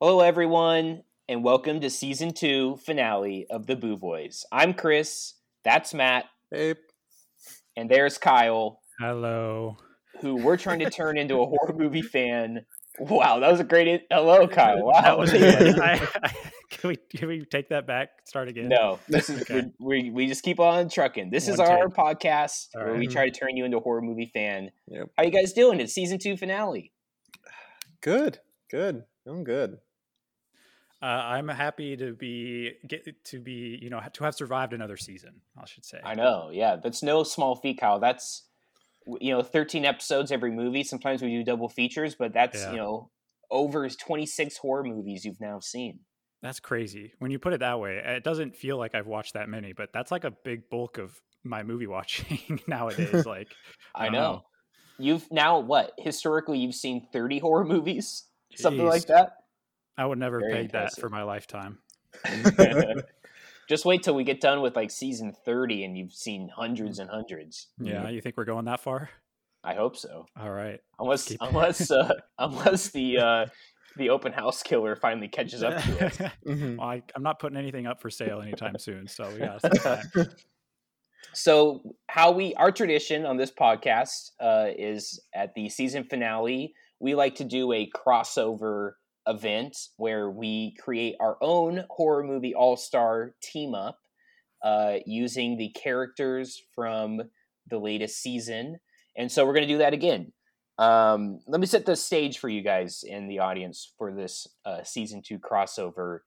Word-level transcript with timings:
Hello, 0.00 0.20
everyone, 0.20 1.02
and 1.28 1.42
welcome 1.42 1.80
to 1.80 1.90
season 1.90 2.32
two 2.32 2.76
finale 2.76 3.48
of 3.50 3.66
the 3.66 3.74
Boo 3.74 3.96
Boys. 3.96 4.46
I'm 4.52 4.72
Chris. 4.72 5.34
That's 5.64 5.92
Matt. 5.92 6.26
Hey. 6.52 6.76
And 7.76 7.90
there's 7.90 8.16
Kyle. 8.16 8.80
Hello. 9.00 9.76
Who 10.20 10.36
we're 10.36 10.56
trying 10.56 10.78
to 10.78 10.90
turn 10.90 11.18
into 11.18 11.40
a 11.40 11.46
horror 11.46 11.74
movie 11.76 12.02
fan. 12.02 12.64
Wow, 13.00 13.40
that 13.40 13.50
was 13.50 13.58
a 13.58 13.64
great. 13.64 14.02
Hello, 14.08 14.46
Kyle. 14.46 14.84
Wow. 14.84 15.00
That 15.00 15.18
was, 15.18 15.34
I, 15.34 16.08
I, 16.22 16.30
can 16.70 16.90
we 16.90 16.96
can 17.18 17.26
we 17.26 17.44
take 17.44 17.70
that 17.70 17.88
back? 17.88 18.10
Start 18.24 18.46
again. 18.46 18.68
No, 18.68 19.00
this 19.08 19.28
is 19.28 19.42
okay. 19.42 19.64
we 19.80 20.10
we 20.10 20.28
just 20.28 20.44
keep 20.44 20.60
on 20.60 20.88
trucking. 20.88 21.30
This 21.30 21.46
One 21.46 21.54
is 21.54 21.58
our 21.60 21.88
take. 21.88 21.96
podcast 21.96 22.68
All 22.76 22.82
where 22.82 22.92
right. 22.92 23.00
we 23.00 23.08
try 23.08 23.28
to 23.28 23.36
turn 23.36 23.56
you 23.56 23.64
into 23.64 23.78
a 23.78 23.80
horror 23.80 24.02
movie 24.02 24.30
fan. 24.32 24.70
Yep. 24.86 25.10
How 25.16 25.24
you 25.24 25.32
guys 25.32 25.52
doing? 25.52 25.80
It's 25.80 25.92
season 25.92 26.20
two 26.20 26.36
finale. 26.36 26.92
Good, 28.00 28.38
good, 28.70 29.02
I'm 29.26 29.42
good. 29.42 29.78
Uh, 31.00 31.06
I'm 31.06 31.48
happy 31.48 31.96
to 31.96 32.12
be 32.12 32.72
get 32.86 33.24
to 33.26 33.38
be 33.38 33.78
you 33.80 33.88
know 33.88 34.00
to 34.14 34.24
have 34.24 34.34
survived 34.34 34.72
another 34.72 34.96
season. 34.96 35.40
I 35.56 35.64
should 35.66 35.84
say. 35.84 36.00
I 36.04 36.14
know, 36.14 36.50
yeah, 36.52 36.76
that's 36.76 37.02
no 37.02 37.22
small 37.22 37.54
feat, 37.54 37.80
Kyle. 37.80 38.00
That's 38.00 38.44
you 39.20 39.32
know 39.32 39.42
13 39.42 39.84
episodes 39.84 40.32
every 40.32 40.50
movie. 40.50 40.82
Sometimes 40.82 41.22
we 41.22 41.28
do 41.28 41.44
double 41.44 41.68
features, 41.68 42.16
but 42.16 42.32
that's 42.32 42.60
yeah. 42.60 42.72
you 42.72 42.76
know 42.78 43.10
over 43.50 43.88
26 43.88 44.56
horror 44.58 44.84
movies 44.84 45.24
you've 45.24 45.40
now 45.40 45.60
seen. 45.60 46.00
That's 46.42 46.60
crazy. 46.60 47.12
When 47.18 47.30
you 47.30 47.38
put 47.38 47.52
it 47.52 47.60
that 47.60 47.80
way, 47.80 48.00
it 48.04 48.22
doesn't 48.22 48.56
feel 48.56 48.76
like 48.76 48.94
I've 48.94 49.06
watched 49.06 49.34
that 49.34 49.48
many, 49.48 49.72
but 49.72 49.92
that's 49.92 50.10
like 50.10 50.24
a 50.24 50.30
big 50.30 50.68
bulk 50.68 50.98
of 50.98 51.20
my 51.44 51.62
movie 51.62 51.86
watching 51.86 52.60
nowadays. 52.66 53.24
Like 53.26 53.48
I, 53.94 54.06
I 54.06 54.08
know. 54.08 54.18
know. 54.18 54.42
You've 54.98 55.30
now 55.30 55.60
what? 55.60 55.92
Historically, 55.96 56.58
you've 56.58 56.74
seen 56.74 57.06
30 57.12 57.38
horror 57.38 57.64
movies, 57.64 58.24
Jeez. 58.52 58.62
something 58.62 58.86
like 58.86 59.06
that. 59.06 59.34
I 59.98 60.06
would 60.06 60.18
never 60.18 60.40
Very 60.40 60.52
pay 60.52 60.60
impressive. 60.62 60.96
that 60.96 61.00
for 61.00 61.10
my 61.10 61.24
lifetime. 61.24 61.78
Just 63.68 63.84
wait 63.84 64.02
till 64.02 64.14
we 64.14 64.24
get 64.24 64.40
done 64.40 64.62
with 64.62 64.76
like 64.76 64.90
season 64.90 65.34
30 65.44 65.84
and 65.84 65.98
you've 65.98 66.14
seen 66.14 66.48
hundreds 66.48 67.00
and 67.00 67.10
hundreds. 67.10 67.66
Yeah, 67.78 68.08
you 68.08 68.22
think 68.22 68.38
we're 68.38 68.44
going 68.44 68.64
that 68.64 68.80
far? 68.80 69.10
I 69.62 69.74
hope 69.74 69.96
so. 69.96 70.24
All 70.40 70.50
right. 70.50 70.80
Unless 70.98 71.36
unless 71.40 71.90
uh, 71.90 72.14
unless 72.38 72.88
the 72.88 73.18
uh, 73.18 73.46
the 73.96 74.08
open 74.08 74.32
house 74.32 74.62
killer 74.62 74.96
finally 74.96 75.28
catches 75.28 75.62
up 75.62 75.82
to 75.82 76.06
us. 76.06 76.16
mm-hmm. 76.16 76.76
well, 76.76 76.88
I, 76.88 77.02
am 77.14 77.22
not 77.22 77.40
putting 77.40 77.58
anything 77.58 77.86
up 77.86 78.00
for 78.00 78.08
sale 78.08 78.40
anytime 78.40 78.78
soon, 78.78 79.06
so 79.08 79.28
we 79.30 79.40
got 79.40 79.60
time. 79.82 80.28
So, 81.34 81.82
how 82.08 82.30
we 82.30 82.54
our 82.54 82.72
tradition 82.72 83.26
on 83.26 83.36
this 83.36 83.50
podcast 83.50 84.30
uh, 84.40 84.68
is 84.76 85.20
at 85.34 85.54
the 85.54 85.68
season 85.68 86.04
finale, 86.04 86.74
we 87.00 87.14
like 87.14 87.34
to 87.36 87.44
do 87.44 87.72
a 87.72 87.90
crossover 87.94 88.92
event 89.28 89.76
where 89.96 90.30
we 90.30 90.74
create 90.80 91.16
our 91.20 91.36
own 91.40 91.84
horror 91.90 92.24
movie 92.24 92.54
all 92.54 92.76
star 92.76 93.34
team 93.42 93.74
up 93.74 93.98
uh, 94.64 94.94
using 95.06 95.56
the 95.56 95.70
characters 95.70 96.60
from 96.74 97.20
the 97.68 97.78
latest 97.78 98.20
season. 98.20 98.78
And 99.16 99.30
so 99.30 99.44
we're 99.44 99.54
going 99.54 99.66
to 99.66 99.74
do 99.74 99.78
that 99.78 99.92
again. 99.92 100.32
Um, 100.78 101.40
let 101.46 101.60
me 101.60 101.66
set 101.66 101.86
the 101.86 101.96
stage 101.96 102.38
for 102.38 102.48
you 102.48 102.62
guys 102.62 103.02
in 103.04 103.28
the 103.28 103.40
audience 103.40 103.92
for 103.98 104.12
this 104.12 104.46
uh, 104.64 104.82
season 104.84 105.22
two 105.24 105.38
crossover. 105.38 106.20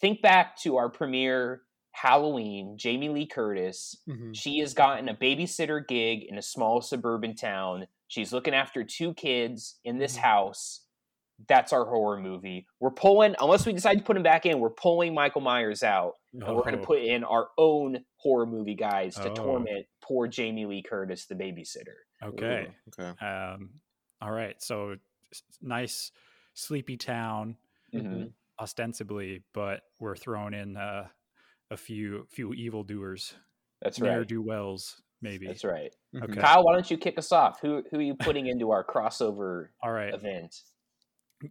Think 0.00 0.22
back 0.22 0.56
to 0.58 0.76
our 0.76 0.88
premiere 0.88 1.62
Halloween, 1.92 2.76
Jamie 2.78 3.08
Lee 3.08 3.26
Curtis. 3.26 3.96
Mm-hmm. 4.08 4.32
She 4.32 4.58
has 4.58 4.74
gotten 4.74 5.08
a 5.08 5.14
babysitter 5.14 5.86
gig 5.86 6.24
in 6.28 6.38
a 6.38 6.42
small 6.42 6.80
suburban 6.82 7.34
town. 7.34 7.86
She's 8.08 8.32
looking 8.32 8.54
after 8.54 8.84
two 8.84 9.14
kids 9.14 9.78
in 9.84 9.98
this 9.98 10.14
mm-hmm. 10.14 10.26
house 10.26 10.85
that's 11.48 11.72
our 11.72 11.84
horror 11.84 12.18
movie. 12.18 12.66
We're 12.80 12.90
pulling, 12.90 13.34
unless 13.40 13.66
we 13.66 13.72
decide 13.72 13.98
to 13.98 14.04
put 14.04 14.16
him 14.16 14.22
back 14.22 14.46
in, 14.46 14.58
we're 14.58 14.70
pulling 14.70 15.14
Michael 15.14 15.42
Myers 15.42 15.82
out, 15.82 16.14
oh. 16.42 16.46
and 16.46 16.56
we're 16.56 16.62
going 16.62 16.78
to 16.78 16.86
put 16.86 17.02
in 17.02 17.24
our 17.24 17.48
own 17.58 17.98
horror 18.16 18.46
movie 18.46 18.74
guys 18.74 19.16
to 19.16 19.30
oh. 19.30 19.34
torment 19.34 19.86
poor 20.02 20.26
Jamie 20.28 20.66
Lee 20.66 20.82
Curtis, 20.82 21.26
the 21.26 21.34
babysitter. 21.34 21.96
Okay. 22.22 22.68
Ooh, 22.68 23.02
okay. 23.02 23.24
Um, 23.24 23.70
all 24.20 24.30
right. 24.30 24.60
So 24.62 24.96
nice, 25.60 26.10
sleepy 26.54 26.96
town, 26.96 27.56
mm-hmm. 27.94 28.24
ostensibly, 28.60 29.42
but 29.52 29.82
we're 30.00 30.16
throwing 30.16 30.54
in 30.54 30.76
uh, 30.76 31.06
a 31.70 31.76
few 31.76 32.26
few 32.30 32.52
evil 32.54 32.82
doers. 32.82 33.34
That's 33.82 34.00
right. 34.00 34.12
Ne'er 34.12 34.24
do 34.24 34.40
wells, 34.40 35.02
maybe. 35.20 35.46
That's 35.46 35.64
right. 35.64 35.94
Okay. 36.16 36.40
Kyle, 36.40 36.64
why 36.64 36.72
don't 36.72 36.90
you 36.90 36.96
kick 36.96 37.18
us 37.18 37.32
off? 37.32 37.60
Who 37.60 37.82
who 37.90 37.98
are 37.98 38.02
you 38.02 38.14
putting 38.14 38.46
into 38.46 38.70
our 38.70 38.84
crossover? 38.84 39.68
All 39.82 39.92
right. 39.92 40.14
Event. 40.14 40.54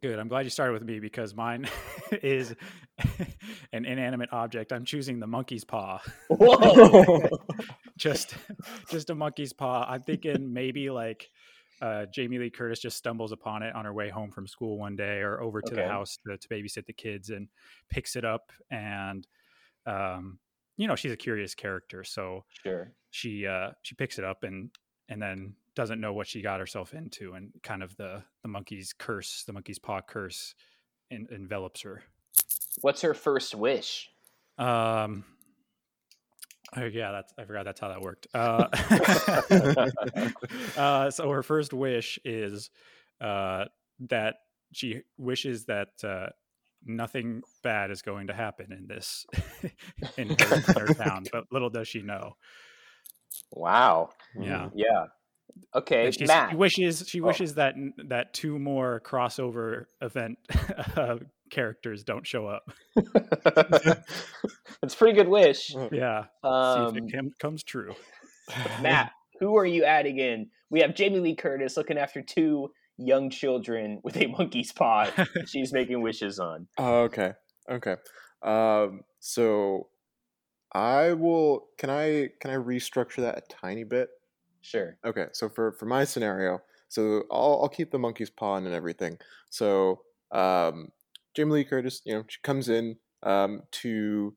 Good. 0.01 0.17
I'm 0.17 0.27
glad 0.27 0.45
you 0.45 0.49
started 0.49 0.73
with 0.73 0.83
me 0.83 0.99
because 0.99 1.35
mine 1.35 1.67
is 2.23 2.55
an 3.73 3.85
inanimate 3.85 4.29
object. 4.31 4.73
I'm 4.73 4.85
choosing 4.85 5.19
the 5.19 5.27
monkey's 5.27 5.63
paw. 5.63 6.01
Whoa! 6.29 7.29
just, 7.97 8.35
just 8.89 9.09
a 9.11 9.15
monkey's 9.15 9.53
paw. 9.53 9.85
I'm 9.87 10.01
thinking 10.01 10.51
maybe 10.51 10.89
like 10.89 11.29
uh, 11.81 12.05
Jamie 12.11 12.39
Lee 12.39 12.49
Curtis 12.49 12.79
just 12.79 12.97
stumbles 12.97 13.31
upon 13.31 13.61
it 13.61 13.75
on 13.75 13.85
her 13.85 13.93
way 13.93 14.09
home 14.09 14.31
from 14.31 14.47
school 14.47 14.79
one 14.79 14.95
day, 14.95 15.19
or 15.19 15.39
over 15.41 15.61
to 15.61 15.73
okay. 15.73 15.83
the 15.83 15.87
house 15.87 16.17
to, 16.25 16.37
to, 16.37 16.47
babysit 16.47 16.87
the 16.87 16.93
kids, 16.93 17.29
and 17.29 17.47
picks 17.89 18.15
it 18.15 18.25
up. 18.25 18.51
And 18.71 19.27
um, 19.85 20.39
you 20.77 20.87
know, 20.87 20.95
she's 20.95 21.11
a 21.11 21.17
curious 21.17 21.53
character, 21.53 22.03
so 22.03 22.43
sure 22.63 22.91
she 23.11 23.45
uh, 23.45 23.71
she 23.83 23.93
picks 23.95 24.17
it 24.17 24.25
up 24.25 24.43
and 24.43 24.71
and 25.09 25.21
then 25.21 25.53
doesn't 25.75 25.99
know 25.99 26.13
what 26.13 26.27
she 26.27 26.41
got 26.41 26.59
herself 26.59 26.93
into 26.93 27.33
and 27.33 27.51
kind 27.61 27.83
of 27.83 27.95
the 27.97 28.23
the 28.41 28.47
monkey's 28.47 28.93
curse 28.97 29.43
the 29.45 29.53
monkey's 29.53 29.79
paw 29.79 30.01
curse 30.01 30.55
in, 31.11 31.27
envelops 31.31 31.81
her. 31.81 32.03
What's 32.81 33.01
her 33.01 33.13
first 33.13 33.53
wish? 33.53 34.09
Um 34.57 35.25
oh 36.75 36.85
yeah 36.85 37.11
that's 37.11 37.33
i 37.37 37.43
forgot 37.43 37.65
that's 37.65 37.79
how 37.79 37.89
that 37.89 38.01
worked. 38.01 38.27
Uh, 38.33 38.67
uh 40.79 41.11
so 41.11 41.29
her 41.29 41.43
first 41.43 41.73
wish 41.73 42.17
is 42.25 42.69
uh 43.21 43.65
that 43.99 44.35
she 44.73 45.01
wishes 45.17 45.65
that 45.65 45.89
uh 46.03 46.27
nothing 46.85 47.41
bad 47.63 47.91
is 47.91 48.01
going 48.01 48.27
to 48.27 48.33
happen 48.33 48.71
in 48.71 48.87
this 48.87 49.25
in 50.17 50.29
her, 50.29 50.55
in 50.55 50.61
her 50.61 50.93
town 50.93 51.25
but 51.31 51.45
little 51.51 51.69
does 51.69 51.87
she 51.87 52.01
know. 52.01 52.35
Wow. 53.51 54.11
Yeah. 54.39 54.69
Yeah 54.73 55.05
Okay, 55.75 56.09
she 56.11 56.25
wishes 56.55 57.03
she 57.07 57.19
oh. 57.19 57.25
wishes 57.25 57.55
that 57.55 57.75
that 58.07 58.33
two 58.33 58.57
more 58.57 59.01
crossover 59.05 59.85
event 60.01 60.37
uh, 60.95 61.17
characters 61.49 62.03
don't 62.03 62.25
show 62.25 62.47
up. 62.47 62.71
That's 62.95 64.93
a 64.93 64.97
pretty 64.97 65.17
good 65.17 65.27
wish. 65.27 65.75
Yeah, 65.91 66.25
um, 66.43 66.93
see 66.93 66.99
if 66.99 67.13
it 67.13 67.19
um, 67.19 67.31
comes 67.39 67.63
true. 67.63 67.93
Matt, 68.81 69.11
who 69.39 69.57
are 69.57 69.65
you 69.65 69.83
adding 69.83 70.17
in? 70.17 70.47
We 70.69 70.79
have 70.79 70.95
Jamie 70.95 71.19
Lee 71.19 71.35
Curtis 71.35 71.75
looking 71.77 71.97
after 71.97 72.21
two 72.21 72.71
young 72.97 73.29
children 73.29 73.99
with 74.03 74.15
a 74.17 74.27
monkey's 74.27 74.71
paw. 74.71 75.09
she's 75.45 75.73
making 75.73 76.01
wishes 76.01 76.39
on. 76.39 76.67
Oh, 76.77 77.01
okay, 77.03 77.33
okay. 77.69 77.95
Um, 78.41 79.01
so 79.19 79.87
I 80.73 81.13
will. 81.13 81.67
Can 81.77 81.89
I 81.89 82.29
can 82.39 82.51
I 82.51 82.55
restructure 82.55 83.21
that 83.21 83.37
a 83.37 83.41
tiny 83.49 83.83
bit? 83.83 84.09
Sure. 84.65 84.97
Okay, 85.05 85.27
so 85.31 85.47
for 85.47 85.73
for 85.73 85.85
my 85.85 86.03
scenario, 86.05 86.59
so 86.89 87.23
I'll 87.31 87.59
I'll 87.61 87.69
keep 87.69 87.91
the 87.91 87.99
monkey's 87.99 88.31
paw 88.31 88.55
and 88.55 88.67
everything. 88.67 89.19
So 89.51 90.01
um, 90.31 90.89
Jamie 91.35 91.51
Lee 91.51 91.65
Curtis, 91.65 92.01
you 92.03 92.15
know, 92.15 92.23
she 92.27 92.39
comes 92.41 92.67
in 92.67 92.97
um, 93.21 93.61
to 93.73 94.35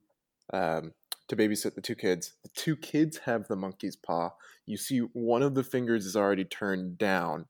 um, 0.53 0.93
to 1.29 1.35
babysit 1.35 1.73
the 1.73 1.81
two 1.81 1.95
kids. 1.95 2.33
The 2.43 2.49
two 2.49 2.75
kids 2.75 3.17
have 3.25 3.47
the 3.47 3.55
monkey's 3.55 3.95
paw. 3.95 4.29
You 4.67 4.77
see, 4.77 4.99
one 4.99 5.41
of 5.41 5.55
the 5.55 5.63
fingers 5.63 6.05
is 6.05 6.15
already 6.15 6.45
turned 6.45 6.99
down, 6.99 7.47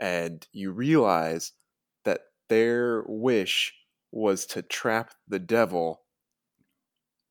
and 0.00 0.44
you 0.52 0.72
realize 0.72 1.52
that 2.04 2.22
their 2.48 3.04
wish 3.06 3.72
was 4.10 4.44
to 4.46 4.62
trap 4.62 5.14
the 5.28 5.38
devil 5.38 6.00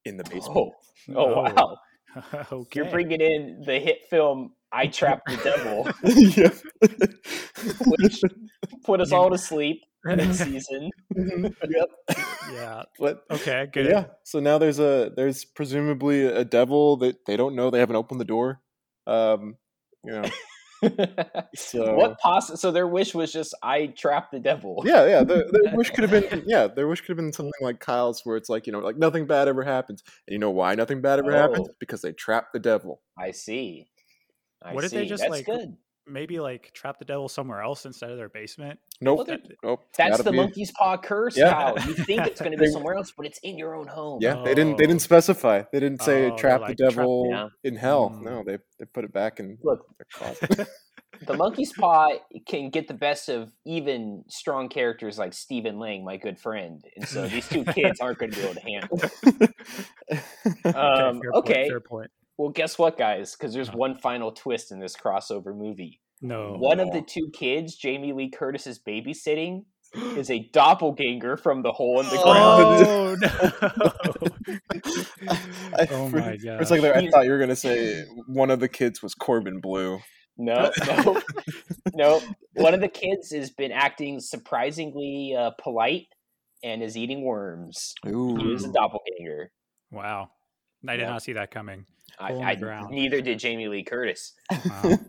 in 0.06 0.16
the 0.16 0.24
basement. 0.24 0.56
Oh, 0.56 0.72
oh 1.14 1.42
wow! 1.44 1.78
okay. 2.54 2.80
You're 2.80 2.90
bringing 2.90 3.20
in 3.20 3.64
the 3.66 3.80
hit 3.80 4.04
film 4.10 4.54
I 4.72 4.88
trapped 4.88 5.30
the 5.30 5.38
devil, 5.38 5.86
which 8.00 8.22
put 8.84 9.02
us 9.02 9.12
all 9.12 9.30
to 9.30 9.38
sleep 9.38 9.82
in 10.10 10.34
season. 10.34 10.90
yep. 11.16 11.90
Yeah. 12.52 12.84
But 13.00 13.24
okay, 13.32 13.68
good. 13.72 13.88
Yeah. 13.88 14.06
So 14.24 14.40
now 14.40 14.58
there's 14.58 14.80
a 14.80 15.12
there's 15.16 15.46
presumably 15.46 16.26
a 16.26 16.44
devil 16.44 16.98
that 16.98 17.26
they 17.26 17.38
don't 17.38 17.56
know. 17.56 17.70
They 17.70 17.80
haven't 17.80 17.96
opened 17.96 18.20
the 18.20 18.26
door. 18.26 18.62
Um, 19.06 19.56
you 20.04 20.14
know. 20.14 20.30
so 21.56 21.96
what 21.96 22.20
poss- 22.20 22.60
so 22.60 22.72
their 22.72 22.88
wish 22.88 23.16
was 23.16 23.32
just 23.32 23.56
I 23.64 23.88
trapped 23.88 24.32
the 24.32 24.40
devil. 24.40 24.84
Yeah, 24.86 25.06
yeah. 25.06 25.24
Their, 25.24 25.46
their 25.52 25.76
wish 25.76 25.90
could 25.92 26.08
have 26.08 26.30
been 26.30 26.44
yeah, 26.46 26.68
their 26.68 26.88
wish 26.88 27.02
could 27.02 27.10
have 27.10 27.18
been 27.18 27.34
something 27.34 27.52
like 27.62 27.80
Kyle's 27.80 28.22
where 28.24 28.38
it's 28.38 28.50
like, 28.50 28.68
you 28.68 28.74
know, 28.74 28.80
like 28.80 28.98
nothing 28.98 29.26
bad 29.26 29.48
ever 29.48 29.64
happens. 29.64 30.04
And 30.28 30.34
you 30.34 30.40
know 30.40 30.52
why 30.52 30.76
nothing 30.76 31.02
bad 31.02 31.20
ever 31.20 31.36
oh. 31.36 31.38
happens? 31.38 31.70
Because 31.80 32.02
they 32.02 32.12
trapped 32.12 32.54
the 32.54 32.60
devil. 32.60 33.02
I 33.18 33.32
see. 33.32 33.88
I 34.64 34.74
what 34.74 34.82
see. 34.82 34.86
if 34.88 34.92
they 34.92 35.06
just 35.06 35.22
That's 35.22 35.32
like 35.32 35.46
good. 35.46 35.76
maybe 36.06 36.40
like 36.40 36.72
trap 36.74 37.00
the 37.00 37.06
devil 37.06 37.28
somewhere 37.30 37.62
else 37.62 37.86
instead 37.86 38.10
of 38.12 38.18
their 38.18 38.30
basement? 38.30 38.80
Nope. 39.02 39.28
Well, 39.28 39.38
nope. 39.64 39.84
That's 39.98 40.12
Gotta 40.12 40.24
the 40.24 40.32
be- 40.32 40.38
monkey's 40.38 40.72
paw 40.72 40.98
curse. 40.98 41.38
Yeah. 41.38 41.54
Kyle. 41.54 41.76
You 41.88 41.94
think 41.94 42.26
it's 42.28 42.40
going 42.42 42.52
to 42.58 42.58
be 42.58 42.68
somewhere 42.72 42.96
else, 42.96 43.14
but 43.16 43.26
it's 43.26 43.40
in 43.44 43.58
your 43.58 43.76
own 43.76 43.88
home. 43.88 44.20
Yeah, 44.22 44.42
they 44.44 44.56
didn't. 44.56 44.78
They 44.78 44.86
Oh. 44.86 44.88
didn't 44.88 45.02
specify. 45.02 45.64
They 45.72 45.80
didn't 45.80 46.02
say 46.02 46.32
Oh, 46.32 46.36
trap 46.38 46.62
like, 46.62 46.78
the 46.78 46.84
trap- 46.84 46.96
devil 46.96 47.28
yeah. 47.30 47.48
in 47.64 47.76
hell. 47.76 48.10
Mm. 48.10 48.24
No, 48.24 48.44
they 48.46 48.58
they 48.80 48.86
put 48.86 49.04
it 49.06 49.14
back 49.14 49.40
in 49.40 49.58
Look, 49.64 49.86
their 49.98 50.08
closet. 50.12 50.68
the 51.26 51.36
monkey's 51.36 51.74
paw 51.74 52.10
can 52.48 52.70
get 52.70 52.88
the 52.88 52.94
best 52.94 53.28
of 53.30 53.52
even 53.66 54.24
strong 54.28 54.70
characters 54.70 55.18
like 55.18 55.34
Stephen 55.34 55.80
Lang, 55.80 56.04
my 56.06 56.18
good 56.18 56.38
friend, 56.38 56.84
and 56.96 57.08
so 57.08 57.28
these 57.28 57.48
two 57.48 57.64
kids 57.64 58.00
aren't 58.00 58.20
going 58.20 58.32
to 58.32 58.38
be 58.38 58.44
able 58.44 58.54
to 58.54 58.60
handle. 58.62 59.00
it. 59.02 60.76
Um, 60.76 61.22
fair 61.22 61.32
okay, 61.36 61.54
Point, 61.54 61.70
fair 61.70 61.80
point. 61.80 62.12
Well, 62.38 62.50
guess 62.50 62.78
what, 62.78 62.98
guys? 62.98 63.36
Because 63.36 63.54
there's 63.54 63.70
Oh. 63.70 63.78
one 63.78 63.96
final 63.96 64.32
twist 64.32 64.72
in 64.72 64.80
this 64.80 64.96
crossover 64.96 65.56
movie. 65.56 66.00
No. 66.22 66.56
One 66.58 66.80
of 66.80 66.92
the 66.92 67.02
two 67.02 67.30
kids, 67.34 67.76
Jamie 67.76 68.14
Lee 68.14 68.30
Curtis 68.30 68.68
is 68.68 68.80
babysitting, 68.80 69.66
is 70.18 70.30
a 70.32 70.48
doppelganger 70.54 71.38
from 71.38 71.62
the 71.64 71.72
hole 71.72 72.00
in 72.00 72.06
the 72.08 72.22
ground. 72.22 72.86
Oh 72.88 73.16
no! 73.22 73.30
I, 75.78 75.88
Oh 75.92 76.10
for, 76.10 76.18
my 76.18 76.38
for 76.38 76.58
a 76.62 76.66
second 76.66 76.84
there, 76.84 76.96
I 76.96 77.08
thought 77.10 77.26
you 77.26 77.32
were 77.32 77.40
gonna 77.40 77.56
say 77.56 78.04
one 78.28 78.52
of 78.52 78.60
the 78.60 78.68
kids 78.68 79.02
was 79.02 79.14
Corbin 79.14 79.60
Bleu. 79.62 80.00
No, 80.38 80.72
no, 80.86 81.22
no. 81.96 82.22
One 82.54 82.74
of 82.76 82.82
the 82.82 82.88
kids 82.88 83.32
has 83.32 83.50
been 83.50 83.72
acting 83.72 84.20
surprisingly 84.20 85.36
uh, 85.36 85.52
polite 85.62 86.06
and 86.64 86.84
is 86.84 86.96
eating 86.96 87.24
worms. 87.24 87.94
He 88.04 88.12
is 88.54 88.64
a 88.64 88.72
doppelganger. 88.72 89.52
wow. 89.92 90.30
I 90.90 90.96
did 90.96 91.04
Yeah. 91.04 91.10
not 91.10 91.24
see 91.24 91.34
that 91.34 91.52
coming. 91.52 91.86
I, 92.20 92.34
I 92.34 92.56
neither 92.90 93.22
did 93.22 93.38
Jamie 93.40 93.68
Lee 93.68 93.84
Curtis. 93.84 94.34
Wow. 94.52 94.98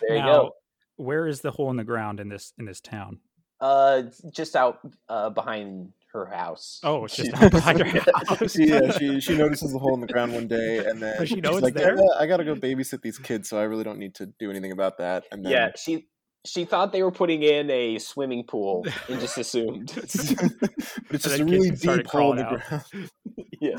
There 0.00 0.16
you 0.16 0.22
go. 0.22 0.52
Where 0.96 1.26
is 1.26 1.40
the 1.40 1.50
hole 1.50 1.70
in 1.70 1.76
the 1.76 1.84
ground 1.84 2.20
in 2.20 2.28
this 2.28 2.52
in 2.58 2.64
this 2.64 2.80
town? 2.80 3.18
Uh, 3.60 4.02
just 4.32 4.54
out 4.54 4.78
uh, 5.08 5.30
behind 5.30 5.92
her 6.12 6.26
house. 6.26 6.80
Oh, 6.84 7.04
it's 7.04 7.16
just 7.16 7.30
She- 7.36 7.36
out 7.44 7.50
behind 7.50 7.80
her 7.80 8.00
house. 8.26 8.52
She, 8.52 8.66
yeah, 8.68 8.90
she 8.96 9.20
she 9.20 9.36
notices 9.36 9.72
the 9.72 9.78
hole 9.78 9.94
in 9.94 10.00
the 10.00 10.06
ground 10.06 10.32
one 10.34 10.46
day, 10.48 10.78
and 10.78 11.02
then 11.02 11.18
Does 11.18 11.28
she 11.28 11.40
know 11.40 11.52
she's 11.54 11.62
like, 11.62 11.74
there? 11.74 11.96
"Yeah, 11.96 12.04
I 12.18 12.26
gotta 12.26 12.44
go 12.44 12.54
babysit 12.54 13.02
these 13.02 13.18
kids, 13.18 13.48
so 13.48 13.58
I 13.58 13.64
really 13.64 13.84
don't 13.84 13.98
need 13.98 14.14
to 14.16 14.26
do 14.38 14.50
anything 14.50 14.70
about 14.72 14.98
that. 14.98 15.24
And 15.32 15.44
then, 15.44 15.52
yeah. 15.52 15.68
She 15.76 16.06
she 16.48 16.64
thought 16.64 16.92
they 16.92 17.02
were 17.02 17.10
putting 17.12 17.42
in 17.42 17.70
a 17.70 17.98
swimming 17.98 18.44
pool 18.44 18.84
and 19.08 19.20
just 19.20 19.38
assumed. 19.38 19.92
but 19.94 20.04
it's 20.04 21.24
just 21.24 21.38
a 21.40 21.44
really 21.44 21.70
deep 21.70 22.06
hole 22.06 22.32
in 22.32 22.38
the 22.38 22.44
crawling 22.44 22.44
ground. 22.44 22.84
yeah. 23.60 23.76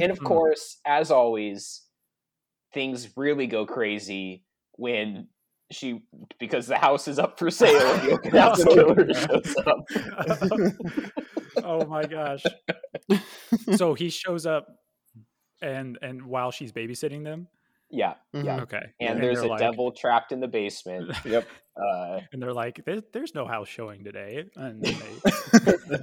And 0.00 0.10
of 0.12 0.18
Hmm. 0.18 0.24
course, 0.26 0.78
as 0.86 1.10
always, 1.10 1.82
things 2.74 3.08
really 3.16 3.46
go 3.46 3.66
crazy 3.66 4.44
when 4.76 5.28
she 5.70 6.02
because 6.38 6.66
the 6.66 6.76
house 6.76 7.08
is 7.08 7.18
up 7.18 7.38
for 7.38 7.50
sale 7.50 7.80
and 7.94 8.08
the 8.08 8.12
open 8.12 8.30
house 8.32 8.60
Oh, 8.60 8.74
killer 8.74 9.14
shows 9.14 9.56
up. 9.66 9.78
oh 11.64 11.86
my 11.86 12.04
gosh. 12.04 12.44
So 13.76 13.94
he 13.94 14.10
shows 14.10 14.44
up 14.46 14.66
and 15.62 15.98
and 16.02 16.26
while 16.26 16.50
she's 16.50 16.72
babysitting 16.72 17.24
them. 17.24 17.48
Yeah, 17.94 18.14
Mhm. 18.34 18.44
yeah. 18.46 18.62
Okay. 18.62 18.80
And 19.00 19.22
there's 19.22 19.40
a 19.40 19.46
like- 19.48 19.58
devil 19.60 19.92
trapped 19.92 20.32
in 20.32 20.40
the 20.40 20.48
basement. 20.48 21.12
Yep. 21.26 21.46
Uh, 21.76 22.20
And 22.32 22.42
they're 22.42 22.52
like, 22.52 22.82
there, 22.84 23.02
"There's 23.12 23.34
no 23.34 23.46
house 23.46 23.68
showing 23.68 24.02
today." 24.04 24.44
And 24.56 24.82
they, 24.82 24.92
they 25.52 26.02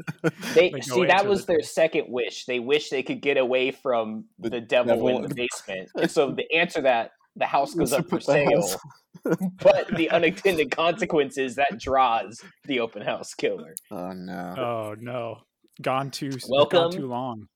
They 0.56 0.70
go 0.72 0.80
see 0.82 1.06
that 1.06 1.26
was 1.28 1.42
the 1.42 1.54
their 1.54 1.58
door. 1.60 1.64
second 1.66 2.06
wish. 2.10 2.46
They 2.46 2.60
wish 2.60 2.90
they 2.90 3.04
could 3.04 3.22
get 3.22 3.38
away 3.38 3.72
from 3.72 4.26
The 4.40 4.50
the, 4.50 4.62
devil, 4.62 4.96
devil 4.96 5.10
in 5.10 5.22
the 5.30 5.36
basement. 5.36 5.90
And 5.96 6.10
so 6.10 6.32
the 6.32 6.52
answer 6.56 6.82
that 6.82 7.12
the 7.36 7.46
house 7.46 7.74
goes 7.76 7.94
up 7.94 8.06
for 8.06 8.18
put 8.20 8.26
the 8.26 8.34
sale, 8.34 8.78
but 9.62 9.88
the 9.96 10.10
unintended 10.10 10.72
consequence 10.72 11.38
is 11.38 11.56
that 11.56 11.80
draws 11.80 12.44
the 12.66 12.80
open 12.80 13.02
house 13.04 13.34
killer. 13.34 13.74
oh 13.92 14.12
no. 14.14 14.56
oh 14.58 14.96
no, 15.00 15.38
gone 15.82 16.10
too 16.12 16.30
gone 16.32 16.40
Welcome. 16.50 16.92
too 16.92 17.08
long. 17.08 17.48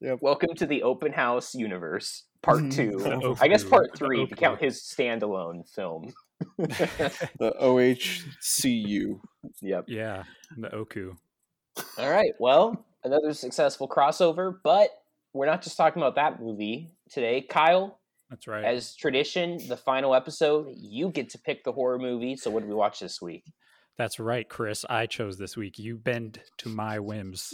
Yep. 0.00 0.18
Welcome 0.20 0.54
to 0.56 0.66
the 0.66 0.82
open 0.82 1.12
house 1.12 1.54
universe, 1.54 2.24
part 2.42 2.58
Mhm. 2.60 2.72
two. 2.74 3.36
I 3.40 3.48
guess 3.48 3.64
part 3.64 3.96
three 3.96 4.22
if 4.22 4.30
you 4.30 4.36
count 4.36 4.60
his 4.60 4.80
standalone 4.82 5.68
film. 5.68 6.12
The 6.58 7.54
OHCU. 7.60 9.20
yep. 9.60 9.84
Yeah, 9.88 10.24
the 10.56 10.74
Oku. 10.74 11.14
All 11.98 12.10
right. 12.10 12.32
Well, 12.38 12.84
another 13.04 13.32
successful 13.32 13.88
crossover, 13.88 14.58
but 14.64 14.90
we're 15.32 15.46
not 15.46 15.62
just 15.62 15.76
talking 15.76 16.02
about 16.02 16.16
that 16.16 16.40
movie 16.40 16.90
today. 17.10 17.42
Kyle, 17.42 18.00
That's 18.28 18.46
right. 18.46 18.64
as 18.64 18.94
tradition, 18.96 19.58
the 19.68 19.76
final 19.76 20.14
episode, 20.14 20.68
you 20.76 21.10
get 21.10 21.30
to 21.30 21.38
pick 21.38 21.64
the 21.64 21.72
horror 21.72 21.98
movie. 21.98 22.36
So, 22.36 22.50
what 22.50 22.60
did 22.60 22.68
we 22.68 22.74
watch 22.74 23.00
this 23.00 23.22
week? 23.22 23.44
That's 23.98 24.18
right, 24.18 24.48
Chris. 24.48 24.84
I 24.88 25.06
chose 25.06 25.36
this 25.36 25.56
week. 25.56 25.78
You 25.78 25.96
bend 25.96 26.40
to 26.58 26.68
my 26.70 26.98
whims. 26.98 27.52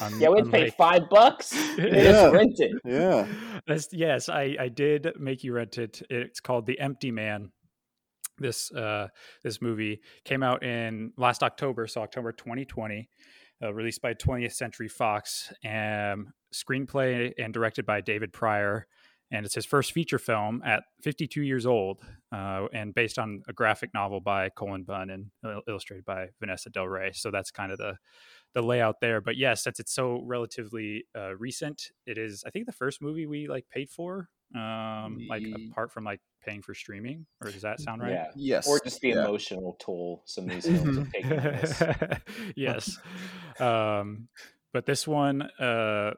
Un- 0.00 0.20
Yeah, 0.20 0.28
we 0.28 0.38
had 0.38 0.44
to 0.46 0.50
pay 0.50 0.70
five 0.70 1.02
bucks. 1.10 1.52
You 1.76 1.84
made 1.90 2.04
Yeah. 2.04 2.10
us 2.10 2.32
rent 2.32 2.54
it. 2.58 2.72
Yeah. 2.84 3.26
That's, 3.66 3.88
yes, 3.92 4.28
I, 4.28 4.56
I 4.60 4.68
did 4.68 5.08
make 5.18 5.42
you 5.42 5.52
rent 5.54 5.78
it. 5.78 6.00
It's 6.08 6.40
called 6.40 6.66
The 6.66 6.78
Empty 6.78 7.10
Man. 7.10 7.50
This 8.38 8.72
uh, 8.72 9.08
this 9.44 9.60
movie 9.60 10.00
came 10.24 10.42
out 10.42 10.62
in 10.64 11.12
last 11.18 11.42
October, 11.42 11.86
so 11.86 12.00
October 12.00 12.32
2020, 12.32 13.08
uh, 13.62 13.74
released 13.74 14.00
by 14.00 14.14
20th 14.14 14.54
Century 14.54 14.88
Fox, 14.88 15.52
and 15.62 16.26
screenplay 16.54 17.32
and 17.38 17.52
directed 17.52 17.84
by 17.84 18.00
David 18.00 18.32
Prior. 18.32 18.86
And 19.32 19.46
it's 19.46 19.54
his 19.54 19.64
first 19.64 19.92
feature 19.92 20.18
film 20.18 20.62
at 20.62 20.84
52 21.00 21.40
years 21.42 21.64
old, 21.64 22.00
uh, 22.30 22.66
and 22.72 22.94
based 22.94 23.18
on 23.18 23.42
a 23.48 23.52
graphic 23.52 23.90
novel 23.94 24.20
by 24.20 24.50
Cullen 24.50 24.84
Bunn 24.84 25.08
and 25.08 25.30
il- 25.42 25.62
illustrated 25.66 26.04
by 26.04 26.28
Vanessa 26.38 26.68
Del 26.68 26.86
Rey. 26.86 27.12
So 27.14 27.30
that's 27.30 27.50
kind 27.50 27.72
of 27.72 27.78
the 27.78 27.96
the 28.54 28.62
layout 28.62 29.00
there. 29.00 29.22
But 29.22 29.36
yes, 29.36 29.64
since 29.64 29.80
it's 29.80 29.94
so 29.94 30.22
relatively 30.24 31.04
uh, 31.16 31.34
recent, 31.36 31.90
it 32.06 32.18
is 32.18 32.44
I 32.46 32.50
think 32.50 32.66
the 32.66 32.72
first 32.72 33.00
movie 33.00 33.26
we 33.26 33.48
like 33.48 33.64
paid 33.70 33.88
for, 33.88 34.28
um, 34.54 35.26
like 35.28 35.44
apart 35.70 35.90
from 35.90 36.04
like 36.04 36.20
paying 36.44 36.62
for 36.62 36.74
streaming. 36.74 37.26
Or 37.42 37.50
does 37.50 37.62
that 37.62 37.80
sound 37.80 38.02
right? 38.02 38.12
Yeah. 38.12 38.26
Yes. 38.36 38.68
Or 38.68 38.80
just 38.80 39.00
the 39.00 39.10
yeah. 39.10 39.24
emotional 39.24 39.76
toll 39.80 40.22
some 40.26 40.44
of 40.44 40.50
these 40.50 40.66
films 40.82 40.98
have 40.98 41.12
taken 41.12 42.20
yes. 42.56 42.98
Um, 43.60 44.28
but 44.72 44.86
this 44.86 45.06
one 45.06 45.42
uh, 45.42 46.12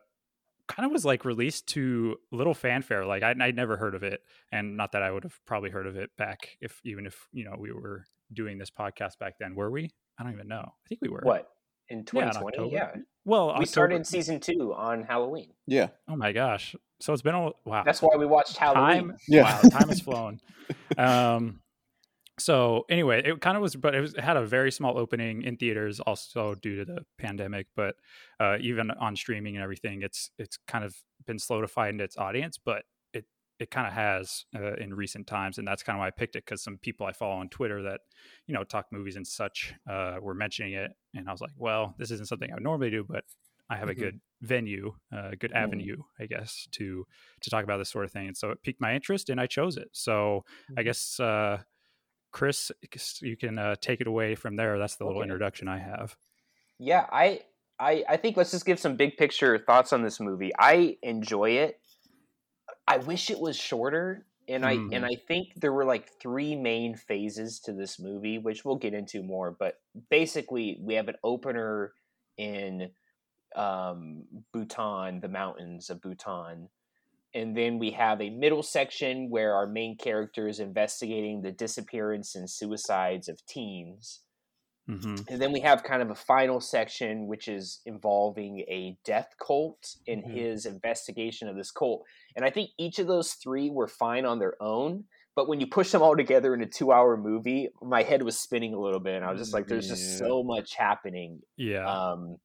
kind 0.69 0.87
of 0.87 0.93
was 0.93 1.05
like 1.05 1.25
released 1.25 1.67
to 1.69 2.17
little 2.33 2.55
fanfare. 2.55 3.05
Like 3.07 3.23
I, 3.23 3.35
I'd 3.41 3.57
never 3.57 3.77
heard 3.77 3.95
of 3.95 4.03
it, 4.03 4.21
and 4.53 4.77
not 4.77 4.93
that 4.93 5.03
I 5.03 5.11
would 5.11 5.25
have 5.25 5.39
probably 5.47 5.71
heard 5.71 5.87
of 5.87 5.97
it 5.97 6.11
back 6.17 6.57
if 6.61 6.81
even 6.85 7.07
if 7.07 7.27
you 7.33 7.45
know 7.45 7.57
we 7.59 7.73
were 7.73 8.05
doing 8.33 8.59
this 8.59 8.71
podcast 8.71 9.19
back 9.19 9.35
then. 9.39 9.55
Were 9.55 9.71
we? 9.71 9.91
I 10.19 10.23
don't 10.25 10.33
even 10.33 10.49
know. 10.49 10.63
I 10.65 10.89
think 10.89 11.01
we 11.03 11.09
were. 11.09 11.21
What? 11.23 11.49
In 11.91 11.99
Yeah, 12.15 12.29
in 12.29 12.33
2020? 12.33 12.71
Yeah. 12.73 12.83
October. 12.85 13.05
Well, 13.27 13.47
We 13.47 13.51
October- 13.53 13.67
started 13.67 14.07
season 14.07 14.41
two 14.41 14.73
on 14.75 15.03
Halloween. 15.03 15.51
Yeah. 15.67 15.89
Oh 16.09 16.17
my 16.17 16.33
gosh! 16.33 16.75
So 17.01 17.13
it's 17.13 17.21
been 17.23 17.35
a 17.35 17.51
wow. 17.67 17.83
That's 17.85 18.01
why 18.01 18.17
we 18.17 18.25
watched 18.27 18.57
Halloween. 18.57 19.09
time. 19.09 19.17
Yeah. 19.29 19.43
Wow, 19.63 19.69
time 19.69 19.89
has 19.89 20.01
flown. 20.09 20.41
Um, 20.97 21.61
so 22.39 22.85
anyway, 22.89 23.23
it 23.25 23.41
kind 23.41 23.57
of 23.57 23.63
was, 23.63 23.77
but 23.77 23.95
it, 23.95 24.01
was, 24.01 24.15
it 24.15 24.21
had 24.21 24.37
a 24.37 24.45
very 24.45 24.73
small 24.73 24.99
opening 24.99 25.43
in 25.43 25.57
theaters, 25.57 26.01
also 26.01 26.55
due 26.55 26.77
to 26.77 26.85
the 26.85 27.07
pandemic. 27.19 27.69
But 27.77 27.97
uh, 28.41 28.59
even 28.61 28.91
on 28.93 29.17
streaming 29.17 29.57
and 29.57 29.63
everything, 29.63 30.03
it's 30.03 30.31
it's 30.39 30.57
kind 30.67 30.85
of 30.85 30.97
been 31.27 31.39
slow 31.39 31.61
to 31.61 31.69
find 31.69 32.01
its 32.01 32.17
audience, 32.17 32.59
but 32.59 32.85
it 33.13 33.27
it 33.61 33.71
kind 33.71 33.87
of 33.87 33.93
has 33.93 34.47
uh, 34.55 34.75
in 34.75 34.95
recent 34.95 35.27
times, 35.27 35.59
and 35.59 35.67
that's 35.69 35.83
kind 35.83 35.97
of 35.97 36.01
why 36.01 36.09
I 36.09 36.11
picked 36.11 36.35
it 36.37 36.45
because 36.45 36.63
some 36.63 36.79
people 36.79 37.07
I 37.07 37.13
follow 37.13 37.37
on 37.37 37.49
Twitter 37.49 37.83
that 37.83 38.01
you 38.47 38.55
know 38.55 38.65
talk 38.65 38.87
movies 38.91 39.17
and 39.17 39.27
such 39.27 39.75
uh, 39.89 40.19
were 40.21 40.35
mentioning 40.35 40.73
it, 40.75 40.91
and 41.15 41.29
I 41.29 41.33
was 41.33 41.41
like, 41.41 41.53
well, 41.57 41.95
this 41.99 42.11
isn't 42.11 42.27
something 42.29 42.51
I 42.51 42.55
would 42.55 42.63
normally 42.63 42.91
do, 42.91 43.05
but 43.05 43.25
I 43.71 43.77
have 43.77 43.89
Mhm. 43.89 43.89
a 43.89 43.95
good 43.95 44.21
venue, 44.43 44.95
uh, 45.13 45.31
a 45.33 45.37
good 45.37 45.53
Mm. 45.59 45.89
avenue, 45.89 46.03
I 46.19 46.27
guess, 46.27 46.69
to 46.73 47.07
to 47.41 47.51
talk 47.51 47.65
about 47.65 47.79
this 47.79 47.91
sort 47.91 48.05
of 48.05 48.13
thing. 48.13 48.27
And 48.29 48.37
so 48.37 48.51
it 48.51 48.63
piqued 48.63 48.81
my 48.81 48.95
interest, 48.95 49.31
and 49.31 49.41
I 49.41 49.47
chose 49.47 49.77
it. 49.77 49.89
So 49.93 50.45
I 50.77 50.83
Mhm. 50.83 50.85
guess 50.85 51.19
uh, 51.21 51.63
Chris, 52.35 52.73
you 53.23 53.37
can 53.37 53.59
uh, 53.59 53.77
take 53.81 54.01
it 54.01 54.09
away 54.09 54.35
from 54.35 54.57
there. 54.57 54.77
That's 54.77 54.97
the 54.97 55.07
little 55.07 55.23
introduction 55.23 55.69
I 55.69 55.79
have. 55.79 56.17
Yeah, 56.81 57.07
I, 57.13 57.43
I 57.79 58.03
I 58.09 58.17
think 58.17 58.37
let's 58.37 58.51
just 58.51 58.67
give 58.67 58.81
some 58.81 58.97
big 58.97 59.17
picture 59.17 59.57
thoughts 59.57 59.93
on 59.93 60.03
this 60.03 60.19
movie. 60.19 60.51
I 60.59 60.97
enjoy 61.05 61.51
it. 61.51 61.79
I 62.89 62.99
wish 62.99 63.31
it 63.31 63.39
was 63.39 63.57
shorter, 63.57 64.27
and 64.49 64.67
I 64.67 64.73
and 64.73 65.07
I 65.07 65.17
think 65.29 65.51
there 65.55 65.73
were 65.73 65.85
like 65.85 66.11
three 66.21 66.57
main 66.57 66.97
phases 66.97 67.61
to 67.61 67.73
this 67.73 68.01
movie, 68.01 68.39
which 68.39 68.65
we'll 68.65 68.79
get 68.79 68.95
into 68.95 69.23
more. 69.23 69.55
But 69.57 69.77
basically, 70.11 70.81
we 70.83 70.95
have 70.95 71.07
an 71.07 71.17
opener 71.23 71.93
in 72.37 72.91
um, 73.55 74.25
Bhutan, 74.53 75.21
the 75.21 75.29
mountains 75.29 75.89
of 75.89 76.03
Bhutan. 76.03 76.69
And 77.35 77.57
then 77.57 77.79
we 77.79 77.91
have 77.93 78.21
a 78.21 78.31
middle 78.31 78.63
section 78.63 79.29
where 79.29 79.55
our 79.55 79.67
main 79.67 79.97
character 79.97 80.47
is 80.49 80.61
investigating 80.61 81.43
the 81.43 81.53
disappearance 81.53 82.35
and 82.35 82.49
suicides 82.49 83.29
of 83.29 83.45
teens. 83.47 84.23
hmm 84.87 85.17
And 85.29 85.41
then 85.41 85.53
we 85.53 85.61
have 85.61 85.83
kind 85.83 86.03
of 86.03 86.11
a 86.11 86.15
final 86.15 86.61
section, 86.61 87.27
which 87.27 87.49
is 87.49 87.81
involving 87.87 88.61
a 88.69 88.99
death 89.05 89.35
cult 89.41 89.97
and 90.07 90.23
Mhm. 90.23 90.35
his 90.35 90.67
investigation 90.67 91.49
of 91.49 91.57
this 91.57 91.71
cult. 91.71 92.05
And 92.37 92.45
I 92.45 92.51
think 92.51 92.71
each 92.79 92.99
of 92.99 93.07
those 93.07 93.33
three 93.35 93.71
were 93.71 93.89
fine 93.89 94.27
on 94.27 94.39
their 94.39 94.61
own, 94.63 95.05
but 95.35 95.49
when 95.49 95.61
you 95.61 95.67
push 95.67 95.91
them 95.93 96.03
all 96.03 96.17
together 96.17 96.53
in 96.53 96.61
a 96.63 96.67
two 96.67 96.93
hour 96.93 97.17
movie, 97.17 97.71
my 97.81 98.03
head 98.03 98.23
was 98.23 98.39
spinning 98.39 98.75
a 98.75 98.79
little 98.81 99.01
bit, 99.01 99.15
and 99.17 99.25
I 99.25 99.31
was 99.33 99.41
just 99.41 99.55
like, 99.55 99.67
"There's 99.67 99.89
just 99.89 100.19
so 100.19 100.43
much 100.45 100.75
happening." 100.75 101.41
Yeah. 101.57 101.87
Um, 101.91 102.37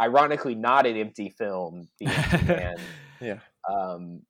ironically, 0.00 0.54
not 0.56 0.86
an 0.86 0.96
empty 0.96 1.30
film. 1.30 1.88
The 1.98 2.14
empty 2.14 2.42
man. 2.42 2.74
Yeah. 3.20 3.40
Um, 3.70 4.26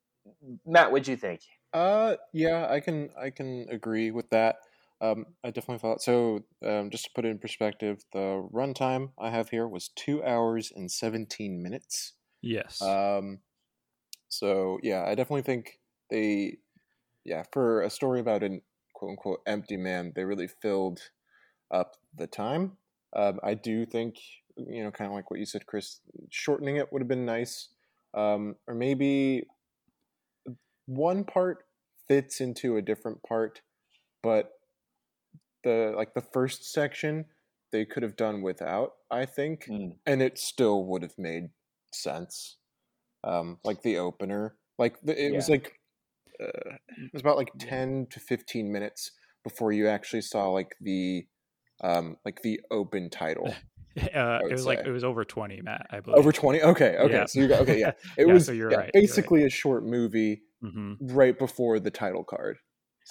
Matt, 0.67 0.91
what'd 0.91 1.09
you 1.09 1.17
think? 1.17 1.41
Uh, 1.73 2.17
yeah, 2.33 2.69
I 2.71 2.81
can 2.81 3.11
I 3.19 3.31
can 3.31 3.67
agree 3.71 4.11
with 4.11 4.31
that. 4.31 4.57
Um, 5.01 5.27
I 5.43 5.51
definitely 5.51 5.81
thought 5.81 6.03
so. 6.03 6.45
Um, 6.65 6.91
just 6.91 7.05
to 7.05 7.11
put 7.15 7.25
it 7.25 7.29
in 7.29 7.39
perspective, 7.39 8.05
the 8.13 8.49
runtime 8.53 9.11
I 9.19 9.31
have 9.31 9.51
here 9.51 9.67
was 9.67 9.89
two 9.89 10.23
hours 10.25 10.73
and 10.75 10.91
seventeen 10.91 11.63
minutes. 11.63 12.13
yes. 12.43 12.81
Um, 12.81 13.41
so 14.29 14.79
yeah, 14.83 15.05
I 15.05 15.15
definitely 15.15 15.43
think 15.43 15.81
they, 16.11 16.59
yeah, 17.25 17.45
for 17.53 17.83
a 17.83 17.91
story 17.91 18.21
about 18.21 18.43
an 18.43 18.63
quote 18.95 19.11
unquote 19.11 19.41
empty 19.47 19.77
man, 19.77 20.13
they 20.15 20.25
really 20.25 20.49
filled 20.49 21.01
up 21.71 21.97
the 22.17 22.27
time. 22.27 22.77
Um, 23.17 23.41
I 23.43 23.55
do 23.55 23.87
think 23.87 24.19
you 24.57 24.83
know, 24.83 24.91
kind 24.91 25.11
of 25.11 25.15
like 25.15 25.31
what 25.31 25.41
you 25.41 25.47
said, 25.47 25.67
Chris, 25.67 26.01
shortening 26.31 26.77
it 26.77 26.93
would 26.93 27.03
have 27.03 27.09
been 27.09 27.25
nice, 27.25 27.69
um, 28.15 28.57
or 28.67 28.75
maybe 28.75 29.45
one 30.87 31.25
part 31.25 31.65
fits 32.09 32.41
into 32.41 32.77
a 32.77 32.83
different 32.83 33.23
part, 33.23 33.63
but 34.23 34.53
the 35.63 35.93
like 35.97 36.15
the 36.15 36.21
first 36.21 36.71
section 36.73 37.27
they 37.73 37.85
could 37.85 38.03
have 38.03 38.17
done 38.17 38.43
without, 38.43 38.93
I 39.11 39.25
think, 39.27 39.67
Mm. 39.69 39.97
and 40.07 40.23
it 40.23 40.39
still 40.39 40.85
would 40.87 41.03
have 41.03 41.19
made 41.19 41.51
sense. 41.93 42.59
Um, 43.25 43.59
like 43.65 43.83
the 43.83 43.99
opener, 43.99 44.57
like 44.79 45.01
the, 45.01 45.27
it 45.29 45.35
was 45.35 45.49
like 45.49 45.81
uh, 46.41 46.75
it 46.89 47.13
was 47.13 47.23
about 47.23 47.37
like 47.39 47.53
ten 47.59 48.07
to 48.11 48.21
fifteen 48.21 48.71
minutes 48.71 49.13
before 49.43 49.73
you 49.73 49.89
actually 49.89 50.21
saw 50.23 50.51
like 50.51 50.77
the 50.81 51.27
um 51.83 52.17
like 52.25 52.43
the 52.43 52.61
open 52.71 53.09
title 53.11 53.55
uh, 54.15 54.39
it 54.43 54.53
was 54.53 54.67
like 54.67 54.81
it 54.87 54.91
was 54.91 55.05
over 55.05 55.25
20, 55.25 55.61
Matt, 55.63 55.87
I 55.91 56.01
believe. 56.01 56.19
over 56.19 56.33
20 56.33 56.63
okay 56.63 56.97
okay 56.99 57.15
Yeah. 57.15 57.25
so 57.27 57.41
you 57.41 57.49
got 57.49 57.61
okay 57.63 57.81
yeah 57.81 57.93
it 58.19 58.27
Yeah, 58.27 58.33
was 58.35 58.47
so 58.47 58.53
you're 58.53 58.69
yeah, 58.71 58.77
right, 58.77 58.91
you're 58.95 59.03
right. 59.03 59.07
basically 59.07 59.45
a 59.45 59.51
short 59.51 59.85
movie 59.85 60.43
hmm 60.73 60.95
right 61.01 61.39
before 61.39 61.79
the 61.81 61.91
title 61.91 62.25
card 62.25 62.57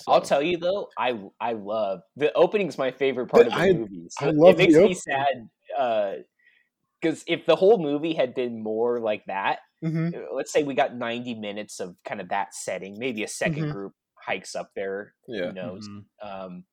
I'll 0.07 0.21
tell 0.21 0.41
you 0.41 0.57
though, 0.57 0.89
I 0.97 1.29
I 1.39 1.53
love 1.53 2.01
the 2.15 2.33
opening's 2.33 2.77
my 2.77 2.91
favorite 2.91 3.27
part 3.27 3.47
But 3.47 3.47
of 3.47 3.53
the 3.53 3.61
I- 3.61 3.67
movie. 3.67 4.07
I 4.19 4.27
love 4.27 4.55
it 4.55 4.57
makes 4.57 4.81
me 4.81 4.93
sad 4.93 5.49
because 7.01 7.23
if 7.27 7.45
the 7.45 7.55
whole 7.55 7.77
movie 7.77 8.13
had 8.13 8.33
been 8.35 8.61
more 8.63 8.99
like 8.99 9.25
that, 9.27 9.59
Mhm. 9.81 10.13
uh, 10.15 10.19
let's 10.33 10.51
say 10.51 10.63
we 10.63 10.73
got 10.75 10.95
90 10.95 11.35
minutes 11.35 11.79
of 11.79 11.97
kind 12.05 12.21
of 12.21 12.29
that 12.29 12.53
setting, 12.55 12.97
maybe 12.99 13.23
a 13.23 13.27
2nd 13.27 13.67
Mhm. 13.67 13.69
group 13.69 13.93
hikes 14.15 14.55
up 14.55 14.71
there. 14.75 15.15
yeah 15.27 15.49
Who 15.49 15.53
knows? 15.53 15.89
Mhm. 15.89 16.05
Um, 16.21 16.65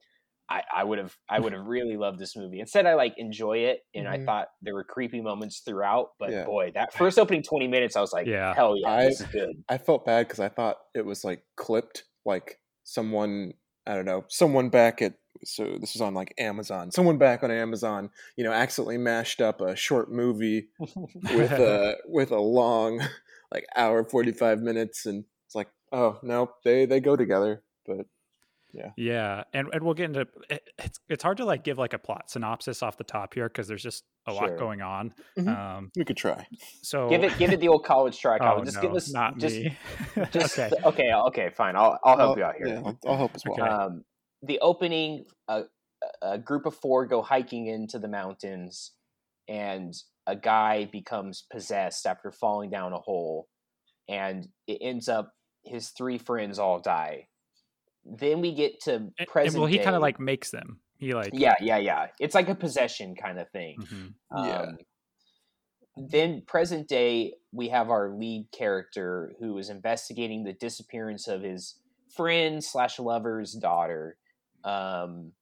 I, 0.50 0.62
I 0.78 0.84
would 0.84 0.98
have 0.98 1.16
I 1.28 1.38
would 1.40 1.52
have 1.56 1.64
really 1.66 1.96
loved 1.96 2.18
this 2.18 2.36
movie. 2.36 2.60
Instead, 2.60 2.84
I 2.86 2.94
like 2.94 3.14
enjoy 3.16 3.58
it, 3.58 3.80
and 3.94 4.08
I 4.08 4.18
Mhm. 4.18 4.24
thought 4.26 4.48
there 4.62 4.74
were 4.74 4.84
creepy 4.84 5.20
moments 5.20 5.60
throughout. 5.60 6.08
But 6.18 6.30
Yeah. 6.30 6.44
boy, 6.44 6.72
that 6.74 6.92
first 6.92 7.18
opening 7.18 7.42
20 7.42 7.68
minutes, 7.68 7.94
I 7.96 8.00
was 8.00 8.12
like, 8.12 8.26
Yeah. 8.26 8.54
hell 8.54 8.76
yeah, 8.76 8.88
I- 8.90 9.04
this 9.04 9.20
is 9.20 9.26
good. 9.28 9.62
i 9.68 9.78
felt 9.78 10.04
bad 10.04 10.26
because 10.26 10.40
i 10.40 10.48
thought 10.48 10.78
it 10.94 11.06
was 11.06 11.24
like 11.24 11.44
clipped 11.56 12.04
like 12.24 12.58
someone 12.82 13.52
i 13.86 13.94
don't 13.94 14.04
know 14.04 14.24
someone 14.28 14.68
back 14.68 15.00
at 15.00 15.14
so 15.44 15.76
this 15.80 15.94
is 15.94 16.00
on 16.02 16.12
like 16.12 16.34
amazon 16.38 16.90
someone 16.90 17.16
back 17.18 17.42
on 17.44 17.50
amazon 17.50 18.10
you 18.36 18.42
know 18.44 18.52
accidentally 18.52 18.98
mashed 18.98 19.40
up 19.40 19.60
a 19.60 19.76
short 19.76 20.10
movie 20.10 20.68
with 21.34 21.52
a 21.52 21.96
with 22.08 22.30
a 22.32 22.40
long 22.40 23.00
like 23.52 23.64
hour 23.76 24.02
45 24.04 24.58
minutes 24.60 25.06
and 25.06 25.24
it's 25.46 25.54
like 25.54 25.68
oh 25.92 26.18
no 26.22 26.50
they 26.64 26.84
they 26.84 26.98
go 27.00 27.14
together 27.16 27.62
but 27.86 28.06
Yeah, 28.72 28.90
yeah 28.96 29.44
and 29.52 29.68
and 29.72 29.82
we'll 29.82 29.94
get 29.94 30.04
into 30.06 30.26
it, 30.48 30.62
it's 30.78 31.00
it's 31.08 31.22
hard 31.22 31.38
to 31.38 31.44
like 31.44 31.64
give 31.64 31.78
like 31.78 31.92
a 31.92 31.98
plot 31.98 32.30
synopsis 32.30 32.82
off 32.82 32.96
the 32.96 33.04
top 33.04 33.34
here 33.34 33.48
because 33.48 33.66
there's 33.68 33.82
just 33.82 34.04
a 34.26 34.32
Sure. 34.32 34.48
lot 34.48 34.58
going 34.58 34.82
on. 34.82 35.12
Mhm. 35.38 35.48
Um, 35.48 35.90
we 35.96 36.04
could 36.04 36.16
try 36.16 36.46
so 36.82 37.08
Give 37.08 37.24
it 37.24 37.36
give 37.38 37.52
it 37.52 37.60
the 37.60 37.68
old 37.68 37.84
college 37.84 38.18
try. 38.20 38.38
Oh, 38.40 38.64
just 38.64 38.80
give 38.80 38.90
no, 38.92 38.96
us 38.96 39.12
not 39.12 39.38
just 39.38 39.56
me. 39.56 39.76
just 40.30 40.58
okay. 40.58 40.70
okay. 40.84 41.12
okay 41.12 41.50
fine. 41.50 41.74
I'll 41.76 41.98
I'll 42.04 42.16
help 42.16 42.38
you 42.38 42.44
out 42.44 42.54
here. 42.56 42.68
yeah 42.68 42.82
I'll, 42.84 42.98
I'll 43.06 43.16
help 43.16 43.34
as 43.34 43.42
well 43.44 43.60
Okay. 43.60 43.68
um, 43.68 44.04
the 44.42 44.58
opening, 44.60 45.24
a, 45.48 45.64
a 46.22 46.38
group 46.38 46.64
of 46.66 46.74
four 46.76 47.06
go 47.06 47.22
hiking 47.22 47.66
into 47.66 47.98
the 47.98 48.08
mountains, 48.08 48.92
and 49.48 49.92
a 50.26 50.36
guy 50.36 50.84
becomes 50.90 51.44
possessed 51.50 52.06
after 52.06 52.30
falling 52.30 52.70
down 52.70 52.92
a 52.92 52.98
hole, 52.98 53.48
and 54.08 54.46
it 54.66 54.78
ends 54.80 55.08
up 55.08 55.32
his 55.64 55.90
three 55.90 56.18
friends 56.18 56.58
all 56.58 56.78
die. 56.80 57.26
Then 58.04 58.40
we 58.40 58.54
get 58.54 58.80
to 58.82 58.94
And- 58.94 59.12
and, 59.18 59.28
present 59.28 59.60
well, 59.60 59.66
he 59.70 59.78
kind 59.78 59.94
of 59.96 60.02
like 60.02 60.18
makes 60.20 60.50
them. 60.50 60.80
He 60.98 61.14
like 61.14 61.30
yeah, 61.32 61.54
yeah, 61.60 61.78
yeah. 61.78 62.08
It's 62.18 62.34
like 62.34 62.48
a 62.48 62.54
possession 62.54 63.14
kind 63.14 63.38
of 63.38 63.48
thing. 63.50 63.78
mhm. 63.80 64.14
Yeah. 64.36 64.60
Um, 64.62 64.78
then 65.96 66.42
present 66.46 66.88
day, 66.88 67.34
we 67.52 67.68
have 67.68 67.90
our 67.90 68.10
lead 68.14 68.48
character 68.52 69.34
who 69.40 69.58
is 69.58 69.70
investigating 69.70 70.44
the 70.44 70.52
disappearance 70.52 71.26
of 71.28 71.42
his 71.42 71.76
friend 72.14 72.62
slash 72.62 72.98
lover's 72.98 73.52
daughter, 73.52 74.16
um, 74.64 75.32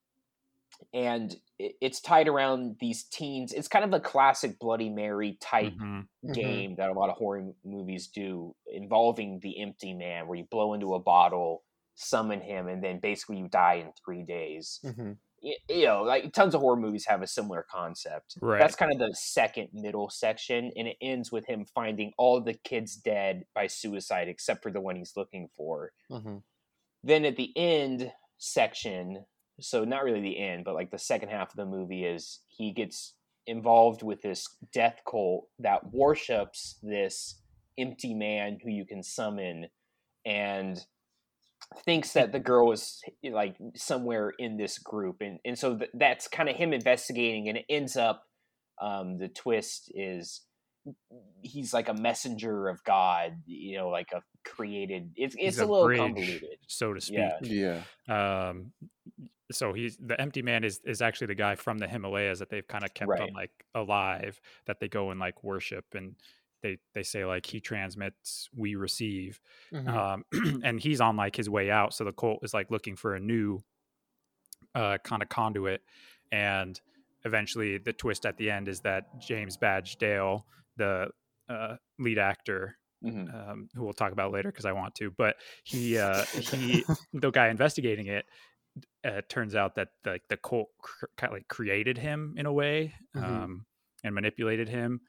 and 0.93 1.35
it, 1.59 1.75
it's 1.81 2.01
tied 2.01 2.27
around 2.27 2.77
these 2.79 3.03
teens. 3.03 3.53
It's 3.53 3.67
kind 3.67 3.85
of 3.85 3.93
a 3.93 3.99
classic 3.99 4.59
Bloody 4.59 4.89
Mary 4.89 5.37
type 5.41 5.73
Mhm. 5.73 6.07
Mhm. 6.25 6.33
game 6.33 6.75
that 6.75 6.89
a 6.89 6.93
lot 6.93 7.09
of 7.09 7.17
horror 7.17 7.53
movies 7.63 8.07
do, 8.07 8.55
involving 8.67 9.39
the 9.39 9.61
empty 9.61 9.93
man, 9.93 10.27
where 10.27 10.37
you 10.37 10.45
blow 10.45 10.73
into 10.73 10.93
a 10.95 10.99
bottle, 10.99 11.63
summon 11.99 12.39
him, 12.41 12.67
and 12.67 12.81
then 12.83 12.99
basically 12.99 13.37
you 13.37 13.47
die 13.49 13.75
in 13.75 13.91
three 14.03 14.23
days 14.23 14.79
Mhm. 14.83 15.17
y- 15.43 15.57
you 15.67 15.85
know, 15.85 16.03
like 16.03 16.31
tons 16.33 16.55
of 16.55 16.61
horror 16.61 16.77
movies 16.77 17.05
have 17.05 17.21
a 17.21 17.27
similar 17.27 17.63
concept. 17.69 18.37
Right. 18.41 18.59
That's 18.59 18.75
kind 18.75 18.91
of 18.91 18.99
the 18.99 19.13
second 19.15 19.69
middle 19.73 20.09
section, 20.09 20.71
and 20.77 20.87
it 20.87 20.97
ends 21.01 21.31
with 21.31 21.45
him 21.45 21.65
finding 21.65 22.13
all 22.17 22.39
the 22.41 22.53
kids 22.53 22.95
dead 22.95 23.45
by 23.53 23.67
suicide 23.67 24.27
except 24.29 24.63
for 24.63 24.71
the 24.71 24.81
one 24.81 24.95
he's 24.95 25.15
looking 25.17 25.49
for. 25.57 25.91
Mhm. 26.09 26.43
Then 27.03 27.25
at 27.25 27.35
the 27.35 27.51
end 27.57 28.13
section, 28.37 29.25
so 29.59 29.83
not 29.83 30.03
really 30.05 30.21
the 30.21 30.37
end, 30.39 30.63
but 30.63 30.75
like 30.75 30.91
the 30.91 30.97
second 30.97 31.29
half 31.29 31.49
of 31.51 31.57
the 31.57 31.65
movie 31.65 32.05
is 32.05 32.39
he 32.47 32.71
gets 32.71 33.15
involved 33.45 34.03
with 34.03 34.21
this 34.21 34.47
death 34.71 35.01
cult 35.09 35.49
that 35.59 35.91
worships 35.91 36.79
this 36.81 37.41
empty 37.77 38.13
man 38.13 38.59
who 38.61 38.69
you 38.69 38.85
can 38.85 39.01
summon 39.03 39.69
and 40.25 40.85
thinks 41.85 42.13
that 42.13 42.31
the 42.31 42.39
girl 42.39 42.71
is 42.71 42.99
like 43.31 43.55
somewhere 43.75 44.33
in 44.39 44.57
this 44.57 44.79
group 44.79 45.17
and 45.21 45.39
and 45.45 45.57
so 45.57 45.77
th- 45.77 45.91
that's 45.93 46.27
kind 46.27 46.49
of 46.49 46.55
him 46.55 46.73
investigating 46.73 47.47
and 47.47 47.57
it 47.59 47.65
ends 47.69 47.95
up 47.95 48.23
um 48.81 49.17
the 49.19 49.27
twist 49.27 49.91
is 49.93 50.41
he's 51.41 51.73
like 51.73 51.87
a 51.87 51.93
messenger 51.93 52.67
of 52.69 52.83
god 52.83 53.33
you 53.45 53.77
know 53.77 53.89
like 53.89 54.07
a 54.13 54.21
created 54.43 55.11
it's 55.15 55.35
it's 55.35 55.57
He's 55.57 55.59
a, 55.59 55.65
little 55.65 55.85
bridge, 55.85 55.99
convoluted 55.99 56.57
so 56.67 56.93
to 56.93 57.01
speak. 57.01 57.19
Yeah. 57.41 57.81
yeah 58.07 58.49
Um, 58.49 58.71
so 59.51 59.73
he's 59.73 59.97
the 59.97 60.19
empty 60.19 60.41
man 60.41 60.63
is 60.63 60.79
is 60.85 61.01
actually 61.01 61.27
the 61.27 61.35
guy 61.35 61.55
from 61.55 61.77
the 61.77 61.87
Himalayas 61.87 62.39
that 62.39 62.49
they've 62.49 62.67
kind 62.67 62.83
of 62.83 62.93
kept 62.93 63.09
Right. 63.09 63.21
on 63.21 63.33
like 63.33 63.51
alive 63.75 64.39
that 64.65 64.79
they 64.79 64.87
go 64.87 65.11
and 65.11 65.19
like 65.19 65.43
worship 65.43 65.85
and 65.93 66.15
they 66.61 66.77
they 66.93 67.03
say 67.03 67.25
like 67.25 67.45
he 67.45 67.59
transmits 67.59 68.49
we 68.55 68.75
receive 68.75 69.39
Mhm. 69.73 69.87
um 69.89 70.23
and 70.63 70.79
he's 70.79 71.01
on 71.01 71.15
like 71.17 71.35
his 71.35 71.49
way 71.49 71.69
out 71.71 71.93
so 71.93 72.03
the 72.03 72.11
cult 72.13 72.39
is 72.43 72.53
like 72.53 72.69
looking 72.71 72.95
for 72.95 73.15
a 73.15 73.19
new 73.19 73.59
uh 74.75 74.97
kind 75.03 75.21
of 75.21 75.29
conduit 75.29 75.81
and 76.31 76.79
eventually 77.25 77.77
the 77.77 77.93
twist 77.93 78.25
at 78.25 78.37
the 78.37 78.49
end 78.51 78.67
is 78.67 78.81
that 78.81 79.03
james 79.19 79.57
badge 79.57 79.97
dale 79.97 80.45
the 80.77 81.07
uh 81.49 81.75
lead 81.97 82.17
actor 82.19 82.75
Mhm. 83.03 83.33
um, 83.33 83.69
who 83.73 83.83
we'll 83.85 83.93
talk 83.93 84.11
about 84.11 84.33
later 84.33 84.51
because 84.51 84.65
I 84.65 84.73
want 84.73 84.93
to. 84.95 85.09
But 85.09 85.37
he, 85.63 85.97
uh, 85.97 86.25
he, 86.33 86.83
the 87.13 87.31
guy 87.31 87.47
investigating 87.47 88.07
it, 88.07 88.25
uh, 89.05 89.21
turns 89.29 89.55
out 89.55 89.75
that 89.75 89.87
the 90.03 90.19
the 90.27 90.35
cult 90.35 90.67
cr- 90.81 91.05
kind 91.15 91.31
of 91.31 91.37
like 91.37 91.47
created 91.47 91.97
him 91.97 92.35
in 92.37 92.45
a 92.45 92.51
way 92.51 92.93
Mhm. 93.15 93.23
um, 93.23 93.65
and 94.03 94.13
manipulated 94.13 94.67
him 94.67 94.99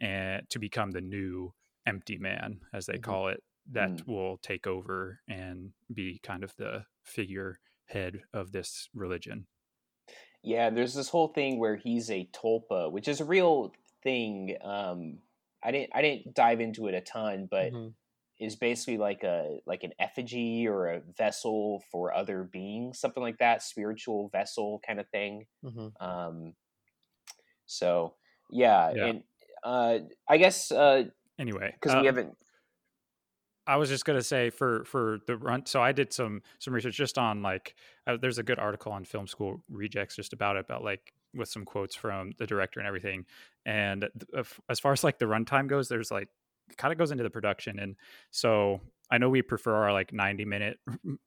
and 0.00 0.48
to 0.50 0.58
become 0.58 0.90
the 0.92 1.00
new 1.00 1.52
empty 1.86 2.18
man, 2.18 2.60
as 2.72 2.86
they 2.86 2.98
Mhm. 2.98 2.98
call 2.98 3.28
it, 3.28 3.42
that 3.66 3.92
will 4.06 4.38
take 4.38 4.66
over 4.66 5.20
and 5.28 5.72
be 5.92 6.18
kind 6.22 6.44
of 6.44 6.54
the 6.56 6.86
figure 7.04 7.58
head 7.86 8.22
of 8.32 8.52
this 8.52 8.88
religion. 8.94 9.46
Yeah, 10.42 10.70
there's 10.70 10.94
this 10.94 11.08
whole 11.08 11.28
thing 11.28 11.58
where 11.58 11.76
he's 11.76 12.10
a 12.10 12.26
tulpa, 12.32 12.90
which 12.92 13.08
is 13.08 13.20
a 13.20 13.24
real 13.24 13.74
thing. 14.02 14.56
Um, 14.62 15.20
I 15.62 15.72
didn't 15.72 15.90
I 15.94 16.02
didn't 16.02 16.34
dive 16.34 16.60
into 16.60 16.86
it 16.86 16.94
a 16.94 17.00
ton, 17.00 17.48
but 17.50 17.72
Mhm. 17.72 17.96
is 18.40 18.56
basically 18.56 18.98
like 18.98 19.24
a 19.24 19.60
like 19.66 19.84
an 19.84 19.92
effigy 20.00 20.68
or 20.68 20.88
a 20.88 21.00
vessel 21.00 21.84
for 21.92 22.14
other 22.14 22.44
beings, 22.44 23.00
something 23.00 23.22
like 23.22 23.38
that, 23.38 23.62
spiritual 23.62 24.30
vessel 24.30 24.80
kind 24.86 25.00
of 25.00 25.08
thing. 25.10 25.46
Mhm. 25.62 25.96
Um, 26.00 26.54
so 27.66 28.16
yeah, 28.50 28.88
Yeah. 28.88 29.10
and 29.10 29.24
uh, 29.64 29.98
I 30.28 30.36
guess 30.36 30.68
because 30.68 31.10
Anyway, 31.38 31.74
we 31.84 31.90
uh, 31.90 32.02
haven't 32.04 32.36
I 33.66 33.76
was 33.76 33.88
just 33.88 34.04
gonna 34.04 34.22
say 34.22 34.50
for 34.50 34.84
for 34.84 35.18
the 35.26 35.36
run. 35.36 35.66
So 35.66 35.82
I 35.82 35.92
did 35.92 36.12
some 36.12 36.42
some 36.58 36.72
research 36.72 36.96
just 36.96 37.18
on 37.18 37.42
like 37.42 37.74
uh, 38.06 38.16
there's 38.20 38.38
a 38.38 38.42
good 38.42 38.58
article 38.58 38.92
on 38.92 39.04
Film 39.04 39.26
School 39.26 39.62
Rejects 39.68 40.14
just 40.14 40.32
about 40.32 40.56
it 40.56 40.60
about 40.60 40.84
like 40.84 41.12
with 41.34 41.48
some 41.48 41.64
quotes 41.64 41.94
from 41.94 42.32
the 42.38 42.46
director 42.46 42.80
and 42.80 42.86
everything. 42.86 43.26
And 43.64 44.08
th- 44.34 44.46
as 44.70 44.78
far 44.78 44.92
as 44.92 45.02
like 45.02 45.18
the 45.18 45.26
runtime 45.26 45.66
goes, 45.66 45.88
there's 45.88 46.10
like 46.10 46.28
it 46.70 46.76
kind 46.76 46.92
of 46.92 46.98
goes 46.98 47.10
into 47.10 47.24
the 47.24 47.30
production, 47.30 47.78
and 47.80 47.96
so 48.30 48.80
I 49.10 49.18
know 49.18 49.30
we 49.30 49.42
prefer 49.42 49.72
our 49.72 49.92
like 49.92 50.12
90 50.12 50.44
minute 50.44 50.78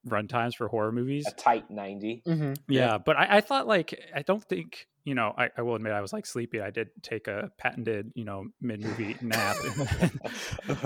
runtimes 0.08 0.56
for 0.56 0.68
horror 0.68 0.92
movies. 0.92 1.26
A 1.28 1.32
tight 1.32 1.72
90. 1.72 2.24
Mm-hmm. 2.28 2.54
Yeah, 2.68 2.98
but 2.98 3.16
I, 3.18 3.38
I, 3.38 3.42
thought 3.42 3.68
like 3.68 3.98
I 4.14 4.22
don't 4.22 4.44
think 4.44 4.88
you 5.06 5.16
know 5.16 5.34
I, 5.38 5.50
I, 5.58 5.62
will 5.62 5.76
admit 5.76 5.94
I 5.94 6.02
was 6.02 6.12
like 6.12 6.26
sleepy. 6.26 6.60
I 6.60 6.72
did 6.72 6.90
take 7.02 7.28
a 7.28 7.52
patented 7.58 8.12
you 8.16 8.26
know 8.26 8.46
mid 8.62 8.82
movie 8.82 9.16
nap 9.22 9.56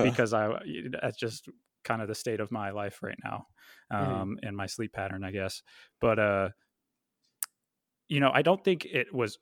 because 0.03 0.33
I 0.33 0.49
that's 1.01 1.17
just 1.17 1.49
kind 1.83 2.01
of 2.01 2.07
the 2.07 2.15
state 2.15 2.39
of 2.39 2.51
my 2.51 2.71
life 2.71 2.99
right 3.01 3.17
now 3.23 3.47
mm-hmm. 3.91 4.11
um, 4.11 4.29
mm-hmm. 4.29 4.47
and 4.47 4.57
my 4.57 4.65
sleep 4.65 4.93
pattern, 4.93 5.23
I 5.23 5.31
guess. 5.31 5.61
But 5.99 6.19
uh, 6.19 6.49
you 8.07 8.19
know, 8.19 8.31
I 8.33 8.41
don't 8.41 8.63
think 8.63 8.85
it 8.85 9.13
was. 9.13 9.37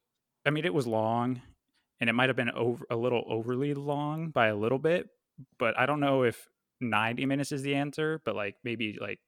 I 0.46 0.50
mean, 0.50 0.66
it 0.66 0.74
was 0.74 0.88
long, 0.88 1.42
and 2.00 2.10
it 2.10 2.14
might 2.14 2.30
have 2.30 2.36
been 2.36 2.52
over 2.52 2.86
a 2.90 2.96
little 2.96 3.24
overly 3.28 3.74
long 3.74 4.30
by 4.30 4.48
a 4.48 4.56
little 4.56 4.80
bit. 4.80 5.08
But 5.60 5.78
I 5.78 5.86
don't 5.86 6.00
know 6.00 6.24
if 6.24 6.48
90 6.82 7.26
minutes 7.26 7.52
is 7.52 7.62
the 7.62 7.76
answer, 7.76 8.22
but 8.26 8.36
like 8.36 8.56
maybe 8.64 8.98
like 9.00 9.20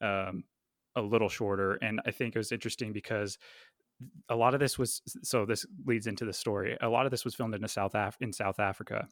um, 0.00 0.44
a 0.96 1.00
little 1.00 1.28
shorter. 1.28 1.74
And 1.74 2.00
I 2.06 2.10
think 2.10 2.34
it 2.34 2.38
was 2.38 2.52
interesting 2.52 2.92
because 2.92 3.38
a 4.28 4.36
lot 4.36 4.54
of 4.54 4.60
this 4.60 4.78
was 4.78 5.02
so 5.22 5.44
this 5.44 5.66
leads 5.86 6.06
into 6.06 6.24
the 6.24 6.32
story. 6.32 6.76
A 6.80 6.88
lot 6.88 7.06
of 7.06 7.10
this 7.10 7.24
was 7.24 7.34
filmed 7.34 7.54
in 7.54 7.66
South 7.68 7.94
Af- 7.94 8.16
in 8.20 8.32
South 8.32 8.58
Africa, 8.58 9.06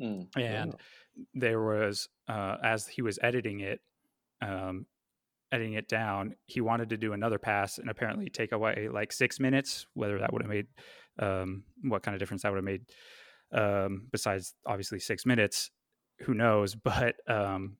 mm, 0.00 0.26
and 0.36 0.74
yeah. 1.16 1.24
there 1.34 1.60
was 1.60 2.08
uh, 2.28 2.56
as 2.62 2.86
he 2.86 3.02
was 3.02 3.18
editing 3.22 3.60
it, 3.60 3.80
um, 4.40 4.86
editing 5.52 5.74
it 5.74 5.88
down, 5.88 6.34
he 6.46 6.60
wanted 6.60 6.90
to 6.90 6.96
do 6.96 7.12
another 7.12 7.38
pass 7.38 7.78
and 7.78 7.90
apparently 7.90 8.30
take 8.30 8.52
away 8.52 8.88
like 8.92 9.12
six 9.12 9.40
minutes. 9.40 9.86
Whether 9.94 10.18
that 10.18 10.32
would 10.32 10.42
have 10.42 10.50
made 10.50 10.66
um, 11.18 11.64
what 11.82 12.02
kind 12.02 12.14
of 12.14 12.20
difference 12.20 12.42
that 12.42 12.52
would 12.52 12.58
have 12.58 12.64
made, 12.64 12.82
um, 13.52 14.06
besides 14.12 14.54
obviously 14.66 15.00
six 15.00 15.26
minutes, 15.26 15.70
who 16.20 16.34
knows? 16.34 16.74
But 16.74 17.16
um, 17.26 17.76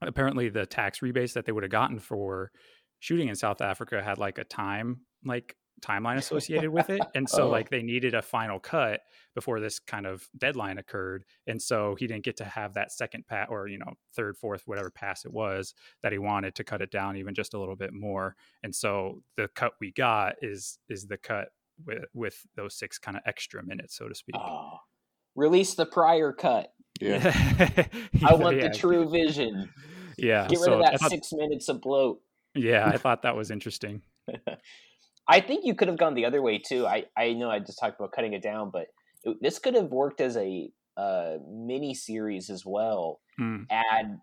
apparently, 0.00 0.48
the 0.48 0.66
tax 0.66 1.02
rebates 1.02 1.34
that 1.34 1.46
they 1.46 1.52
would 1.52 1.64
have 1.64 1.72
gotten 1.72 1.98
for 1.98 2.50
shooting 2.98 3.28
in 3.28 3.34
South 3.34 3.60
Africa 3.60 4.02
had 4.02 4.18
like 4.18 4.38
a 4.38 4.44
time 4.44 5.00
like 5.24 5.56
timeline 5.80 6.16
associated 6.16 6.70
with 6.70 6.90
it 6.90 7.00
and 7.14 7.28
so 7.28 7.44
oh. 7.44 7.50
like 7.50 7.70
they 7.70 7.82
needed 7.82 8.14
a 8.14 8.22
final 8.22 8.58
cut 8.58 9.00
before 9.34 9.60
this 9.60 9.78
kind 9.78 10.06
of 10.06 10.28
deadline 10.36 10.78
occurred 10.78 11.24
and 11.46 11.60
so 11.60 11.96
he 11.98 12.06
didn't 12.06 12.24
get 12.24 12.36
to 12.36 12.44
have 12.44 12.74
that 12.74 12.92
second 12.92 13.26
pass 13.26 13.48
or 13.50 13.66
you 13.66 13.78
know 13.78 13.92
third 14.14 14.36
fourth 14.36 14.62
whatever 14.66 14.90
pass 14.90 15.24
it 15.24 15.32
was 15.32 15.74
that 16.02 16.12
he 16.12 16.18
wanted 16.18 16.54
to 16.54 16.64
cut 16.64 16.82
it 16.82 16.90
down 16.90 17.16
even 17.16 17.34
just 17.34 17.54
a 17.54 17.58
little 17.58 17.76
bit 17.76 17.92
more 17.92 18.36
and 18.62 18.74
so 18.74 19.22
the 19.36 19.48
cut 19.54 19.72
we 19.80 19.90
got 19.92 20.34
is 20.42 20.78
is 20.88 21.06
the 21.06 21.16
cut 21.16 21.48
with 21.86 22.04
with 22.12 22.46
those 22.56 22.74
six 22.74 22.98
kind 22.98 23.16
of 23.16 23.22
extra 23.26 23.64
minutes 23.64 23.96
so 23.96 24.08
to 24.08 24.14
speak 24.14 24.36
oh, 24.36 24.78
release 25.34 25.74
the 25.74 25.86
prior 25.86 26.32
cut 26.32 26.72
yeah. 27.00 27.86
I 28.24 28.34
want 28.34 28.56
yeah. 28.56 28.68
the 28.68 28.74
true 28.74 29.08
vision. 29.08 29.70
Yeah. 30.16 30.46
Get 30.48 30.58
rid 30.58 30.64
so 30.64 30.72
of 30.74 30.82
that 30.84 31.00
thought, 31.00 31.10
six 31.10 31.32
minutes 31.32 31.68
of 31.68 31.80
bloat. 31.80 32.20
Yeah, 32.54 32.86
I 32.86 32.96
thought 32.98 33.22
that 33.22 33.36
was 33.36 33.50
interesting. 33.50 34.02
I 35.28 35.40
think 35.40 35.64
you 35.64 35.74
could 35.74 35.88
have 35.88 35.98
gone 35.98 36.14
the 36.14 36.24
other 36.24 36.42
way 36.42 36.58
too. 36.58 36.86
I, 36.86 37.04
I 37.16 37.32
know 37.32 37.50
I 37.50 37.60
just 37.60 37.78
talked 37.78 37.98
about 37.98 38.12
cutting 38.12 38.32
it 38.32 38.42
down, 38.42 38.70
but 38.70 38.86
it, 39.24 39.36
this 39.40 39.58
could 39.58 39.74
have 39.74 39.90
worked 39.90 40.20
as 40.20 40.36
a 40.36 40.70
uh, 40.96 41.36
mini 41.48 41.94
series 41.94 42.50
as 42.50 42.64
well. 42.66 43.20
Mm. 43.40 43.66
Add 43.70 44.18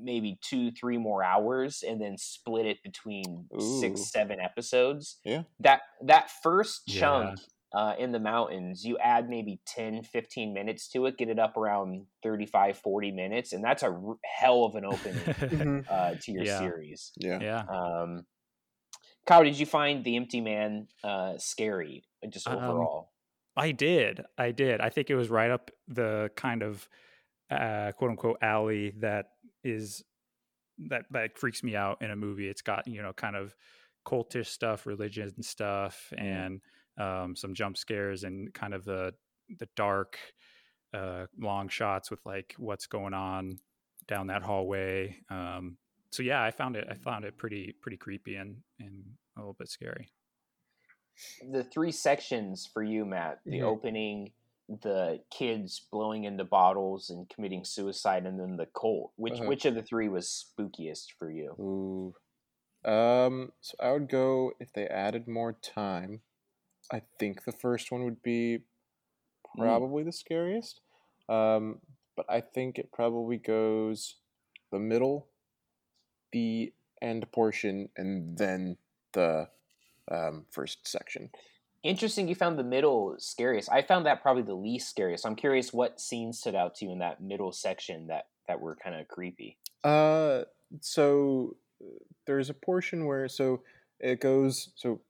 maybe 0.00 0.38
two, 0.40 0.70
three 0.70 0.98
more 0.98 1.24
hours, 1.24 1.82
and 1.86 2.00
then 2.00 2.16
split 2.16 2.66
it 2.66 2.82
between 2.82 3.46
Ooh. 3.54 3.80
six, 3.80 4.10
seven 4.10 4.38
episodes. 4.40 5.18
Yeah. 5.24 5.42
That 5.60 5.80
that 6.02 6.30
first 6.42 6.86
chunk 6.86 7.40
uh, 7.74 7.94
in 7.98 8.12
the 8.12 8.20
mountains, 8.20 8.84
you 8.84 8.96
add 8.98 9.28
maybe 9.28 9.60
10, 9.66 10.04
15 10.04 10.54
minutes 10.54 10.88
to 10.90 11.06
it, 11.06 11.18
get 11.18 11.28
it 11.28 11.38
up 11.38 11.56
around 11.56 12.06
35, 12.22 12.78
40 12.78 13.10
minutes, 13.10 13.52
and 13.52 13.64
that's 13.64 13.82
a 13.82 13.90
r- 13.90 14.16
hell 14.24 14.64
of 14.64 14.76
an 14.76 14.84
opening 14.84 15.14
mm-hmm. 15.24 15.80
uh, 15.90 16.14
to 16.20 16.32
your 16.32 16.44
yeah. 16.44 16.58
series. 16.58 17.12
Yeah. 17.16 17.38
Yeah. 17.40 17.64
Um, 17.68 18.26
Kyle, 19.26 19.42
did 19.42 19.58
you 19.58 19.66
find 19.66 20.04
the 20.04 20.16
Empty 20.16 20.40
Man 20.40 20.86
uh, 21.02 21.34
scary, 21.38 22.04
uh, 22.24 22.28
just 22.28 22.46
um, 22.46 22.58
overall? 22.58 23.10
Um, 23.56 23.64
I 23.64 23.72
did. 23.72 24.22
I 24.38 24.52
did. 24.52 24.80
I 24.80 24.90
think 24.90 25.10
it 25.10 25.16
was 25.16 25.28
right 25.28 25.50
up 25.50 25.70
the 25.88 26.30
kind 26.36 26.62
of 26.62 26.88
uh, 27.50 27.92
quote 27.92 28.10
unquote 28.10 28.38
alley 28.42 28.92
that 28.98 29.26
is 29.62 30.04
that 30.88 31.04
that 31.10 31.38
freaks 31.38 31.62
me 31.62 31.74
out 31.74 32.02
in 32.02 32.10
a 32.10 32.16
movie. 32.16 32.48
It's 32.48 32.62
got 32.62 32.86
you 32.86 33.02
know 33.02 33.12
kind 33.12 33.36
of 33.36 33.54
cultish 34.06 34.46
stuff, 34.46 34.86
religion 34.86 35.42
stuff, 35.42 36.12
mm-hmm. 36.12 36.24
and 36.24 36.60
um, 36.98 37.34
some 37.36 37.54
jump 37.54 37.76
scares 37.76 38.24
and 38.24 38.52
kind 38.54 38.74
of 38.74 38.84
the 38.84 39.12
the 39.58 39.68
dark 39.76 40.18
uh, 40.94 41.26
long 41.38 41.68
shots 41.68 42.10
with 42.10 42.20
like 42.24 42.54
what's 42.58 42.86
going 42.86 43.14
on 43.14 43.58
down 44.06 44.28
that 44.28 44.42
hallway. 44.42 45.16
Um, 45.30 45.76
so 46.10 46.22
yeah, 46.22 46.42
I 46.42 46.50
found 46.50 46.76
it. 46.76 46.86
I 46.88 46.94
found 46.94 47.24
it 47.24 47.36
pretty 47.36 47.74
pretty 47.80 47.96
creepy 47.96 48.36
and 48.36 48.56
and 48.78 49.04
a 49.36 49.40
little 49.40 49.56
bit 49.58 49.68
scary. 49.68 50.08
The 51.50 51.64
three 51.64 51.92
sections 51.92 52.68
for 52.72 52.82
you, 52.82 53.04
Matt. 53.04 53.40
The 53.44 53.58
mm-hmm. 53.58 53.66
opening, 53.66 54.32
the 54.68 55.20
kids 55.30 55.86
blowing 55.90 56.24
into 56.24 56.44
bottles 56.44 57.10
and 57.10 57.28
committing 57.28 57.64
suicide, 57.64 58.26
and 58.26 58.38
then 58.38 58.56
the 58.56 58.66
cult. 58.66 59.12
Which 59.16 59.34
uh-huh. 59.34 59.48
which 59.48 59.64
of 59.64 59.74
the 59.74 59.82
three 59.82 60.08
was 60.08 60.46
spookiest 60.58 61.06
for 61.18 61.30
you? 61.30 61.52
Ooh. 61.58 62.14
Um, 62.88 63.52
so 63.60 63.74
I 63.80 63.92
would 63.92 64.10
go 64.10 64.52
if 64.60 64.72
they 64.72 64.86
added 64.86 65.26
more 65.26 65.54
time 65.54 66.20
I 66.92 67.02
think 67.18 67.44
the 67.44 67.52
first 67.52 67.90
one 67.90 68.04
would 68.04 68.22
be 68.22 68.60
hmm. 69.54 69.62
probably 69.62 70.02
mm. 70.02 70.06
the 70.06 70.12
scariest. 70.12 70.80
Um, 71.28 71.80
but 72.16 72.26
I 72.28 72.40
think 72.40 72.78
it 72.78 72.92
probably 72.92 73.38
goes 73.38 74.16
the 74.70 74.78
middle, 74.78 75.28
the 76.32 76.72
end 77.02 77.30
portion, 77.32 77.88
and 77.96 78.36
then 78.36 78.76
the 79.12 79.48
um, 80.10 80.44
first 80.50 80.86
section. 80.86 81.30
Interesting, 81.82 82.28
you 82.28 82.34
found 82.34 82.58
the 82.58 82.64
middle 82.64 83.14
scariest. 83.18 83.70
I 83.70 83.82
found 83.82 84.06
that 84.06 84.22
probably 84.22 84.42
the 84.42 84.54
least 84.54 84.88
scariest. 84.88 85.26
I'm 85.26 85.36
curious 85.36 85.72
what 85.72 86.00
scenes 86.00 86.38
stood 86.38 86.54
out 86.54 86.76
to 86.76 86.86
you 86.86 86.92
in 86.92 86.98
that 87.00 87.20
middle 87.22 87.52
section 87.52 88.06
that 88.06 88.28
that 88.48 88.60
were 88.60 88.76
kind 88.76 88.98
of 88.98 89.08
creepy. 89.08 89.58
Uh, 89.82 90.42
so 90.80 91.56
there's 92.26 92.48
a 92.48 92.54
portion 92.54 93.06
where 93.06 93.28
so 93.28 93.62
it 94.00 94.20
goes 94.20 94.70
so 94.76 95.00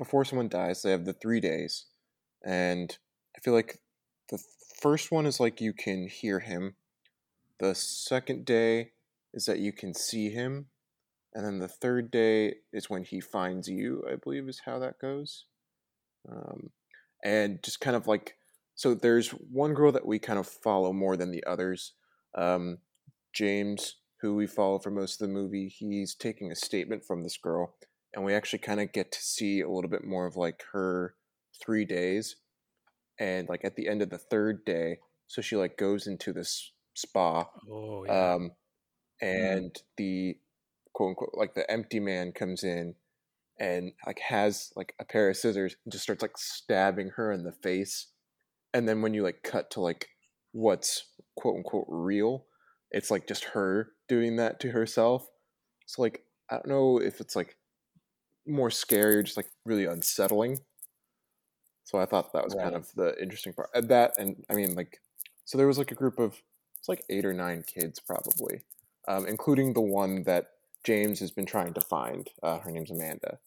before 0.00 0.24
someone 0.24 0.48
dies, 0.48 0.80
they 0.80 0.92
have 0.92 1.04
the 1.04 1.12
three 1.12 1.40
days, 1.40 1.84
and 2.42 2.96
I 3.36 3.40
feel 3.40 3.52
like 3.52 3.80
the 4.30 4.42
first 4.80 5.12
one 5.12 5.26
is 5.26 5.38
like 5.38 5.60
you 5.60 5.74
can 5.74 6.08
hear 6.08 6.40
him. 6.40 6.76
The 7.58 7.74
second 7.74 8.46
day 8.46 8.92
is 9.34 9.44
that 9.44 9.58
you 9.58 9.74
can 9.74 9.92
see 9.92 10.30
him, 10.30 10.68
and 11.34 11.44
then 11.44 11.58
the 11.58 11.68
third 11.68 12.10
day 12.10 12.54
is 12.72 12.88
when 12.88 13.04
he 13.04 13.20
finds 13.20 13.68
you. 13.68 14.02
I 14.10 14.16
believe 14.16 14.48
is 14.48 14.62
how 14.64 14.78
that 14.78 14.98
goes. 14.98 15.44
Um, 16.26 16.70
and 17.22 17.62
just 17.62 17.80
kind 17.82 17.94
of 17.94 18.06
like 18.06 18.36
so, 18.76 18.94
there's 18.94 19.28
one 19.28 19.74
girl 19.74 19.92
that 19.92 20.06
we 20.06 20.18
kind 20.18 20.38
of 20.38 20.46
follow 20.46 20.94
more 20.94 21.18
than 21.18 21.30
the 21.30 21.44
others. 21.44 21.92
Um, 22.34 22.78
James, 23.34 23.96
who 24.22 24.34
we 24.34 24.46
follow 24.46 24.78
for 24.78 24.90
most 24.90 25.20
of 25.20 25.28
the 25.28 25.34
movie, 25.34 25.68
he's 25.68 26.14
taking 26.14 26.50
a 26.50 26.56
statement 26.56 27.04
from 27.04 27.22
this 27.22 27.36
girl 27.36 27.74
and 28.14 28.24
we 28.24 28.34
actually 28.34 28.58
kind 28.58 28.80
of 28.80 28.92
get 28.92 29.12
to 29.12 29.20
see 29.20 29.60
a 29.60 29.70
little 29.70 29.90
bit 29.90 30.04
more 30.04 30.26
of 30.26 30.36
like 30.36 30.64
her 30.72 31.14
three 31.62 31.84
days 31.84 32.36
and 33.18 33.48
like 33.48 33.64
at 33.64 33.76
the 33.76 33.88
end 33.88 34.02
of 34.02 34.10
the 34.10 34.18
third 34.18 34.64
day 34.64 34.98
so 35.26 35.42
she 35.42 35.56
like 35.56 35.76
goes 35.76 36.06
into 36.06 36.32
this 36.32 36.72
spa 36.94 37.44
oh, 37.70 38.04
yeah. 38.04 38.32
um 38.34 38.50
mm-hmm. 39.22 39.26
and 39.26 39.82
the 39.96 40.36
quote 40.92 41.10
unquote 41.10 41.34
like 41.34 41.54
the 41.54 41.70
empty 41.70 42.00
man 42.00 42.32
comes 42.32 42.64
in 42.64 42.94
and 43.58 43.92
like 44.06 44.18
has 44.18 44.72
like 44.74 44.94
a 44.98 45.04
pair 45.04 45.28
of 45.28 45.36
scissors 45.36 45.76
and 45.84 45.92
just 45.92 46.04
starts 46.04 46.22
like 46.22 46.36
stabbing 46.36 47.10
her 47.16 47.30
in 47.30 47.44
the 47.44 47.52
face 47.52 48.08
and 48.72 48.88
then 48.88 49.02
when 49.02 49.14
you 49.14 49.22
like 49.22 49.42
cut 49.42 49.70
to 49.70 49.80
like 49.80 50.08
what's 50.52 51.06
quote 51.36 51.56
unquote 51.56 51.86
real 51.88 52.46
it's 52.90 53.10
like 53.10 53.28
just 53.28 53.44
her 53.44 53.92
doing 54.08 54.36
that 54.36 54.58
to 54.58 54.70
herself 54.70 55.28
so 55.86 56.02
like 56.02 56.24
i 56.50 56.54
don't 56.54 56.68
know 56.68 56.98
if 56.98 57.20
it's 57.20 57.36
like 57.36 57.56
more 58.50 58.70
scary 58.70 59.16
or 59.16 59.22
just 59.22 59.36
like 59.36 59.50
really 59.64 59.84
unsettling. 59.84 60.58
So 61.84 61.98
I 61.98 62.06
thought 62.06 62.32
that 62.32 62.44
was 62.44 62.54
right. 62.54 62.64
kind 62.64 62.76
of 62.76 62.88
the 62.94 63.20
interesting 63.20 63.52
part. 63.52 63.70
Uh, 63.74 63.80
that 63.82 64.14
and 64.18 64.44
I 64.48 64.54
mean 64.54 64.74
like 64.74 65.00
so 65.44 65.58
there 65.58 65.66
was 65.66 65.78
like 65.78 65.90
a 65.90 65.96
group 65.96 66.18
of 66.18 66.40
it's 66.78 66.88
like 66.88 67.04
eight 67.10 67.24
or 67.24 67.32
nine 67.32 67.64
kids 67.66 68.00
probably, 68.00 68.62
um, 69.08 69.26
including 69.26 69.72
the 69.72 69.80
one 69.80 70.22
that 70.22 70.50
James 70.84 71.20
has 71.20 71.30
been 71.30 71.46
trying 71.46 71.74
to 71.74 71.80
find. 71.80 72.28
Uh, 72.42 72.58
her 72.60 72.70
name's 72.70 72.90
Amanda, 72.90 73.38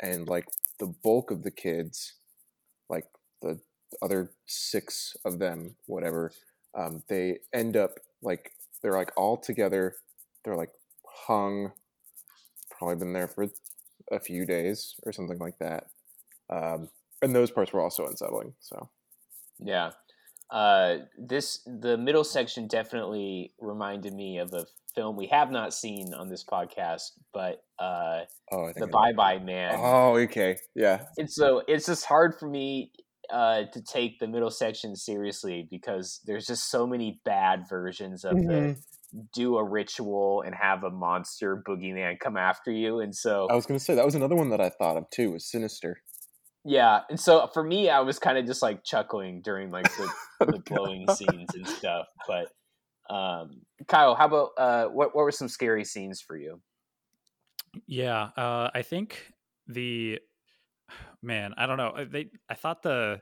and 0.00 0.28
like 0.28 0.46
the 0.78 0.86
bulk 0.86 1.30
of 1.30 1.42
the 1.42 1.50
kids, 1.50 2.14
like 2.88 3.04
the 3.42 3.60
other 4.00 4.30
six 4.46 5.16
of 5.24 5.38
them, 5.38 5.74
whatever, 5.86 6.32
um, 6.74 7.02
they 7.08 7.40
end 7.52 7.76
up 7.76 7.98
like 8.22 8.52
they're 8.82 8.96
like 8.96 9.12
all 9.16 9.36
together. 9.36 9.96
They're 10.44 10.56
like 10.56 10.72
hung. 11.26 11.72
Probably 12.70 12.96
been 12.96 13.12
there 13.12 13.28
for 13.28 13.48
a 14.10 14.20
few 14.20 14.46
days 14.46 14.94
or 15.04 15.12
something 15.12 15.38
like 15.38 15.58
that. 15.58 15.84
Um, 16.48 16.88
and 17.22 17.34
those 17.34 17.50
parts 17.50 17.72
were 17.72 17.80
also 17.80 18.06
unsettling. 18.06 18.54
So, 18.60 18.88
yeah, 19.58 19.90
uh, 20.50 20.98
this 21.18 21.60
the 21.66 21.96
middle 21.96 22.24
section 22.24 22.66
definitely 22.66 23.52
reminded 23.60 24.14
me 24.14 24.38
of 24.38 24.52
a 24.52 24.66
film 24.94 25.16
we 25.16 25.28
have 25.28 25.50
not 25.50 25.72
seen 25.72 26.12
on 26.14 26.28
this 26.28 26.44
podcast, 26.44 27.12
but 27.32 27.62
uh, 27.78 28.22
oh, 28.50 28.72
the 28.74 28.88
Bye 28.88 29.12
Bye 29.12 29.38
Man. 29.38 29.74
Oh, 29.76 30.16
okay, 30.18 30.56
yeah. 30.74 31.04
And 31.18 31.30
so 31.30 31.62
it's 31.68 31.86
just 31.86 32.04
hard 32.04 32.34
for 32.38 32.48
me 32.48 32.90
uh, 33.32 33.64
to 33.72 33.82
take 33.82 34.18
the 34.18 34.26
middle 34.26 34.50
section 34.50 34.96
seriously 34.96 35.68
because 35.70 36.20
there's 36.26 36.46
just 36.46 36.70
so 36.70 36.86
many 36.86 37.20
bad 37.24 37.64
versions 37.68 38.24
of 38.24 38.34
mm-hmm. 38.34 38.48
the 38.48 38.76
do 39.32 39.56
a 39.56 39.64
ritual 39.64 40.42
and 40.42 40.54
have 40.54 40.84
a 40.84 40.90
monster 40.90 41.62
boogeyman 41.66 42.18
come 42.18 42.36
after 42.36 42.70
you, 42.70 43.00
and 43.00 43.14
so 43.14 43.46
I 43.50 43.54
was 43.54 43.66
going 43.66 43.78
to 43.78 43.84
say 43.84 43.94
that 43.94 44.04
was 44.04 44.14
another 44.14 44.36
one 44.36 44.50
that 44.50 44.60
I 44.60 44.68
thought 44.68 44.96
of 44.96 45.08
too. 45.10 45.32
Was 45.32 45.50
Sinister. 45.50 46.02
Yeah, 46.64 47.00
and 47.08 47.18
so 47.18 47.48
for 47.54 47.64
me, 47.64 47.88
I 47.88 48.00
was 48.00 48.18
kind 48.18 48.36
of 48.36 48.46
just 48.46 48.60
like 48.60 48.84
chuckling 48.84 49.40
during 49.42 49.70
like 49.70 49.90
the, 49.96 50.12
oh, 50.40 50.44
the 50.46 50.58
blowing 50.60 51.06
scenes 51.14 51.48
and 51.54 51.66
stuff. 51.66 52.06
But 52.28 52.48
um, 53.14 53.62
Kyle, 53.88 54.14
how 54.14 54.26
about 54.26 54.50
uh, 54.58 54.84
what 54.86 55.14
what 55.14 55.24
were 55.24 55.32
some 55.32 55.48
scary 55.48 55.84
scenes 55.84 56.20
for 56.20 56.36
you? 56.36 56.60
Yeah, 57.86 58.30
uh, 58.36 58.70
I 58.74 58.82
think 58.82 59.32
the 59.66 60.18
man, 61.22 61.54
I 61.56 61.66
don't 61.66 61.76
know. 61.76 61.90
Uh, 61.90 62.04
they, 62.08 62.28
I 62.48 62.54
thought 62.54 62.82
the 62.82 63.20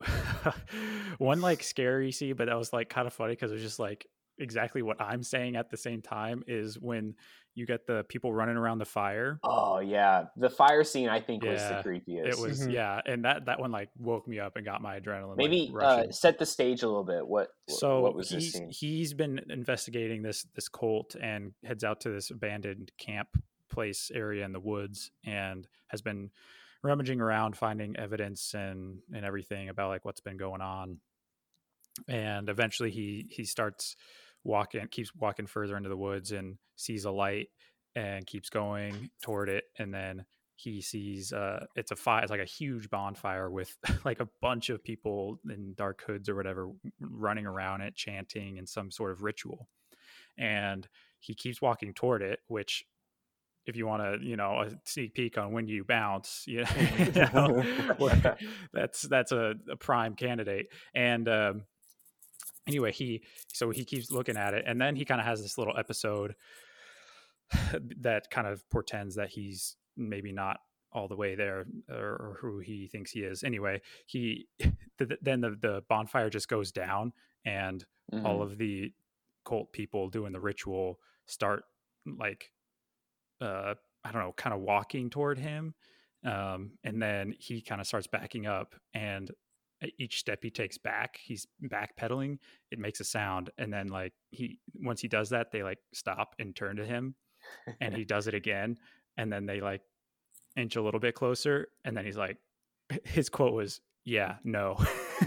one 1.18 1.40
like 1.40 1.62
scary 1.62 2.12
scene, 2.12 2.34
but 2.36 2.46
that 2.46 2.56
was 2.56 2.72
like 2.72 2.88
kind 2.88 3.06
of 3.06 3.12
funny 3.12 3.32
because 3.32 3.50
it 3.50 3.54
was 3.54 3.62
just 3.62 3.78
like 3.78 4.06
exactly 4.38 4.82
what 4.82 5.00
I'm 5.00 5.22
saying 5.22 5.56
at 5.56 5.70
the 5.70 5.76
same 5.76 6.02
time 6.02 6.42
is 6.46 6.78
when 6.78 7.14
you 7.54 7.66
get 7.66 7.86
the 7.86 8.04
people 8.08 8.32
running 8.32 8.56
around 8.56 8.78
the 8.78 8.86
fire. 8.86 9.38
Oh 9.44 9.80
yeah, 9.80 10.26
the 10.36 10.48
fire 10.48 10.84
scene 10.84 11.08
I 11.08 11.20
think 11.20 11.44
yeah, 11.44 11.52
was 11.52 11.62
the 11.62 11.88
creepiest. 11.88 12.26
It 12.26 12.38
was 12.38 12.60
mm-hmm. 12.60 12.70
yeah, 12.70 13.00
and 13.04 13.24
that 13.24 13.46
that 13.46 13.60
one 13.60 13.70
like 13.70 13.90
woke 13.98 14.26
me 14.26 14.38
up 14.40 14.56
and 14.56 14.64
got 14.64 14.80
my 14.80 14.98
adrenaline. 14.98 15.36
Maybe 15.36 15.70
like, 15.72 16.08
uh, 16.08 16.12
set 16.12 16.38
the 16.38 16.46
stage 16.46 16.82
a 16.82 16.86
little 16.86 17.04
bit. 17.04 17.26
What 17.26 17.48
so 17.68 18.00
what 18.00 18.14
was 18.14 18.30
this 18.30 18.52
scene? 18.52 18.70
He's 18.70 19.12
been 19.12 19.40
investigating 19.50 20.22
this 20.22 20.46
this 20.54 20.68
cult 20.68 21.14
and 21.20 21.52
heads 21.64 21.84
out 21.84 22.00
to 22.02 22.10
this 22.10 22.30
abandoned 22.30 22.92
camp 22.98 23.28
place 23.68 24.10
area 24.14 24.44
in 24.44 24.52
the 24.52 24.60
woods 24.60 25.10
and 25.24 25.66
has 25.88 26.02
been 26.02 26.30
rummaging 26.82 27.20
around 27.20 27.56
finding 27.56 27.96
evidence 27.96 28.54
and 28.54 28.98
and 29.14 29.24
everything 29.24 29.68
about 29.68 29.88
like 29.88 30.04
what's 30.04 30.20
been 30.20 30.36
going 30.36 30.60
on 30.60 30.98
and 32.08 32.48
eventually 32.48 32.90
he 32.90 33.26
he 33.30 33.44
starts 33.44 33.96
walking 34.44 34.86
keeps 34.88 35.14
walking 35.14 35.46
further 35.46 35.76
into 35.76 35.88
the 35.88 35.96
woods 35.96 36.32
and 36.32 36.56
sees 36.76 37.04
a 37.04 37.10
light 37.10 37.48
and 37.94 38.26
keeps 38.26 38.48
going 38.48 39.10
toward 39.22 39.48
it 39.48 39.64
and 39.78 39.92
then 39.92 40.24
he 40.56 40.80
sees 40.80 41.32
uh 41.32 41.64
it's 41.76 41.90
a 41.90 41.96
fire 41.96 42.22
it's 42.22 42.30
like 42.30 42.40
a 42.40 42.44
huge 42.44 42.88
bonfire 42.90 43.50
with 43.50 43.76
like 44.04 44.20
a 44.20 44.28
bunch 44.40 44.70
of 44.70 44.82
people 44.82 45.38
in 45.48 45.74
dark 45.74 46.02
hoods 46.06 46.28
or 46.28 46.34
whatever 46.34 46.68
running 47.00 47.46
around 47.46 47.80
it 47.80 47.94
chanting 47.94 48.56
in 48.56 48.66
some 48.66 48.90
sort 48.90 49.12
of 49.12 49.22
ritual 49.22 49.68
and 50.38 50.88
he 51.20 51.34
keeps 51.34 51.60
walking 51.60 51.92
toward 51.92 52.22
it 52.22 52.40
which 52.48 52.84
if 53.66 53.76
you 53.76 53.86
want 53.86 54.02
to, 54.02 54.26
you 54.26 54.36
know, 54.36 54.62
a 54.62 54.70
sneak 54.84 55.14
peek 55.14 55.38
on 55.38 55.52
when 55.52 55.68
you 55.68 55.84
bounce, 55.84 56.44
you 56.46 56.64
know, 57.14 57.62
that's 58.72 59.02
that's 59.02 59.32
a, 59.32 59.54
a, 59.70 59.76
prime 59.76 60.14
candidate. 60.14 60.66
And 60.94 61.28
um, 61.28 61.62
anyway, 62.66 62.92
he 62.92 63.22
so 63.52 63.70
he 63.70 63.84
keeps 63.84 64.10
looking 64.10 64.36
at 64.36 64.54
it, 64.54 64.64
and 64.66 64.80
then 64.80 64.96
he 64.96 65.04
kind 65.04 65.20
of 65.20 65.26
has 65.26 65.42
this 65.42 65.58
little 65.58 65.76
episode 65.76 66.34
that 68.00 68.30
kind 68.30 68.46
of 68.46 68.68
portends 68.70 69.16
that 69.16 69.30
he's 69.30 69.76
maybe 69.96 70.32
not 70.32 70.58
all 70.92 71.08
the 71.08 71.16
way 71.16 71.34
there 71.34 71.64
or, 71.90 72.36
who 72.40 72.58
he 72.58 72.86
thinks 72.86 73.10
he 73.10 73.20
is. 73.20 73.42
Anyway, 73.42 73.80
he 74.06 74.46
the, 74.98 75.16
then 75.22 75.40
the 75.40 75.56
the 75.60 75.82
bonfire 75.88 76.30
just 76.30 76.48
goes 76.48 76.72
down, 76.72 77.12
and 77.44 77.84
mm-hmm. 78.12 78.26
all 78.26 78.42
of 78.42 78.58
the 78.58 78.92
cult 79.44 79.72
people 79.72 80.08
doing 80.08 80.32
the 80.32 80.40
ritual 80.40 81.00
start 81.26 81.64
like 82.06 82.52
uh 83.40 83.74
I 84.04 84.10
don't 84.10 84.22
know, 84.22 84.34
kind 84.36 84.54
of 84.54 84.60
walking 84.60 85.10
toward 85.10 85.38
him. 85.38 85.74
Um, 86.24 86.72
and 86.84 87.00
then 87.00 87.34
he 87.38 87.60
kind 87.60 87.80
of 87.80 87.86
starts 87.86 88.06
backing 88.06 88.46
up 88.46 88.74
and 88.94 89.30
each 89.98 90.18
step 90.18 90.40
he 90.42 90.50
takes 90.50 90.78
back, 90.78 91.18
he's 91.22 91.46
backpedaling, 91.64 92.38
it 92.70 92.78
makes 92.78 93.00
a 93.00 93.04
sound. 93.04 93.50
And 93.58 93.72
then 93.72 93.88
like 93.88 94.12
he 94.30 94.60
once 94.74 95.00
he 95.00 95.08
does 95.08 95.30
that, 95.30 95.52
they 95.52 95.62
like 95.62 95.78
stop 95.92 96.34
and 96.38 96.54
turn 96.54 96.76
to 96.76 96.84
him 96.84 97.14
and 97.80 97.94
he 97.94 98.04
does 98.14 98.26
it 98.26 98.34
again. 98.34 98.76
And 99.16 99.32
then 99.32 99.46
they 99.46 99.60
like 99.60 99.82
inch 100.56 100.76
a 100.76 100.82
little 100.82 101.00
bit 101.00 101.14
closer. 101.14 101.68
And 101.84 101.96
then 101.96 102.04
he's 102.04 102.16
like 102.16 102.38
his 103.04 103.28
quote 103.28 103.54
was, 103.54 103.80
Yeah, 104.04 104.36
no. 104.44 104.76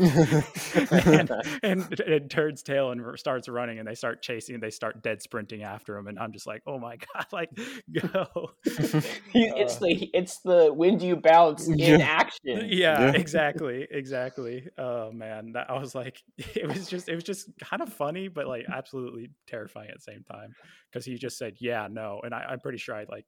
and, 1.06 1.32
and, 1.63 2.00
it 2.00 2.30
turns 2.30 2.63
tail 2.63 2.91
and 2.91 3.02
starts 3.19 3.48
running 3.48 3.80
and 3.80 3.88
they 3.88 3.95
start 3.95 4.21
chasing 4.21 4.56
and 4.56 4.63
they 4.63 4.69
start 4.69 5.02
dead 5.04 5.21
sprinting 5.21 5.63
after 5.63 5.98
him 5.98 6.08
and 6.08 6.19
i'm 6.19 6.32
just 6.32 6.48
like 6.48 6.62
oh 6.67 6.78
my 6.80 6.98
god 7.13 7.26
like 7.32 7.50
go. 7.91 8.52
It's 8.63 9.76
uh, 9.76 9.80
the 9.80 10.10
it's 10.13 10.39
the 10.39 10.74
when 10.74 10.98
do 10.98 11.06
you 11.06 11.15
bounce 11.15 11.67
in 11.67 11.78
yeah. 11.78 11.98
action? 12.00 12.41
Yeah, 12.45 12.62
yeah, 12.67 13.12
exactly 13.12 13.88
exactly. 13.89 14.67
Oh 14.78 15.12
man 15.12 15.54
that 15.54 15.69
i 15.69 15.78
was 15.78 15.95
like 15.95 16.21
it 16.38 16.67
was 16.67 16.88
just 16.88 17.10
it 17.10 17.15
was 17.15 17.24
just 17.24 17.50
kind 17.60 17.82
of 17.82 17.91
funny 17.91 18.28
but 18.28 18.48
like 18.48 18.65
absolutely 18.71 19.30
terrifying 19.48 19.89
at 19.89 19.95
the 19.95 20.02
same 20.02 20.24
time 20.24 20.54
because 20.91 21.06
he 21.06 21.15
just 21.15 21.38
said 21.38 21.56
yeah 21.60 21.88
no 21.89 22.21
and 22.24 22.34
I, 22.34 22.45
i'm 22.50 22.60
pretty 22.60 22.78
sure 22.78 22.95
i 22.95 23.06
like 23.10 23.26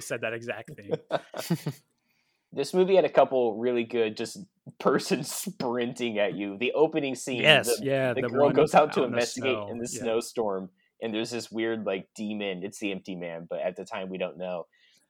said 0.00 0.20
that 0.22 0.32
exact 0.32 0.70
thing 0.76 0.92
this 2.54 2.72
movie 2.72 2.94
had 2.94 3.04
a 3.04 3.10
couple 3.10 3.56
really 3.56 3.84
good 3.84 4.16
just 4.16 4.38
person 4.78 5.24
sprinting 5.24 6.18
at 6.18 6.34
you. 6.34 6.56
The 6.58 6.72
opening 6.72 7.14
scene, 7.14 7.42
yes, 7.42 7.78
the, 7.78 7.84
yeah, 7.84 8.14
the, 8.14 8.22
the 8.22 8.28
girl 8.28 8.50
goes 8.50 8.74
out 8.74 8.92
to 8.94 9.04
investigate 9.04 9.58
in 9.70 9.78
the 9.78 9.88
yeah. 9.90 10.02
snowstorm, 10.02 10.70
and 11.02 11.12
there's 11.12 11.30
this 11.30 11.50
weird 11.50 11.84
like 11.84 12.08
demon. 12.14 12.62
It's 12.62 12.78
the 12.78 12.92
empty 12.92 13.16
man, 13.16 13.46
but 13.48 13.60
at 13.60 13.76
the 13.76 13.84
time 13.84 14.08
we 14.08 14.18
don't 14.18 14.38
know. 14.38 14.66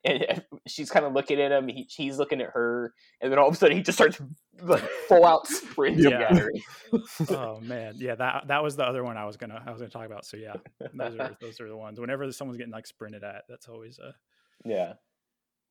And 0.06 0.44
she's 0.66 0.90
kind 0.90 1.06
of 1.06 1.14
looking 1.14 1.40
at 1.40 1.50
him. 1.50 1.66
He, 1.66 1.88
he's 1.88 2.18
looking 2.18 2.42
at 2.42 2.50
her, 2.50 2.92
and 3.22 3.32
then 3.32 3.38
all 3.38 3.48
of 3.48 3.54
a 3.54 3.56
sudden 3.56 3.74
he 3.74 3.82
just 3.82 3.96
starts 3.96 4.20
like 4.60 4.82
full 5.08 5.24
out 5.24 5.46
sprinting 5.46 6.10
yeah. 6.10 6.28
at 6.28 6.36
her. 6.36 6.52
oh 7.30 7.60
man, 7.60 7.94
yeah 7.96 8.14
that 8.14 8.48
that 8.48 8.62
was 8.62 8.76
the 8.76 8.84
other 8.84 9.02
one 9.02 9.16
I 9.16 9.24
was 9.24 9.36
gonna 9.36 9.62
I 9.66 9.70
was 9.70 9.80
gonna 9.80 9.90
talk 9.90 10.06
about. 10.06 10.26
So 10.26 10.36
yeah, 10.36 10.54
those 10.92 11.18
are 11.18 11.36
those 11.40 11.60
are 11.60 11.68
the 11.68 11.76
ones. 11.76 12.00
Whenever 12.00 12.30
someone's 12.32 12.58
getting 12.58 12.72
like 12.72 12.86
sprinted 12.86 13.24
at, 13.24 13.44
that's 13.48 13.68
always 13.68 13.98
a 13.98 14.14
yeah. 14.68 14.94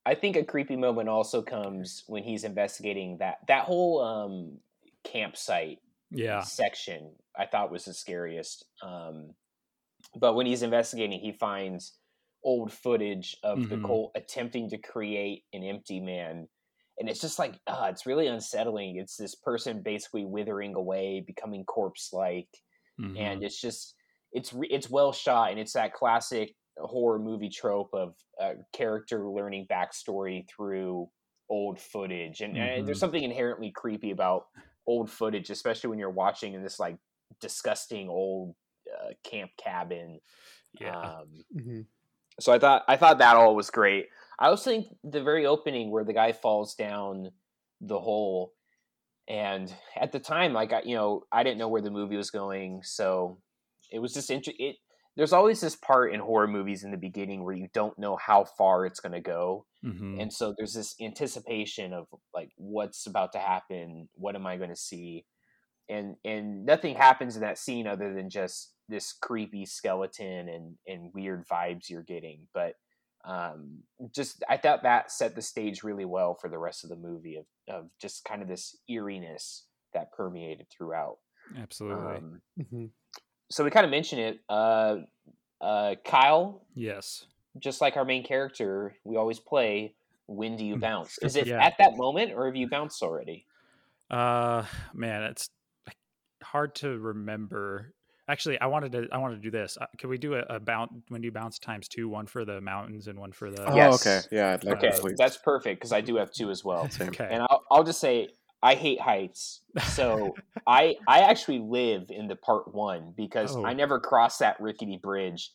I 0.06 0.16
think 0.16 0.36
a 0.36 0.44
creepy 0.44 0.76
moment 0.76 1.10
also 1.10 1.42
comes 1.42 2.04
when 2.08 2.24
he's 2.24 2.44
investigating 2.44 3.18
that 3.20 3.38
that 3.48 3.66
whole 3.66 4.02
um, 4.02 4.58
campsite 5.04 5.80
yeah. 6.12 6.42
section. 6.42 7.12
I 7.38 7.46
thought 7.46 7.72
was 7.72 7.86
the 7.86 7.94
scariest. 7.94 8.66
Um, 8.82 9.32
but 10.16 10.36
when 10.36 10.46
he's 10.46 10.62
investigating, 10.62 11.20
he 11.20 11.32
finds 11.32 11.94
old 12.44 12.72
footage 12.72 13.38
of 13.44 13.58
mm-hmm. 13.58 13.70
the 13.70 13.88
cult 13.88 14.12
attempting 14.16 14.70
to 14.70 14.78
create 14.78 15.44
an 15.54 15.63
empty 15.63 16.00
man, 16.00 16.48
and 17.00 17.10
it's 17.10 17.22
just 17.22 17.39
like 17.39 17.56
uh, 17.68 17.88
it's 17.89 18.06
really 18.06 18.28
unsettling. 18.28 18.98
It's 18.98 19.16
this 19.16 19.36
person 19.36 19.82
basically 19.82 20.26
withering 20.26 20.76
away, 20.76 21.24
becoming 21.26 21.63
corpse-like, 21.63 22.50
mm-hmm. 23.00 23.18
and 23.18 23.44
it's 23.44 23.60
just 23.60 23.96
it's 24.34 24.54
it's 24.70 24.89
well 24.89 25.13
shot, 25.13 25.52
and 25.52 25.60
it's 25.60 25.74
that 25.74 25.94
classic 25.94 26.54
horror 26.78 27.20
movie 27.20 27.50
trope 27.50 27.90
of 27.94 28.16
a 28.40 28.54
character 28.74 29.30
learning 29.30 29.68
backstory 29.70 30.46
through 30.50 31.08
old 31.50 31.80
footage, 31.80 32.42
and, 32.42 32.56
mm-hmm. 32.56 32.80
and, 32.80 32.88
there's 32.88 33.00
something 33.00 33.24
inherently 33.24 33.72
creepy 33.72 34.12
about 34.12 34.46
old 34.88 35.10
footage, 35.10 35.50
especially 35.50 35.90
when 35.90 36.00
you're 36.00 36.10
watching 36.10 36.54
in 36.54 36.64
this 36.64 36.80
like 36.80 36.98
disgusting 37.40 38.10
old 38.10 38.56
uh, 38.92 39.12
camp 39.24 39.52
cabin. 39.64 40.20
Yeah. 40.80 40.98
Um, 40.98 41.28
mm-hmm. 41.56 41.82
So 42.40 42.52
I 42.52 42.60
thought 42.60 42.84
I 42.88 42.98
thought 42.98 43.20
that 43.20 43.36
all 43.36 43.56
was 43.56 43.70
great. 43.70 44.08
I 44.40 44.48
also 44.48 44.72
think 44.72 44.88
the 45.04 45.22
very 45.22 45.46
opening 45.46 45.92
where 45.92 46.04
the 46.04 46.14
guy 46.14 46.32
falls 46.32 46.74
down 46.74 47.30
the 47.80 48.00
hole, 48.00 48.54
and 49.28 49.74
at 50.00 50.12
the 50.12 50.20
time, 50.20 50.54
like 50.54 50.74
I, 50.74 50.82
you 50.84 50.96
know, 50.96 51.24
I 51.32 51.44
didn't 51.44 51.60
know 51.60 51.68
where 51.68 51.82
the 51.82 51.92
movie 51.92 52.18
was 52.18 52.32
going, 52.32 52.82
so 52.84 53.38
it 53.92 54.00
was 54.00 54.14
just 54.14 54.32
interesting. 54.32 54.74
It 55.15 55.17
there's 55.17 55.34
always 55.34 55.62
this 55.62 55.76
part 55.76 56.13
in 56.13 56.19
horror 56.19 56.47
movies 56.47 56.84
in 56.84 56.91
the 56.91 56.97
beginning 56.97 57.43
where 57.43 57.56
you 57.56 57.67
don't 57.73 57.97
know 57.99 58.15
how 58.15 58.43
far 58.43 58.86
it's 58.86 58.99
going 58.99 59.13
to 59.13 59.21
go. 59.21 59.65
Mm-hmm. 59.86 60.21
and 60.21 60.32
so 60.32 60.54
there's 60.58 60.73
this 60.73 60.95
anticipation 61.02 61.91
of 61.91 62.08
like 62.34 62.52
what's 62.56 63.06
about 63.06 63.34
to 63.34 63.38
happen 63.38 64.08
what 64.13 64.34
am 64.34 64.47
i 64.47 64.56
going 64.56 64.69
to 64.69 64.76
see? 64.76 65.26
And 65.89 66.15
and 66.23 66.65
nothing 66.65 66.95
happens 66.95 67.36
in 67.36 67.41
that 67.41 67.58
scene 67.58 67.88
other 67.88 68.13
than 68.13 68.30
just 68.30 68.73
this 68.88 69.12
creepy 69.12 69.65
skeleton 69.65 70.47
and 70.47 70.76
and 70.88 71.12
weird 71.13 71.45
vibes 71.47 71.89
you're 71.89 72.04
getting. 72.04 72.47
But 72.54 72.76
um 73.26 73.80
just 74.13 74.43
i 74.49 74.58
thought 74.58 74.84
that 74.84 75.10
set 75.10 75.34
the 75.34 75.41
stage 75.41 75.82
really 75.82 76.04
well 76.04 76.36
for 76.36 76.49
the 76.49 76.58
rest 76.58 76.84
of 76.84 76.89
the 76.89 76.97
movie 76.97 77.38
of 77.38 77.45
of 77.73 77.89
just 78.02 78.26
kind 78.26 78.41
of 78.41 78.49
this 78.49 78.78
eeriness 78.89 79.65
that 79.93 80.12
permeated 80.12 80.67
throughout. 80.69 81.17
Absolutely. 81.58 82.15
Um, 82.15 82.41
mm-hmm 82.60 82.86
so 83.54 83.63
we 83.63 83.70
kind 83.70 83.86
of 83.86 83.92
mentioned 83.92 84.20
it. 84.22 84.39
Uh, 84.50 84.98
uh, 85.62 85.96
Kyle, 86.04 86.66
Yes. 86.74 87.26
just 87.60 87.82
like 87.82 87.98
our 87.98 88.04
main 88.06 88.24
character, 88.24 88.96
we 89.04 89.16
always 89.16 89.39
play. 89.39 89.94
When 90.26 90.58
do 90.58 90.66
you 90.66 90.78
bounce? 90.78 91.18
Is 91.22 91.36
it 91.36 91.48
Yeah. 91.48 91.63
at 91.63 91.76
that 91.78 91.96
moment, 91.96 92.34
or 92.34 92.48
have 92.48 92.56
you 92.56 92.68
bounced 92.68 93.04
already? 93.04 93.46
Uh, 94.10 94.66
man, 94.94 95.24
it's 95.24 95.48
hard 96.42 96.74
to 96.76 96.98
remember. 96.98 97.94
Actually, 98.28 98.60
I 98.60 98.68
wanted 98.68 98.94
to. 98.94 99.08
I 99.12 99.18
wanted 99.20 99.36
to 99.36 99.42
do 99.42 99.52
this. 99.52 99.78
Uh, 99.80 99.86
Could 100.00 100.10
we 100.10 100.18
do 100.18 100.36
a, 100.36 100.42
a 100.50 100.60
bounce? 100.60 100.92
When 101.10 101.22
do 101.22 101.26
you 101.26 101.32
bounce 101.32 101.60
times 101.60 101.88
two? 101.88 102.08
One 102.10 102.26
for 102.26 102.46
the 102.46 102.60
mountains 102.62 103.08
and 103.08 103.20
one 103.20 103.34
for 103.34 103.52
the. 103.52 103.70
Oh, 103.70 103.76
Yes. 103.76 104.02
okay. 104.08 104.22
Yeah, 104.32 104.54
I'd 104.54 104.63
like 104.63 104.84
Okay, 104.84 104.98
that's 105.18 105.38
perfect 105.38 105.80
because 105.80 105.92
I 105.92 106.02
do 106.02 106.16
have 106.16 106.32
two 106.32 106.50
as 106.50 106.63
well. 106.63 106.89
Same. 106.89 107.10
Okay. 107.10 107.28
And 107.30 107.44
I'll, 107.44 107.63
I'll 107.70 107.84
just 107.84 108.00
say 108.00 108.30
I 108.63 108.76
hate 108.76 108.99
heights. 109.02 109.62
So 109.89 110.36
I 110.67 110.95
I 111.08 111.19
actually 111.19 111.60
live 111.60 112.10
in 112.10 112.28
the 112.28 112.36
part 112.38 112.73
one 112.73 113.13
because 113.15 113.56
Oh. 113.56 113.65
I 113.65 113.73
never 113.73 113.99
crossed 113.99 114.39
that 114.39 114.60
rickety 114.62 114.97
bridge. 114.97 115.52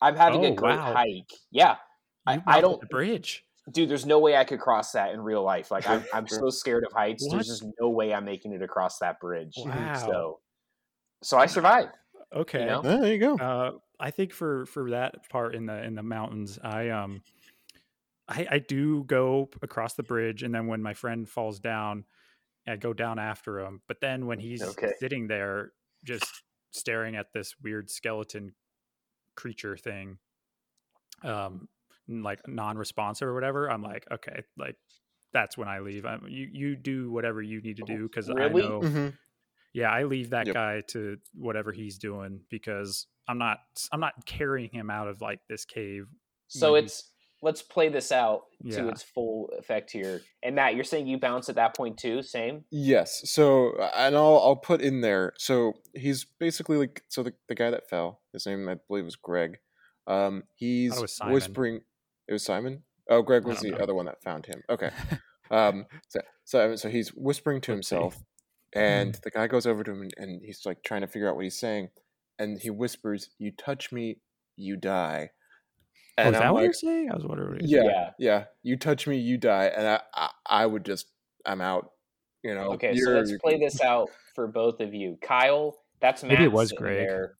I'm 0.00 0.14
having 0.16 0.44
a 0.44 0.48
Oh, 0.50 0.54
great 0.54 0.76
wow. 0.78 0.92
hike. 0.94 1.30
Yeah, 1.50 1.76
I- 2.26 2.42
I 2.46 2.60
don't- 2.60 2.80
the 2.80 2.86
bridge. 2.86 3.44
dude. 3.70 3.88
There's 3.88 4.06
no 4.06 4.18
way 4.20 4.36
I 4.36 4.44
could 4.44 4.60
cross 4.60 4.92
that 4.92 5.12
in 5.12 5.20
real 5.20 5.42
life. 5.42 5.70
Like 5.72 5.88
I'm 5.88 6.04
I'm 6.14 6.26
so 6.28 6.50
scared 6.50 6.84
of 6.86 6.92
heights. 6.92 7.24
What? 7.26 7.32
There's 7.34 7.48
just 7.48 7.64
no 7.80 7.90
way 7.90 8.14
I'm 8.14 8.24
making 8.24 8.52
it 8.52 8.62
across 8.62 8.98
that 9.00 9.18
bridge. 9.20 9.54
Wow. 9.58 9.94
So 9.96 10.40
so 11.22 11.36
I 11.38 11.46
survived. 11.46 11.90
Okay. 12.32 12.64
know? 12.64 12.78
Ah, 12.78 12.96
there 13.00 13.12
you 13.12 13.18
go. 13.18 13.36
Uh, 13.36 13.72
I 14.00 14.10
think 14.10 14.32
for 14.32 14.66
for 14.66 14.90
that 14.90 15.28
part 15.30 15.54
in 15.54 15.66
the 15.66 15.82
in 15.82 15.94
the 15.94 16.02
mountains, 16.02 16.58
I 16.62 16.88
um, 16.90 17.22
I 18.28 18.46
I 18.52 18.58
do 18.60 19.04
go 19.04 19.50
across 19.62 19.94
the 19.94 20.02
bridge, 20.02 20.42
and 20.42 20.54
then 20.54 20.66
when 20.68 20.80
my 20.82 20.94
friend 20.94 21.28
falls 21.28 21.60
down, 21.60 22.04
I 22.66 22.76
go 22.76 22.92
down 22.92 23.18
after 23.18 23.60
him. 23.60 23.82
But 23.88 24.00
then 24.00 24.26
when 24.26 24.38
he's 24.38 24.62
Okay. 24.62 24.92
sitting 24.98 25.26
there, 25.28 25.72
just 26.04 26.42
staring 26.72 27.16
at 27.16 27.32
this 27.32 27.54
weird 27.62 27.90
skeleton 27.90 28.54
creature 29.36 29.76
thing, 29.76 30.18
um, 31.22 31.68
like 32.08 32.46
non-responsive 32.48 33.28
or 33.28 33.34
whatever, 33.34 33.70
I'm 33.70 33.82
like, 33.82 34.04
okay, 34.10 34.42
like 34.56 34.76
that's 35.32 35.56
when 35.56 35.68
I 35.68 35.80
leave. 35.80 36.04
I'm, 36.04 36.26
you 36.28 36.48
you 36.52 36.76
do 36.76 37.10
whatever 37.10 37.42
you 37.42 37.60
need 37.62 37.76
to 37.76 37.82
do 37.84 38.08
because 38.08 38.28
Really? 38.28 38.62
I 38.62 38.68
know 38.68 38.86
Mhm. 38.86 39.18
yeah 39.74 39.90
i 39.90 40.04
leave 40.04 40.30
that 40.30 40.46
Yep. 40.46 40.54
guy 40.54 40.82
to 40.88 41.18
whatever 41.34 41.72
he's 41.72 41.98
doing 41.98 42.40
because 42.50 43.06
i'm 43.28 43.38
not 43.38 43.58
i'm 43.92 44.00
not 44.00 44.14
carrying 44.26 44.70
him 44.70 44.90
out 44.90 45.08
of 45.08 45.20
like 45.20 45.40
this 45.48 45.64
cave 45.64 46.06
So 46.48 46.74
it's 46.74 47.11
let's 47.42 47.60
play 47.60 47.88
this 47.88 48.12
out 48.12 48.44
to 48.70 48.88
its 48.88 49.02
full 49.02 49.50
effect 49.58 49.90
here. 49.90 50.20
And 50.42 50.54
Matt, 50.54 50.76
you're 50.76 50.84
saying 50.84 51.08
you 51.08 51.18
bounce 51.18 51.48
at 51.48 51.56
that 51.56 51.76
point 51.76 51.98
too? 51.98 52.22
Same. 52.22 52.64
Yes. 52.70 53.22
So, 53.30 53.72
and 53.96 54.16
I'll 54.16 54.38
I'll 54.38 54.56
put 54.56 54.80
in 54.80 55.00
there. 55.00 55.32
So 55.36 55.74
he's 55.94 56.24
basically 56.24 56.76
like 56.76 57.02
so 57.08 57.22
the, 57.22 57.34
the 57.48 57.54
guy 57.54 57.70
that 57.70 57.90
fell. 57.90 58.20
His 58.32 58.46
name 58.46 58.68
I 58.68 58.76
believe 58.88 59.04
was 59.04 59.16
Greg. 59.16 59.58
Um, 60.06 60.44
he's 60.54 60.98
was 60.98 61.16
Simon. 61.16 61.34
whispering. 61.34 61.80
It 62.28 62.32
was 62.32 62.44
Simon. 62.44 62.84
Oh, 63.10 63.22
Greg 63.22 63.44
was 63.44 63.60
the 63.60 63.70
know. 63.70 63.78
other 63.78 63.94
one 63.94 64.06
that 64.06 64.22
found 64.22 64.46
him. 64.46 64.62
Okay. 64.70 64.90
Um, 65.50 65.84
so 66.08 66.20
so 66.44 66.76
so 66.76 66.88
he's 66.88 67.10
whispering 67.10 67.60
to 67.62 67.74
Let's 67.74 67.86
see. 67.86 67.94
himself, 67.94 68.24
and 68.74 69.18
the 69.22 69.30
guy 69.30 69.48
goes 69.48 69.66
over 69.66 69.84
to 69.84 69.90
him 69.90 70.00
and, 70.00 70.14
and 70.16 70.42
he's 70.42 70.62
like 70.64 70.82
trying 70.82 71.02
to 71.02 71.06
figure 71.06 71.28
out 71.28 71.36
what 71.36 71.44
he's 71.44 71.60
saying, 71.60 71.90
and 72.38 72.58
he 72.58 72.70
whispers, 72.70 73.28
"You 73.38 73.52
touch 73.52 73.92
me, 73.92 74.20
you 74.56 74.78
die." 74.78 75.28
Oh, 76.18 76.22
is 76.22 76.26
I'm 76.26 76.32
that 76.32 76.52
what 76.52 76.60
like, 76.60 76.64
you're 76.64 76.72
saying 76.72 77.10
i 77.10 77.14
was 77.14 77.24
wondering 77.24 77.52
what 77.52 77.68
yeah, 77.68 77.82
Yeah. 77.84 78.10
yeah, 78.18 78.44
You 78.62 78.76
touch 78.76 79.06
me, 79.06 79.18
you 79.18 79.36
die, 79.38 79.66
and 79.66 79.86
I, 79.86 80.00
I, 80.14 80.28
I 80.46 80.66
would 80.66 80.84
just, 80.84 81.06
I'm 81.46 81.60
out. 81.60 81.90
You 82.42 82.54
know. 82.56 82.72
Okay, 82.72 82.96
so 82.96 83.10
let's 83.12 83.32
play 83.38 83.58
this 83.58 83.80
out 83.80 84.08
for 84.34 84.48
both 84.48 84.80
of 84.80 84.92
you. 84.92 85.16
Kyle, 85.22 85.76
that's 86.00 86.22
Matt 86.24 86.32
Maybe 86.32 86.44
it 86.44 86.52
was 86.52 86.70
sitting 86.70 86.82
Greg. 86.82 87.06
there. 87.06 87.34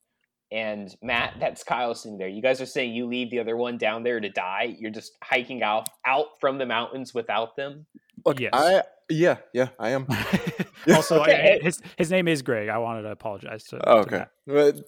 And 0.53 0.95
Matt, 1.03 1.35
that's 1.41 1.65
Kyle 1.65 1.93
sitting 1.95 2.19
there. 2.19 2.29
You 2.29 2.41
guys 2.43 2.61
are 2.61 2.67
saying 2.67 2.93
you 2.95 3.07
leave 3.07 3.31
the 3.31 3.41
other 3.41 3.57
one 3.57 3.79
down 3.79 4.03
there 4.05 4.21
to 4.21 4.29
die. 4.29 4.77
You're 4.79 4.91
just 4.93 5.13
hiking 5.25 5.63
out 5.63 5.89
out 6.07 6.27
from 6.41 6.59
the 6.59 6.67
mountains 6.67 7.13
without 7.15 7.57
them. 7.57 7.87
Look, 8.25 8.39
Yes. 8.39 8.51
I, 8.53 8.83
yeah, 9.13 9.37
yeah, 9.53 9.69
I 9.79 9.91
am. 9.91 10.07
also 10.95 11.21
I- 11.23 11.59
his 11.63 11.81
his 11.97 12.11
name 12.11 12.27
is 12.27 12.43
greg 12.43 12.69
i 12.69 12.79
wanted 12.79 13.03
to 13.03 13.11
apologize 13.11 13.65
to, 13.65 13.81
Oh, 13.89 13.99
okay, 14.01 14.17
Matt. 14.19 14.31
but 14.47 14.81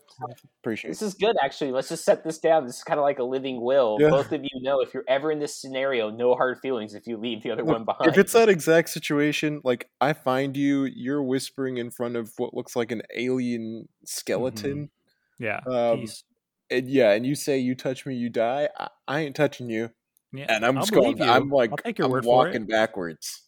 appreciate. 0.60 0.90
This 0.90 1.02
it. 1.02 1.06
is 1.06 1.14
good, 1.14 1.36
actually. 1.42 1.70
Let's 1.72 1.88
just 1.88 2.04
set 2.04 2.24
this 2.24 2.38
down. 2.38 2.66
This 2.66 2.78
is 2.78 2.82
kind 2.82 2.98
of 2.98 3.04
like 3.04 3.18
a 3.18 3.24
living 3.24 3.60
will. 3.62 3.98
Yeah. 4.00 4.10
Both 4.10 4.32
of 4.32 4.42
you 4.42 4.60
know 4.62 4.80
if 4.80 4.92
you're 4.94 5.04
ever 5.08 5.30
in 5.30 5.38
this 5.38 5.60
scenario, 5.60 6.10
no 6.10 6.34
hard 6.34 6.58
feelings 6.60 6.94
if 6.94 7.06
you 7.06 7.16
leave 7.16 7.42
the 7.42 7.50
other 7.52 7.62
Look, 7.62 7.74
one 7.74 7.84
behind. 7.84 8.10
If 8.10 8.18
it's 8.18 8.32
that 8.32 8.48
exact 8.48 8.88
situation, 8.90 9.60
like 9.64 9.88
I 10.00 10.12
find 10.14 10.56
you, 10.56 10.84
you're 10.84 11.22
whispering 11.22 11.76
in 11.76 11.90
front 11.90 12.16
of 12.16 12.32
what 12.38 12.54
looks 12.54 12.74
like 12.74 12.90
an 12.92 13.02
alien 13.14 13.88
skeleton, 14.04 14.90
yeah 15.38 15.60
Um, 15.70 16.00
peace. 16.00 16.24
and 16.70 16.88
yeah, 16.88 17.12
and 17.12 17.24
you 17.26 17.34
say 17.34 17.58
you 17.58 17.74
touch 17.74 18.06
me, 18.06 18.14
you 18.16 18.30
die. 18.30 18.68
I, 18.78 18.88
I 19.06 19.20
ain't 19.20 19.36
touching 19.36 19.68
you, 19.70 19.90
yeah 20.32 20.46
and 20.48 20.64
I'm 20.64 20.76
I'll 20.78 20.82
just 20.82 20.92
going. 20.92 21.16
you. 21.18 21.24
I'm 21.24 21.50
like, 21.50 21.70
I'll 21.70 21.76
take 21.78 21.98
your 21.98 22.06
I'm 22.06 22.10
word 22.12 22.24
for 22.24 22.46
it. 22.46 22.50
walking 22.50 22.66
backwards. 22.66 23.42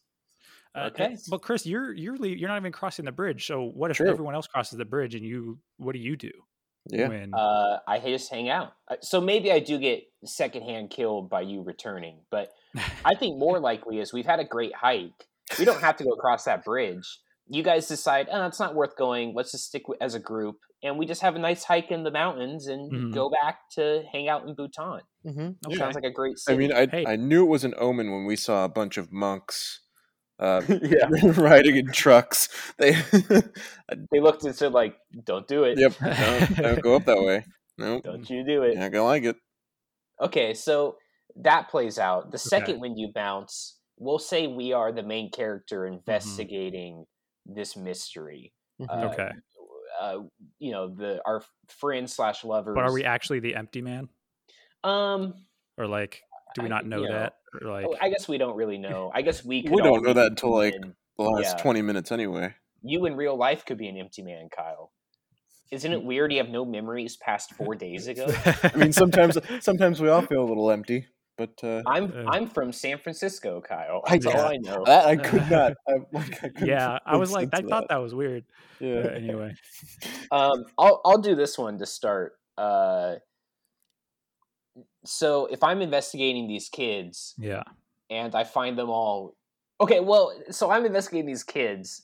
Uh, 0.76 0.86
Okay. 0.92 1.14
uh, 1.14 1.16
but 1.30 1.42
Chris, 1.42 1.64
you're 1.66 1.92
you're 1.94 2.16
le- 2.16 2.28
you're 2.28 2.48
not 2.48 2.58
even 2.58 2.72
crossing 2.72 3.04
the 3.06 3.12
bridge. 3.12 3.46
So 3.46 3.64
what 3.64 3.90
if 3.90 3.96
True. 3.96 4.10
everyone 4.10 4.34
else 4.34 4.46
crosses 4.46 4.76
the 4.78 4.84
bridge 4.84 5.14
and 5.14 5.24
you? 5.24 5.58
What 5.78 5.92
do 5.92 5.98
you 5.98 6.16
do? 6.16 6.30
Yeah, 6.88 7.08
When 7.08 7.34
uh, 7.34 7.78
I 7.88 7.98
just 7.98 8.30
hang 8.30 8.48
out. 8.48 8.72
Uh, 8.88 8.94
So 9.00 9.20
maybe 9.20 9.50
I 9.50 9.58
do 9.58 9.76
get 9.78 10.04
secondhand 10.24 10.90
killed 10.90 11.28
by 11.28 11.40
you 11.40 11.62
returning, 11.62 12.20
but 12.30 12.50
I 13.04 13.14
think 13.16 13.38
more 13.38 13.58
likely 13.70 13.98
is 13.98 14.12
we've 14.12 14.26
had 14.26 14.38
a 14.38 14.44
great 14.44 14.72
hike. 14.74 15.26
We 15.58 15.64
don't 15.64 15.80
have 15.80 15.96
to 15.96 16.04
go 16.04 16.10
across 16.10 16.44
that 16.44 16.64
bridge. 16.64 17.04
You 17.48 17.62
guys 17.64 17.88
decide, 17.88 18.28
oh, 18.30 18.46
it's 18.46 18.60
not 18.60 18.74
worth 18.76 18.96
going. 18.96 19.32
Let's 19.34 19.52
just 19.52 19.66
stick 19.66 19.88
with, 19.88 20.00
as 20.00 20.14
a 20.14 20.20
group, 20.20 20.56
and 20.82 20.96
we 20.98 21.06
just 21.06 21.22
have 21.22 21.34
a 21.36 21.38
nice 21.40 21.64
hike 21.64 21.90
in 21.90 22.02
the 22.04 22.10
mountains 22.10 22.66
and 22.68 22.92
Mhm. 22.92 23.14
go 23.14 23.30
back 23.30 23.68
to 23.72 24.04
hang 24.12 24.28
out 24.28 24.46
in 24.46 24.54
Bhutan. 24.54 25.00
mm-hmm. 25.24 25.50
Okay. 25.66 25.76
Sounds 25.76 25.94
like 25.96 26.04
a 26.04 26.10
great 26.12 26.36
I 26.48 26.54
mean, 26.56 26.72
I 26.72 26.86
Hey. 26.86 27.04
I 27.06 27.16
knew 27.16 27.44
it 27.44 27.48
was 27.48 27.64
an 27.64 27.74
omen 27.78 28.12
when 28.12 28.26
we 28.26 28.36
saw 28.36 28.64
a 28.64 28.68
bunch 28.68 28.96
of 28.96 29.10
monks. 29.12 29.80
Uh, 30.38 30.62
yeah, 30.82 31.08
riding 31.36 31.76
in 31.76 31.90
trucks. 31.92 32.48
They, 32.78 32.92
they 34.10 34.20
looked 34.20 34.44
and 34.44 34.54
said, 34.54 34.72
like, 34.72 34.96
don't 35.24 35.46
do 35.48 35.64
it. 35.64 35.78
yep, 35.78 35.94
no, 36.00 36.46
don't 36.62 36.82
go 36.82 36.96
up 36.96 37.04
that 37.06 37.22
way. 37.22 37.44
No, 37.78 38.00
Don't 38.00 38.28
you 38.30 38.44
do 38.44 38.62
it. 38.62 38.72
you're 38.74 38.82
not 38.82 38.92
gonna 38.92 39.04
like 39.04 39.24
it. 39.24 39.36
Okay, 40.20 40.54
so 40.54 40.96
that 41.36 41.68
plays 41.68 41.98
out. 41.98 42.30
The 42.30 42.36
Okay. 42.38 42.48
second 42.48 42.80
when 42.80 42.96
you 42.96 43.12
bounce, 43.14 43.78
we'll 43.98 44.18
say 44.18 44.46
we 44.46 44.72
are 44.72 44.92
the 44.92 45.02
main 45.02 45.30
character 45.30 45.82
Mm-hmm. 45.82 45.94
investigating 45.96 47.04
this 47.44 47.76
mystery. 47.76 48.52
Mhm. 48.80 48.88
Uh, 48.90 49.06
Okay. 49.12 49.30
Uh, 50.00 50.18
you 50.58 50.72
know, 50.72 50.88
the 50.94 51.20
our 51.24 51.42
friend 51.68 52.08
slash 52.10 52.44
lovers. 52.44 52.74
but 52.74 52.84
are 52.84 52.92
we 52.92 53.04
actually 53.04 53.40
the 53.40 53.54
empty 53.56 53.80
man, 53.80 54.08
Um, 54.84 55.34
or 55.78 55.86
like, 55.86 56.22
do 56.56 56.62
we 56.62 56.68
not 56.68 56.86
know 56.86 57.02
you 57.02 57.08
know, 57.08 57.14
that? 57.14 57.36
Or 57.62 57.70
like, 57.70 57.86
oh, 57.88 57.96
I 58.00 58.08
guess 58.10 58.26
we 58.28 58.38
don't 58.38 58.56
really 58.56 58.78
know. 58.78 59.10
I 59.14 59.22
guess 59.22 59.44
we 59.44 59.62
could 59.64 59.72
We 59.72 59.82
don't 59.82 60.02
know 60.02 60.12
that 60.12 60.26
until, 60.32 60.52
like, 60.52 60.74
in- 60.74 60.94
The 61.18 61.24
last 61.24 61.56
Yeah. 61.56 61.62
twenty 61.62 61.82
minutes, 61.82 62.10
anyway. 62.12 62.54
you 62.82 63.06
in 63.06 63.16
real 63.16 63.36
life 63.36 63.64
could 63.64 63.78
be 63.78 63.88
an 63.88 63.96
empty 63.96 64.22
man, 64.22 64.48
Kyle. 64.54 64.92
Isn't 65.72 65.92
it 65.92 66.02
weird 66.04 66.30
you 66.32 66.38
have 66.38 66.48
no 66.50 66.64
memories 66.64 67.16
past 67.16 67.52
four 67.54 67.74
days 67.74 68.06
ago? 68.12 68.26
I 68.62 68.76
mean, 68.76 68.92
sometimes 68.92 69.36
sometimes 69.60 70.00
we 70.00 70.08
all 70.08 70.22
feel 70.22 70.42
a 70.42 70.48
little 70.48 70.70
empty, 70.70 71.06
but 71.36 71.52
uh, 71.64 71.82
I'm 71.86 72.04
Uh, 72.12 72.24
I'm 72.30 72.46
from 72.48 72.72
San 72.72 72.98
Francisco, 72.98 73.60
Kyle. 73.60 74.02
I- 74.06 74.18
That's 74.18 74.26
all 74.34 74.40
I 74.46 74.56
know. 74.58 74.84
that 74.84 75.06
I 75.06 75.16
could 75.16 75.50
not. 75.50 75.72
I, 75.88 75.92
like, 76.12 76.44
I 76.44 76.50
yeah, 76.64 76.98
I 77.04 77.16
was 77.16 77.32
like, 77.32 77.48
I 77.52 77.58
sense 77.58 77.70
thought 77.70 77.88
that 77.88 77.96
was 77.96 78.14
weird. 78.14 78.44
that. 78.80 78.86
Yeah. 78.86 79.10
anyway, 79.16 79.54
Um, 80.30 80.64
I'll 80.78 81.00
I'll 81.04 81.18
do 81.18 81.34
this 81.34 81.58
one 81.58 81.78
to 81.78 81.86
start. 81.86 82.34
Uh, 82.58 83.16
so 85.06 85.46
if 85.46 85.62
I'm 85.62 85.82
investigating 85.82 86.48
these 86.48 86.68
kids 86.68 87.34
yeah, 87.38 87.62
and 88.10 88.34
I 88.34 88.44
find 88.44 88.78
them 88.78 88.90
all, 88.90 89.36
okay, 89.80 90.00
well, 90.00 90.32
so 90.50 90.70
I'm 90.70 90.84
investigating 90.84 91.26
these 91.26 91.44
kids, 91.44 92.02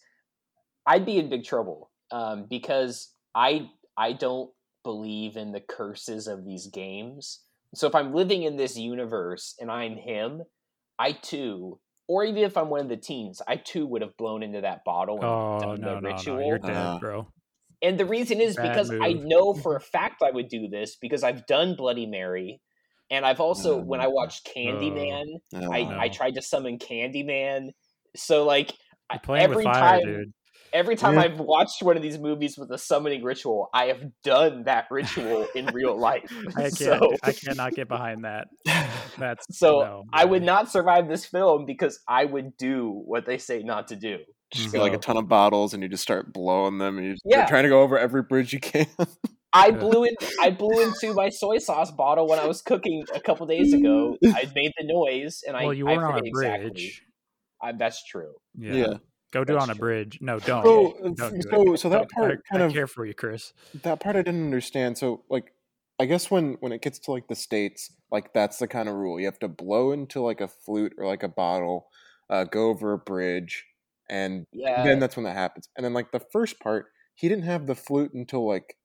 I'd 0.87 1.07
be 1.07 1.19
in 1.19 1.29
big 1.29 1.45
trouble 1.45 1.91
um, 2.11 2.47
because 2.49 3.13
I 3.35 3.69
I 3.97 4.13
don't 4.13 4.51
believe 4.85 5.37
in 5.37 5.53
the 5.53 5.61
curses 5.61 6.27
of 6.27 6.45
these 6.45 6.67
games. 6.69 7.41
So 7.75 7.87
if 7.87 7.95
I'm 7.95 8.13
living 8.15 8.43
in 8.43 8.57
this 8.57 8.77
universe 8.77 9.55
and 9.61 9.71
I'm 9.71 9.97
him, 9.97 10.43
I 10.99 11.13
too, 11.13 11.79
or 12.09 12.25
even 12.25 12.43
if 12.43 12.57
I'm 12.57 12.69
one 12.69 12.81
of 12.81 12.89
the 12.89 12.97
teens, 12.97 13.41
I 13.49 13.57
too 13.57 13.87
would 13.87 14.03
have 14.03 14.17
blown 14.17 14.43
into 14.43 14.61
that 14.61 14.85
bottle 14.85 15.23
and 15.23 15.25
Oh 15.25 15.59
done 15.59 15.81
no, 15.81 15.95
the 15.97 16.01
no, 16.01 16.09
ritual. 16.11 16.39
no, 16.39 16.47
you're 16.47 16.59
dead, 16.59 16.77
Uh, 16.77 16.99
bro. 17.01 17.29
And 17.81 17.99
the 17.99 18.07
reason 18.07 18.41
is 18.41 18.57
Bad 18.57 18.69
because 18.69 18.91
I 19.01 19.13
know 19.15 19.55
for 19.55 19.77
a 19.77 19.81
fact 19.81 20.23
I 20.23 20.31
would 20.31 20.49
do 20.49 20.69
this 20.69 20.97
because 20.97 21.23
I've 21.25 21.47
done 21.47 21.75
Bloody 21.77 22.07
Mary. 22.07 22.61
And 23.13 23.25
I've 23.27 23.39
also, 23.41 23.77
when 23.77 24.01
I 24.01 24.09
watched 24.09 24.49
oh. 24.49 24.59
Candyman, 24.59 25.27
No. 25.53 25.71
I, 25.73 26.05
I 26.05 26.09
tried 26.09 26.35
to 26.37 26.43
summon 26.43 26.79
Candyman. 26.79 27.69
So, 28.17 28.45
like, 28.45 28.73
I- 29.11 29.21
You're 29.29 29.37
every 29.37 29.57
with 29.57 29.65
fire, 29.67 30.01
time, 30.01 30.07
dude. 30.07 30.33
every 30.73 30.97
time 30.97 31.15
Yeah. 31.15 31.21
I've 31.25 31.39
watched 31.39 31.83
one 31.83 31.97
of 31.99 32.03
these 32.03 32.19
movies 32.19 32.57
with 32.57 32.71
a 32.71 32.79
summoning 32.79 33.23
ritual, 33.23 33.69
I 33.75 33.87
have 33.87 34.03
done 34.25 34.65
that 34.65 34.87
ritual 34.91 35.47
in 35.55 35.67
real 35.67 35.95
life. 35.97 36.33
I 36.57 36.63
can't. 36.63 36.73
so, 36.75 37.15
I 37.23 37.33
cannot 37.33 37.75
get 37.75 37.87
behind 37.89 38.25
that. 38.25 38.49
That's 39.19 39.45
so 39.59 39.81
no, 39.81 40.03
I 40.13 40.25
would 40.25 40.43
not 40.43 40.71
survive 40.73 41.07
this 41.09 41.27
film 41.27 41.67
because 41.67 42.01
I 42.09 42.25
would 42.25 42.57
do 42.57 43.03
what 43.05 43.27
they 43.27 43.37
say 43.37 43.63
not 43.63 43.89
to 43.89 43.97
do. 43.97 44.21
just 44.55 44.73
get 44.73 44.81
like 44.81 44.95
a 44.95 44.99
ton 44.99 45.19
of 45.19 45.29
bottles 45.29 45.75
and 45.75 45.83
you 45.83 45.89
just 45.91 46.03
start 46.03 46.33
blowing 46.33 46.79
them 46.79 46.97
and 46.97 47.07
you 47.07 47.13
just, 47.13 47.23
Yeah. 47.27 47.41
you're 47.41 47.49
trying 47.49 47.65
to 47.65 47.69
go 47.69 47.83
over 47.83 47.99
every 47.99 48.23
bridge 48.23 48.55
you 48.55 48.61
can. 48.61 48.87
I 49.53 49.71
blew 49.71 50.05
in. 50.05 50.15
I 50.41 50.51
blew 50.51 50.81
into 50.83 51.13
my 51.15 51.29
soy 51.29 51.59
sauce 51.59 51.91
bottle 51.91 52.27
when 52.27 52.39
I 52.39 52.47
was 52.47 52.63
cooking 52.63 53.05
a 53.15 53.21
couple 53.21 53.47
days 53.47 53.73
ago. 53.73 54.17
I 54.25 54.51
made 54.55 54.73
the 54.79 54.85
noise, 54.87 55.43
and 55.47 55.55
well, 55.57 55.71
I. 55.71 55.75
you 55.75 55.85
were 55.87 56.05
on 56.07 56.19
a 56.27 56.31
bridge. 56.31 56.63
Exactly. 56.63 56.93
I, 57.63 57.73
that's 57.73 58.05
true. 58.05 58.33
Yeah. 58.57 58.73
Yeah. 58.75 58.95
Go 59.33 59.45
do 59.45 59.53
it 59.53 59.57
That's 59.57 59.63
on 59.63 59.71
a 59.71 59.75
true. 59.75 59.81
bridge. 59.81 60.19
No, 60.21 60.39
don't. 60.41 60.63
So, 60.65 61.15
don't 61.17 61.41
do 61.41 61.41
so, 61.51 61.77
so 61.77 61.89
that 61.89 61.97
Don't- 61.99 62.11
part 62.11 62.31
I, 62.33 62.53
kind 62.53 62.63
I 62.63 62.67
of 62.67 62.73
care 62.73 62.87
for 62.87 63.07
you, 63.07 63.15
Chris. 63.15 63.53
that 63.83 64.01
part 64.01 64.17
I 64.17 64.23
didn't 64.23 64.45
understand. 64.45 64.99
So 64.99 65.25
like 65.31 65.53
I 65.99 66.05
guess 66.07 66.31
when 66.31 66.57
when 66.61 66.73
it 66.73 66.83
gets 66.83 66.99
to 67.01 67.13
like 67.13 67.29
the 67.29 67.35
states, 67.35 67.91
like 68.11 68.33
that's 68.35 68.59
the 68.59 68.69
kind 68.69 68.89
of 68.89 68.95
rule. 68.97 69.19
You 69.19 69.27
have 69.27 69.39
to 69.39 69.49
blow 69.49 69.93
into 69.93 70.21
like 70.21 70.41
a 70.41 70.49
flute 70.49 70.93
or 70.99 71.07
like 71.07 71.23
a 71.23 71.29
bottle, 71.29 71.87
uh, 72.29 72.45
go 72.45 72.69
over 72.69 72.93
a 72.93 72.99
bridge, 72.99 73.65
and 74.11 74.47
Yeah, 74.53 74.83
then 74.85 74.99
that's 74.99 75.17
when 75.17 75.25
that 75.25 75.37
happens. 75.37 75.69
And 75.77 75.85
then 75.85 75.95
like 75.95 76.11
the 76.13 76.21
first 76.33 76.61
part, 76.61 76.87
he 77.15 77.29
didn't 77.29 77.45
have 77.45 77.67
the 77.67 77.75
flute 77.75 78.13
until 78.13 78.47
like 78.47 78.77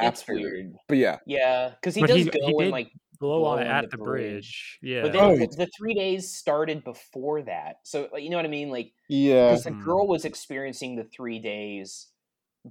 it's 0.00 0.20
after. 0.22 0.34
weird. 0.34 0.74
But 0.88 0.98
yeah, 0.98 1.18
Yeah, 1.26 1.70
because 1.80 1.94
he 1.94 2.00
But 2.00 2.08
does 2.08 2.16
he- 2.18 2.24
go 2.24 2.38
he 2.46 2.54
and 2.64 2.70
like 2.70 2.90
Blow 3.20 3.44
on 3.46 3.58
it 3.58 3.66
at 3.66 3.90
the 3.90 3.96
the 3.96 4.04
bridge. 4.04 4.78
bridge. 4.78 4.78
Yeah. 4.80 5.02
But 5.02 5.12
then 5.12 5.20
Oh, 5.24 5.36
the, 5.36 5.46
the 5.48 5.68
three 5.76 5.92
days 5.94 6.32
started 6.32 6.84
before 6.84 7.42
that. 7.42 7.78
So, 7.82 8.08
like, 8.12 8.22
you 8.22 8.30
know 8.30 8.36
what 8.36 8.44
I 8.44 8.48
mean? 8.48 8.70
Like, 8.70 8.92
yeah, 9.08 9.48
because 9.50 9.64
the 9.64 9.72
girl 9.72 10.06
was 10.06 10.24
experiencing 10.24 10.94
the 10.94 11.02
three 11.02 11.40
days 11.40 12.06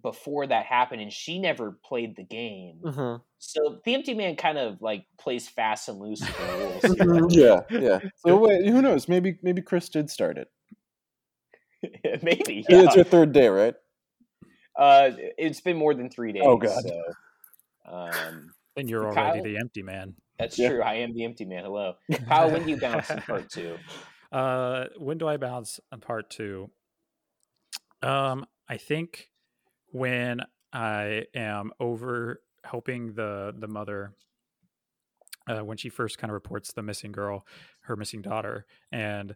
before 0.02 0.48
that 0.48 0.66
happened, 0.66 1.02
and 1.02 1.12
she 1.12 1.38
never 1.40 1.78
played 1.84 2.16
the 2.16 2.24
game. 2.24 2.80
Mhm. 2.82 3.22
So 3.40 3.82
the 3.84 3.94
Empty 3.94 4.14
Man 4.14 4.38
kind 4.38 4.58
of 4.58 4.82
like 4.82 5.06
plays 5.20 5.50
fast 5.50 5.90
and 5.90 6.00
loose 6.00 6.22
rules. 6.40 6.84
yeah, 7.36 7.62
yeah. 7.70 8.00
So 8.26 8.38
wait, 8.38 8.66
who 8.66 8.82
knows? 8.82 9.10
Maybe 9.10 9.38
maybe 9.42 9.62
Chris 9.62 9.90
did 9.90 10.10
start 10.10 10.38
it. 10.38 10.50
Maybe. 12.24 12.66
Yeah. 12.70 12.78
Yeah. 12.78 12.84
It's 12.86 12.96
your 12.96 13.04
third 13.06 13.34
day, 13.34 13.50
right? 13.50 13.76
Uh, 14.78 15.12
it's 15.38 15.60
been 15.62 15.76
more 15.78 15.94
than 15.94 16.10
three 16.10 16.32
days. 16.32 16.44
Oh, 16.46 16.58
God. 16.58 16.84
So, 16.84 17.04
um, 17.92 18.54
Then 18.76 18.88
you're 18.88 19.12
Kyle? 19.14 19.32
already 19.32 19.42
the 19.54 19.58
empty 19.58 19.82
man. 19.82 20.14
that's 20.38 20.58
Yeah. 20.60 20.70
true. 20.70 20.84
I 20.84 20.96
am 20.96 21.14
the 21.16 21.24
Empty 21.26 21.46
Man. 21.46 21.64
Hello, 21.64 21.96
Kyle. 22.28 22.52
When 22.52 22.64
do 22.64 22.70
you 22.70 22.78
bounce 22.78 23.10
in 23.10 23.22
part 23.22 23.50
two? 23.50 23.78
Uh, 24.30 24.88
when 24.98 25.18
do 25.18 25.26
I 25.26 25.38
bounce 25.38 25.80
in 25.94 26.02
part 26.02 26.30
two? 26.30 26.70
Um, 28.02 28.46
I 28.68 28.76
think 28.76 29.30
when 29.94 30.42
I 30.74 31.28
am 31.34 31.72
over 31.80 32.42
helping 32.66 33.14
the 33.14 33.56
the 33.58 33.70
mother 33.70 34.12
uh, 35.50 35.64
when 35.64 35.78
she 35.78 35.88
first 35.88 36.18
kind 36.18 36.30
of 36.30 36.34
reports 36.34 36.74
the 36.74 36.84
missing 36.84 37.14
girl, 37.14 37.48
her 37.84 37.96
missing 37.96 38.22
daughter, 38.22 38.66
and 38.92 39.34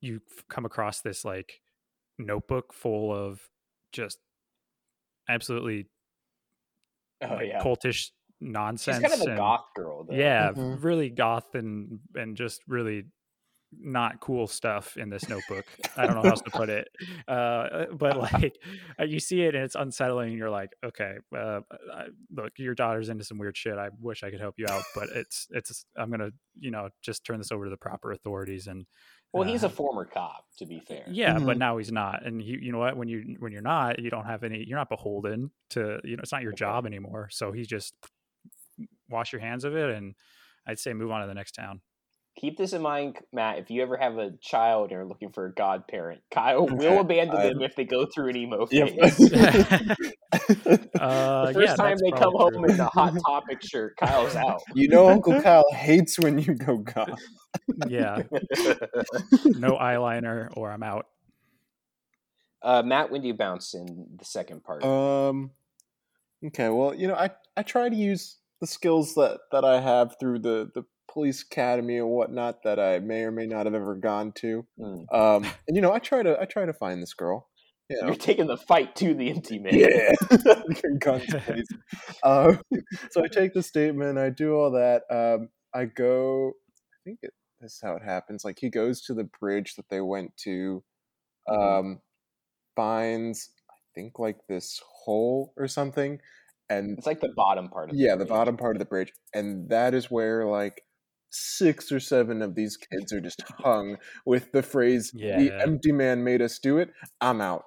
you 0.00 0.20
f- 0.36 0.44
come 0.48 0.64
across 0.64 1.00
this 1.00 1.24
like 1.24 1.60
notebook 2.18 2.72
full 2.72 3.14
of 3.14 3.48
just 3.92 4.18
absolutely 5.28 5.86
Oh 7.22 7.34
like, 7.34 7.48
yeah, 7.48 7.62
cultish 7.62 8.10
nonsense. 8.40 8.96
she's 8.96 9.02
nonsense. 9.02 9.02
kind 9.02 9.14
of 9.14 9.20
a 9.28 9.30
and- 9.30 9.38
goth 9.38 9.66
girl. 9.76 10.04
Though. 10.04 10.14
yeah, 10.14 10.52
Mhm. 10.52 10.82
really 10.82 11.08
goth 11.10 11.54
and 11.54 12.00
and 12.14 12.36
just 12.36 12.60
really 12.66 13.04
not 13.80 14.20
cool 14.20 14.46
stuff 14.46 14.98
in 14.98 15.08
this 15.08 15.28
notebook. 15.30 15.64
I 15.96 16.04
don't 16.06 16.16
know 16.16 16.22
how 16.22 16.30
else 16.30 16.42
to 16.42 16.50
put 16.50 16.68
it. 16.68 16.88
Uh, 17.28 17.86
but 17.92 18.18
like 18.18 18.58
uh, 19.00 19.04
you 19.04 19.18
see 19.20 19.42
it 19.42 19.54
and 19.54 19.64
it's 19.64 19.76
unsettling. 19.76 20.30
And 20.30 20.36
you're 20.38 20.50
like, 20.50 20.70
okay, 20.84 21.14
uh, 21.34 21.60
I, 21.94 22.06
look, 22.34 22.52
your 22.58 22.74
daughter's 22.74 23.08
into 23.08 23.24
some 23.24 23.38
weird 23.38 23.56
shit. 23.56 23.78
I 23.78 23.88
wish 24.00 24.22
I 24.24 24.30
could 24.30 24.40
help 24.40 24.56
you 24.58 24.66
out, 24.68 24.82
but 24.94 25.08
it's 25.14 25.46
it's. 25.52 25.86
I'm 25.96 26.10
gonna 26.10 26.30
you 26.58 26.70
know 26.72 26.88
just 27.00 27.24
turn 27.24 27.38
this 27.38 27.52
over 27.52 27.64
to 27.64 27.70
the 27.70 27.76
proper 27.76 28.10
authorities 28.12 28.66
and. 28.66 28.84
Well, 29.32 29.48
he's 29.48 29.62
a 29.62 29.66
uh, 29.66 29.70
former 29.70 30.04
cop, 30.04 30.44
to 30.58 30.66
be 30.66 30.80
fair. 30.80 31.04
yeah, 31.08 31.38
but 31.38 31.56
Mhm. 31.56 31.58
now 31.58 31.78
he's 31.78 31.90
not, 31.92 32.24
and 32.26 32.42
you 32.42 32.58
you 32.60 32.72
know 32.72 32.78
what? 32.78 32.96
When 32.96 33.08
you 33.08 33.36
when 33.38 33.52
you're 33.52 33.62
not, 33.62 33.98
you 33.98 34.10
don't 34.10 34.26
have 34.26 34.42
any. 34.44 34.64
You're 34.66 34.78
not 34.78 34.88
beholden 34.90 35.50
to 35.70 36.00
you 36.04 36.16
know. 36.16 36.22
It's 36.22 36.32
not 36.32 36.42
your 36.42 36.52
job 36.52 36.84
anymore. 36.86 37.28
So 37.30 37.50
he 37.52 37.64
just 37.64 37.94
wash 39.08 39.32
your 39.32 39.40
hands 39.40 39.64
of 39.64 39.74
it, 39.76 39.90
and 39.90 40.14
I'd 40.66 40.78
say 40.78 40.92
move 40.92 41.10
on 41.10 41.22
to 41.22 41.26
the 41.26 41.34
next 41.34 41.52
town. 41.52 41.80
Keep 42.36 42.56
this 42.56 42.72
in 42.72 42.80
mind, 42.82 43.18
Matt. 43.32 43.58
If 43.58 43.70
you 43.70 43.82
ever 43.82 43.96
have 43.96 44.16
a 44.18 44.32
child 44.40 44.90
and 44.90 45.00
are 45.00 45.04
looking 45.06 45.32
for 45.32 45.46
a 45.46 45.52
godparent, 45.52 46.22
Kyle 46.30 46.66
will 46.70 47.00
abandon 47.00 47.40
I- 47.40 47.48
them 47.48 47.62
if 47.62 47.74
they 47.76 47.84
go 47.84 48.06
through 48.06 48.30
an 48.30 48.36
emo 48.36 48.66
Yep. 48.70 48.88
phase. 50.78 50.88
Uh, 51.00 51.46
the 51.46 51.54
first 51.54 51.68
yeah, 51.68 51.74
time 51.74 51.96
they 51.98 52.10
come 52.10 52.34
probably 52.34 52.38
home 52.38 52.64
true. 52.64 52.74
in 52.74 52.80
a 52.80 52.86
hot 52.86 53.14
topic 53.26 53.62
shirt, 53.62 53.96
Kyle's 53.96 54.34
out. 54.36 54.62
you 54.74 54.88
know, 54.88 55.08
Uncle 55.08 55.40
Kyle 55.40 55.64
hates 55.72 56.18
when 56.18 56.38
you 56.38 56.54
go 56.54 56.78
goth. 56.78 57.20
yeah, 57.88 58.22
no 59.44 59.76
eyeliner 59.76 60.48
or 60.56 60.70
I'm 60.70 60.82
out. 60.82 61.06
uh, 62.62 62.82
Matt, 62.84 63.10
when 63.10 63.22
do 63.22 63.28
you 63.28 63.34
bounce 63.34 63.74
in 63.74 64.06
the 64.16 64.24
second 64.24 64.64
part? 64.64 64.84
Um. 64.84 65.50
Okay. 66.44 66.68
Well, 66.68 66.94
you 66.94 67.08
know, 67.08 67.14
I 67.14 67.30
I 67.56 67.62
try 67.62 67.88
to 67.88 67.96
use 67.96 68.38
the 68.60 68.66
skills 68.66 69.14
that 69.14 69.40
that 69.50 69.64
I 69.64 69.80
have 69.80 70.16
through 70.18 70.40
the 70.40 70.70
the 70.74 70.84
police 71.08 71.42
academy 71.42 71.98
and 71.98 72.08
whatnot 72.08 72.62
that 72.62 72.80
I 72.80 72.98
may 72.98 73.22
or 73.22 73.30
may 73.30 73.46
not 73.46 73.66
have 73.66 73.74
ever 73.74 73.94
gone 73.94 74.32
to. 74.32 74.66
Hmm. 74.78 75.14
Um. 75.14 75.44
And 75.68 75.76
you 75.76 75.82
know, 75.82 75.92
I 75.92 75.98
try 75.98 76.22
to 76.22 76.40
I 76.40 76.46
try 76.46 76.64
to 76.64 76.72
find 76.72 77.02
this 77.02 77.14
girl. 77.14 77.48
You 77.92 78.00
know. 78.00 78.06
You're 78.08 78.16
taking 78.16 78.46
the 78.46 78.56
fight 78.56 78.96
to 78.96 79.14
the 79.14 79.30
empty 79.30 79.58
man. 79.58 79.74
Yeah. 79.74 80.12
Um, 82.24 82.60
so 83.10 83.24
I 83.24 83.28
take 83.28 83.52
the 83.54 83.62
statement. 83.62 84.18
I 84.18 84.30
do 84.30 84.54
all 84.54 84.70
that. 84.72 85.02
Um, 85.10 85.48
I 85.74 85.86
go. 85.86 86.48
I 86.48 86.98
think 87.04 87.18
it, 87.22 87.32
this 87.60 87.72
is 87.74 87.80
how 87.82 87.96
it 87.96 88.02
happens. 88.04 88.44
Like 88.44 88.58
he 88.60 88.68
goes 88.70 89.00
to 89.02 89.14
the 89.14 89.28
bridge 89.40 89.74
that 89.76 89.88
they 89.90 90.00
went 90.00 90.36
to. 90.44 90.82
Mhm. 91.48 91.78
Um, 91.80 92.00
finds 92.76 93.50
I 93.70 93.74
think 93.94 94.18
like 94.18 94.38
this 94.48 94.80
hole 95.04 95.52
or 95.56 95.66
something, 95.68 96.20
and 96.70 96.96
It's 96.96 97.06
like 97.06 97.20
the 97.20 97.32
bottom 97.36 97.68
part 97.68 97.90
of 97.90 97.96
yeah, 97.96 98.12
the 98.12 98.18
bridge. 98.18 98.28
bottom 98.28 98.56
part 98.56 98.76
of 98.76 98.78
the 98.78 98.86
bridge, 98.86 99.12
and 99.34 99.68
that 99.70 99.94
is 99.94 100.10
where 100.10 100.46
like 100.46 100.82
six 101.30 101.90
or 101.90 101.98
seven 102.00 102.42
of 102.42 102.54
these 102.54 102.76
kids 102.76 103.12
are 103.12 103.20
just 103.20 103.42
hung 103.58 103.96
with 104.24 104.52
the 104.52 104.62
phrase 104.62 105.10
"the 105.38 105.50
empty 105.60 105.90
man 105.92 106.22
made 106.24 106.40
us 106.40 106.58
do 106.60 106.78
it." 106.78 106.90
I'm 107.20 107.40
out. 107.40 107.64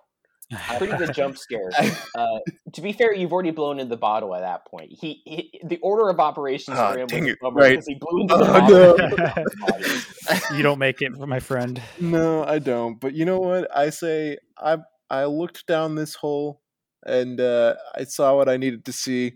Pretty 0.77 0.95
good 0.97 1.13
jump 1.13 1.38
scare. 1.38 1.69
Uh, 2.15 2.39
to 2.71 2.81
be 2.81 2.93
fair, 2.93 3.13
you've 3.13 3.34
already 3.34 3.51
blown 3.51 3.77
in 3.79 3.89
the 3.89 3.97
bottle 3.97 4.34
at 4.36 4.39
that 4.41 4.65
point. 4.65 4.89
He, 4.91 5.21
he 5.25 5.60
the 5.65 5.77
order 5.79 6.08
of 6.10 6.19
operations 6.19 6.77
for 6.77 6.97
him 6.97 7.08
was 7.12 7.29
it, 7.29 7.39
bummer 7.41 7.60
right. 7.60 7.84
he 7.86 7.95
blew 7.95 8.21
into 8.21 8.38
the 8.38 8.45
Oh, 8.47 8.95
bottle. 8.95 10.38
no. 10.51 10.55
you 10.58 10.63
don't 10.63 10.79
make 10.79 11.01
it, 11.01 11.13
for 11.15 11.27
my 11.27 11.39
friend. 11.41 11.81
No, 11.99 12.45
I 12.45 12.60
don't. 12.60 12.99
But 13.01 13.13
you 13.15 13.25
know 13.25 13.39
what? 13.39 13.67
I 13.75 13.89
say 13.89 14.38
I 14.58 14.77
I 15.10 15.25
looked 15.25 15.67
down 15.67 15.95
this 15.95 16.15
hole 16.15 16.62
and 17.05 17.41
uh, 17.41 17.75
I 17.95 18.05
saw 18.05 18.36
what 18.38 18.47
I 18.47 18.55
needed 18.58 18.86
to 18.86 18.93
see. 18.93 19.34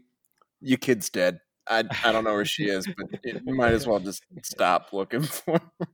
You 0.61 0.77
kid's 0.77 1.09
dead. 1.09 1.39
I 1.67 1.83
I 2.05 2.11
don't 2.13 2.23
know 2.23 2.33
where 2.33 2.45
she 2.45 2.65
is, 2.69 2.87
but 2.87 3.19
it, 3.23 3.41
you 3.45 3.55
might 3.55 3.73
as 3.73 3.85
well 3.85 3.99
just 3.99 4.23
stop 4.43 4.93
looking 4.93 5.21
for. 5.23 5.59
her. 5.59 5.87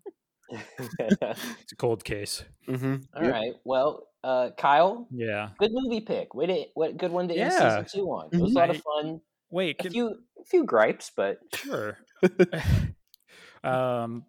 It's 1.00 1.72
a 1.72 1.76
cold 1.78 2.04
case. 2.04 2.44
Mm-hmm. 2.68 2.96
All 3.16 3.30
right. 3.30 3.54
Well, 3.64 4.08
uh, 4.24 4.50
Kyle, 4.58 5.08
Yeah. 5.12 5.50
good 5.60 5.72
movie 5.74 6.02
pick. 6.02 6.34
Way 6.36 6.46
to, 6.48 6.64
what 6.74 6.98
good 6.98 7.12
one 7.12 7.28
to 7.30 7.36
end 7.36 7.52
Yeah. 7.52 7.82
season 7.82 8.02
two 8.02 8.08
on. 8.12 8.30
It 8.32 8.40
was 8.42 8.52
a 8.52 8.56
lot 8.56 8.70
of 8.70 8.82
fun. 8.82 9.22
Wait, 9.52 9.76
A 9.80 9.84
can, 9.84 9.92
few, 9.92 10.08
a 10.10 10.44
few 10.46 10.64
gripes, 10.66 11.12
but 11.16 11.40
sure. 11.54 11.98
um, 13.64 14.24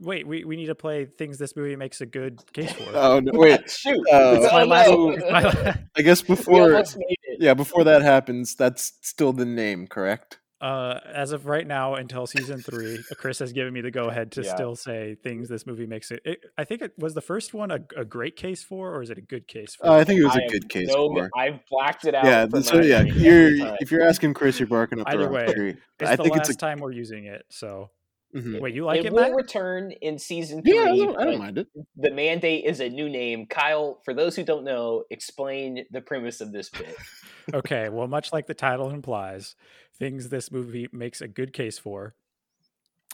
wait, 0.00 0.26
we, 0.26 0.44
we 0.44 0.56
need 0.56 0.66
to 0.66 0.74
play 0.74 1.04
things 1.06 1.38
this 1.38 1.56
movie 1.56 1.76
makes 1.76 2.00
a 2.00 2.06
good 2.06 2.40
case 2.52 2.72
for. 2.72 2.90
Oh 2.94 3.20
no! 3.20 3.32
Wait. 3.38 3.68
shoot. 3.70 3.96
Uh, 4.12 4.36
It's 4.40 4.52
my 4.52 4.62
Oh, 4.62 4.66
last- 4.66 4.90
no. 4.90 5.10
it's 5.10 5.30
my- 5.30 5.74
I 5.96 6.02
guess 6.02 6.22
before 6.22 6.62
almost 6.72 6.96
made 6.98 7.16
it. 7.24 7.38
yeah 7.40 7.54
before 7.54 7.84
that 7.84 8.02
happens, 8.02 8.54
that's 8.54 8.92
still 9.02 9.32
the 9.32 9.44
name, 9.46 9.86
correct? 9.86 10.38
Uh, 10.64 10.98
as 11.12 11.32
of 11.32 11.44
right 11.46 11.66
now, 11.66 11.94
until 11.94 12.26
season 12.26 12.58
three, 12.60 12.98
Chris 13.18 13.38
has 13.40 13.52
given 13.52 13.72
me 13.74 13.82
the 13.82 13.90
go 13.90 14.04
ahead 14.06 14.32
to 14.32 14.42
Yeah. 14.42 14.54
still 14.54 14.76
say 14.76 15.14
things 15.22 15.48
this 15.48 15.66
movie 15.66 15.86
makes 15.86 16.10
it. 16.10 16.20
it 16.24 16.40
I 16.56 16.64
think 16.64 16.80
it 16.80 16.92
was 16.96 17.12
the 17.12 17.20
first 17.20 17.52
one 17.52 17.70
a, 17.70 17.80
a 17.96 18.04
great 18.04 18.36
case 18.36 18.64
for, 18.64 18.94
or 18.94 19.02
is 19.02 19.10
it 19.10 19.18
a 19.18 19.22
good 19.22 19.46
case 19.46 19.74
for? 19.74 19.86
Uh, 19.86 19.98
I 19.98 20.04
think 20.04 20.20
it 20.20 20.24
was 20.24 20.36
I 20.36 20.40
a 20.46 20.48
good 20.48 20.68
case. 20.70 20.88
no- 20.88 21.10
for. 21.14 21.28
I've 21.36 21.60
blacked 21.70 22.06
it 22.06 22.14
out. 22.14 22.24
Yeah, 22.24 22.46
from 22.46 22.62
so 22.62 22.80
yeah, 22.80 23.02
you're 23.02 23.76
if 23.80 23.90
you're 23.90 24.02
asking 24.06 24.32
Chris, 24.34 24.58
you're 24.58 24.66
barking 24.66 25.00
up 25.00 25.10
the 25.10 25.18
wrong 25.18 25.32
way, 25.32 25.52
tree. 25.52 25.76
it's 26.00 26.10
I 26.10 26.16
the 26.16 26.22
think 26.22 26.36
last 26.36 26.48
it's 26.48 26.56
a 26.56 26.58
time 26.58 26.78
we're 26.78 26.92
using 26.92 27.26
it. 27.26 27.42
So 27.50 27.90
mhm. 28.34 28.60
wait, 28.60 28.74
you 28.74 28.84
like 28.84 29.00
it 29.00 29.06
it, 29.06 29.12
will 29.12 29.22
Matt? 29.22 29.34
return 29.34 29.92
in 29.92 30.18
season 30.18 30.62
three. 30.62 30.74
yeah. 30.74 30.90
I 30.90 30.96
don't, 30.96 31.20
I 31.20 31.24
don't 31.24 31.38
mind 31.38 31.58
it. 31.58 31.68
The 31.96 32.10
mandate 32.10 32.64
is 32.64 32.80
a 32.80 32.88
new 32.88 33.08
name. 33.08 33.46
Kyle, 33.46 34.00
for 34.04 34.14
those 34.14 34.36
who 34.36 34.42
don't 34.42 34.64
know, 34.64 35.04
explain 35.10 35.84
the 35.90 36.00
premise 36.00 36.40
of 36.40 36.52
this 36.52 36.68
bit. 36.68 36.96
okay, 37.54 37.88
well, 37.88 38.08
much 38.08 38.32
like 38.32 38.46
the 38.46 38.54
title 38.54 38.90
implies, 38.90 39.56
things 39.98 40.28
this 40.28 40.50
movie 40.50 40.88
makes 40.92 41.20
a 41.20 41.28
good 41.28 41.52
case 41.52 41.78
for 41.78 42.14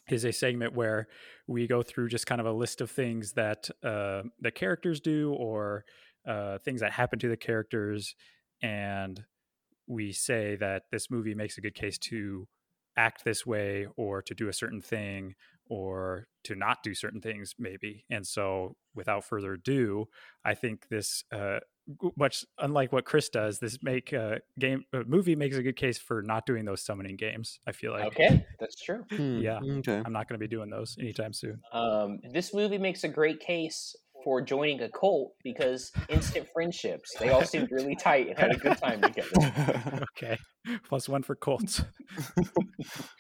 is 0.09 0.25
a 0.25 0.33
segment 0.33 0.75
where 0.75 1.09
we 1.47 1.67
go 1.67 1.83
through 1.83 2.09
just 2.09 2.27
kind 2.27 2.41
of 2.41 2.47
a 2.47 2.53
list 2.53 2.81
of 2.81 2.91
things 2.91 3.33
that 3.33 3.69
uh, 3.83 4.23
the 4.41 4.51
characters 4.51 5.01
do 5.01 5.33
or 5.35 5.85
uh, 6.27 6.59
things 6.59 6.81
that 6.81 6.93
happen 6.93 7.19
to 7.19 7.29
the 7.29 7.37
characters, 7.37 8.15
and 8.63 9.25
we 9.87 10.13
say 10.13 10.57
that 10.57 10.85
this 10.91 11.11
movie 11.11 11.35
makes 11.35 11.59
a 11.59 11.61
good 11.61 11.75
case 11.75 11.99
to 11.99 12.47
act 12.97 13.25
this 13.25 13.47
way 13.47 13.87
or 13.97 14.23
to 14.23 14.35
do 14.35 14.49
a 14.49 14.53
certain 14.53 14.81
thing 14.81 15.35
or 15.69 16.27
to 16.43 16.55
not 16.55 16.79
do 16.83 16.95
certain 16.95 17.21
things 17.21 17.55
maybe 17.59 18.05
and 18.11 18.27
so 18.27 18.77
without 18.95 19.25
further 19.25 19.55
ado 19.55 20.07
i 20.45 20.55
think 20.55 20.89
this 20.89 21.25
uh, 21.33 21.61
much 22.17 22.45
unlike 22.59 22.93
what 22.93 23.05
Chris 23.05 23.29
does, 23.29 23.59
this 23.59 23.79
make 23.83 24.13
uh, 24.13 24.37
game 24.59 24.85
uh, 24.93 25.03
movie 25.07 25.37
makes 25.37 25.57
a 25.57 25.63
good 25.63 25.77
case 25.77 25.99
for 25.99 26.23
not 26.23 26.47
doing 26.47 26.65
those 26.65 26.83
summoning 26.83 27.17
games. 27.17 27.59
I 27.67 27.73
feel 27.73 27.93
like 27.93 28.07
okay, 28.07 28.47
that's 28.59 28.81
true. 28.81 29.05
Hmm, 29.11 29.41
Yeah. 29.41 29.61
Okay. 29.79 30.03
I'm 30.05 30.13
not 30.13 30.29
going 30.29 30.39
to 30.39 30.43
be 30.43 30.49
doing 30.49 30.71
those 30.71 30.97
anytime 31.01 31.33
soon. 31.33 31.61
Um, 31.73 32.21
this 32.33 32.55
movie 32.55 32.79
makes 32.79 33.05
a 33.05 33.09
great 33.09 33.41
case 33.41 33.97
for 34.25 34.41
joining 34.43 34.81
a 34.83 34.89
cult 34.91 35.33
because 35.43 35.91
instant 36.09 36.47
friendships. 36.53 37.15
They 37.19 37.31
all 37.31 37.45
seemed 37.45 37.71
really 37.71 37.97
tight 37.97 38.29
and 38.29 38.39
had 38.39 38.53
a 38.53 38.57
good 38.57 38.77
time 38.79 39.01
together. 39.03 40.07
Okay, 40.17 40.37
plus 40.89 41.09
one 41.09 41.23
for 41.23 41.35
cults. 41.35 41.83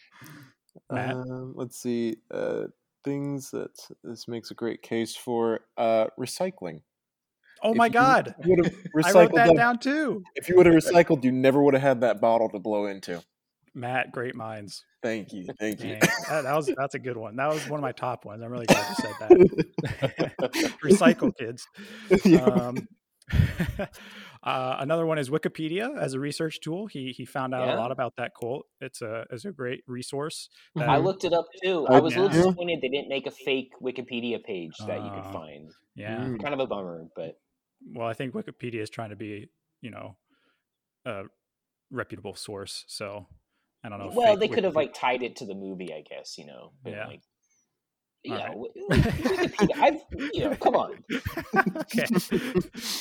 Um, 0.88 1.52
let's 1.56 1.80
see. 1.80 2.16
Uh, 2.32 2.64
things 3.04 3.50
that 3.52 3.70
this 4.02 4.26
makes 4.28 4.50
a 4.50 4.54
great 4.54 4.82
case 4.82 5.16
for 5.16 5.60
uh, 5.76 6.06
recycling. 6.18 6.82
Oh 7.62 7.72
If 7.72 7.76
my 7.76 7.88
God, 7.88 8.34
would 8.44 8.66
I 9.04 9.12
wrote 9.12 9.34
that 9.34 9.46
that- 9.48 9.56
down 9.56 9.78
too. 9.78 10.22
If 10.34 10.48
you 10.48 10.56
would 10.56 10.66
have 10.66 10.74
recycled, 10.74 11.24
you 11.24 11.32
never 11.32 11.62
would 11.62 11.74
have 11.74 11.82
had 11.82 12.00
that 12.00 12.20
bottle 12.20 12.48
to 12.50 12.58
blow 12.58 12.86
into. 12.86 13.22
Matt, 13.74 14.12
great 14.12 14.34
minds. 14.34 14.84
Thank 15.02 15.32
you. 15.32 15.46
Thank 15.58 15.82
you. 15.82 15.96
That, 16.28 16.42
that 16.42 16.54
was 16.56 16.66
that's 16.76 16.94
a 16.94 16.98
good 16.98 17.16
one. 17.16 17.36
That 17.36 17.48
was 17.48 17.68
one 17.68 17.78
of 17.78 17.82
my 17.82 17.92
top 17.92 18.24
ones. 18.24 18.42
I'm 18.42 18.50
really 18.50 18.66
glad 18.66 18.86
you 18.88 18.94
said 18.96 19.14
that. 19.20 20.32
Recycle, 20.84 21.32
kids. 21.36 21.66
Um, 22.42 22.88
uh, 24.42 24.76
another 24.80 25.06
one 25.06 25.18
is 25.18 25.30
Wikipedia 25.30 25.96
as 25.96 26.14
a 26.14 26.20
research 26.20 26.60
tool. 26.60 26.86
He 26.86 27.12
he 27.16 27.24
found 27.24 27.54
out 27.54 27.68
Yeah. 27.68 27.76
a 27.76 27.78
lot 27.78 27.92
about 27.92 28.14
that 28.16 28.32
cult. 28.38 28.66
It's 28.80 29.02
a 29.02 29.24
it's 29.30 29.44
a 29.44 29.52
great 29.52 29.82
resource. 29.86 30.48
I 30.76 30.96
looked 30.98 31.24
it 31.24 31.32
up 31.32 31.44
too. 31.62 31.86
I 31.88 31.96
I 31.96 32.00
was 32.00 32.16
a 32.16 32.20
little 32.22 32.34
disappointed 32.34 32.80
they 32.82 32.88
didn't 32.88 33.08
make 33.08 33.26
a 33.26 33.30
fake 33.30 33.68
Wikipedia 33.82 34.42
page 34.42 34.72
that 34.86 35.02
you 35.04 35.10
could 35.10 35.26
Uh, 35.26 35.32
find. 35.32 35.70
yeah. 35.94 36.16
Mm. 36.18 36.42
Kind 36.42 36.54
of 36.54 36.60
a 36.60 36.66
bummer, 36.66 37.04
but 37.14 37.36
Well, 37.94 38.08
I 38.08 38.14
think 38.14 38.34
Wikipedia 38.34 38.80
is 38.80 38.90
trying 38.90 39.10
to 39.10 39.16
be 39.16 39.48
you 39.80 39.90
know 39.90 40.16
a 41.04 41.22
reputable 41.90 42.34
source. 42.34 42.84
So 42.88 43.26
I 43.82 43.88
don't 43.88 43.98
know. 43.98 44.10
well, 44.14 44.36
they 44.36 44.48
could 44.48 44.64
have 44.64 44.76
like 44.76 44.92
tied 44.94 45.22
it 45.22 45.36
to 45.36 45.46
the 45.46 45.54
movie, 45.54 45.92
I 45.92 46.02
guess. 46.02 46.36
You 46.36 46.46
know, 46.46 46.72
Yeah. 46.84 47.06
like, 47.06 47.20
yeah, 48.22 48.34
right. 48.48 48.56
Wi- 48.90 49.72
I've, 49.76 50.00
you 50.34 50.44
know, 50.44 50.56
come 50.56 50.76
on. 50.76 51.02
okay. 51.78 52.04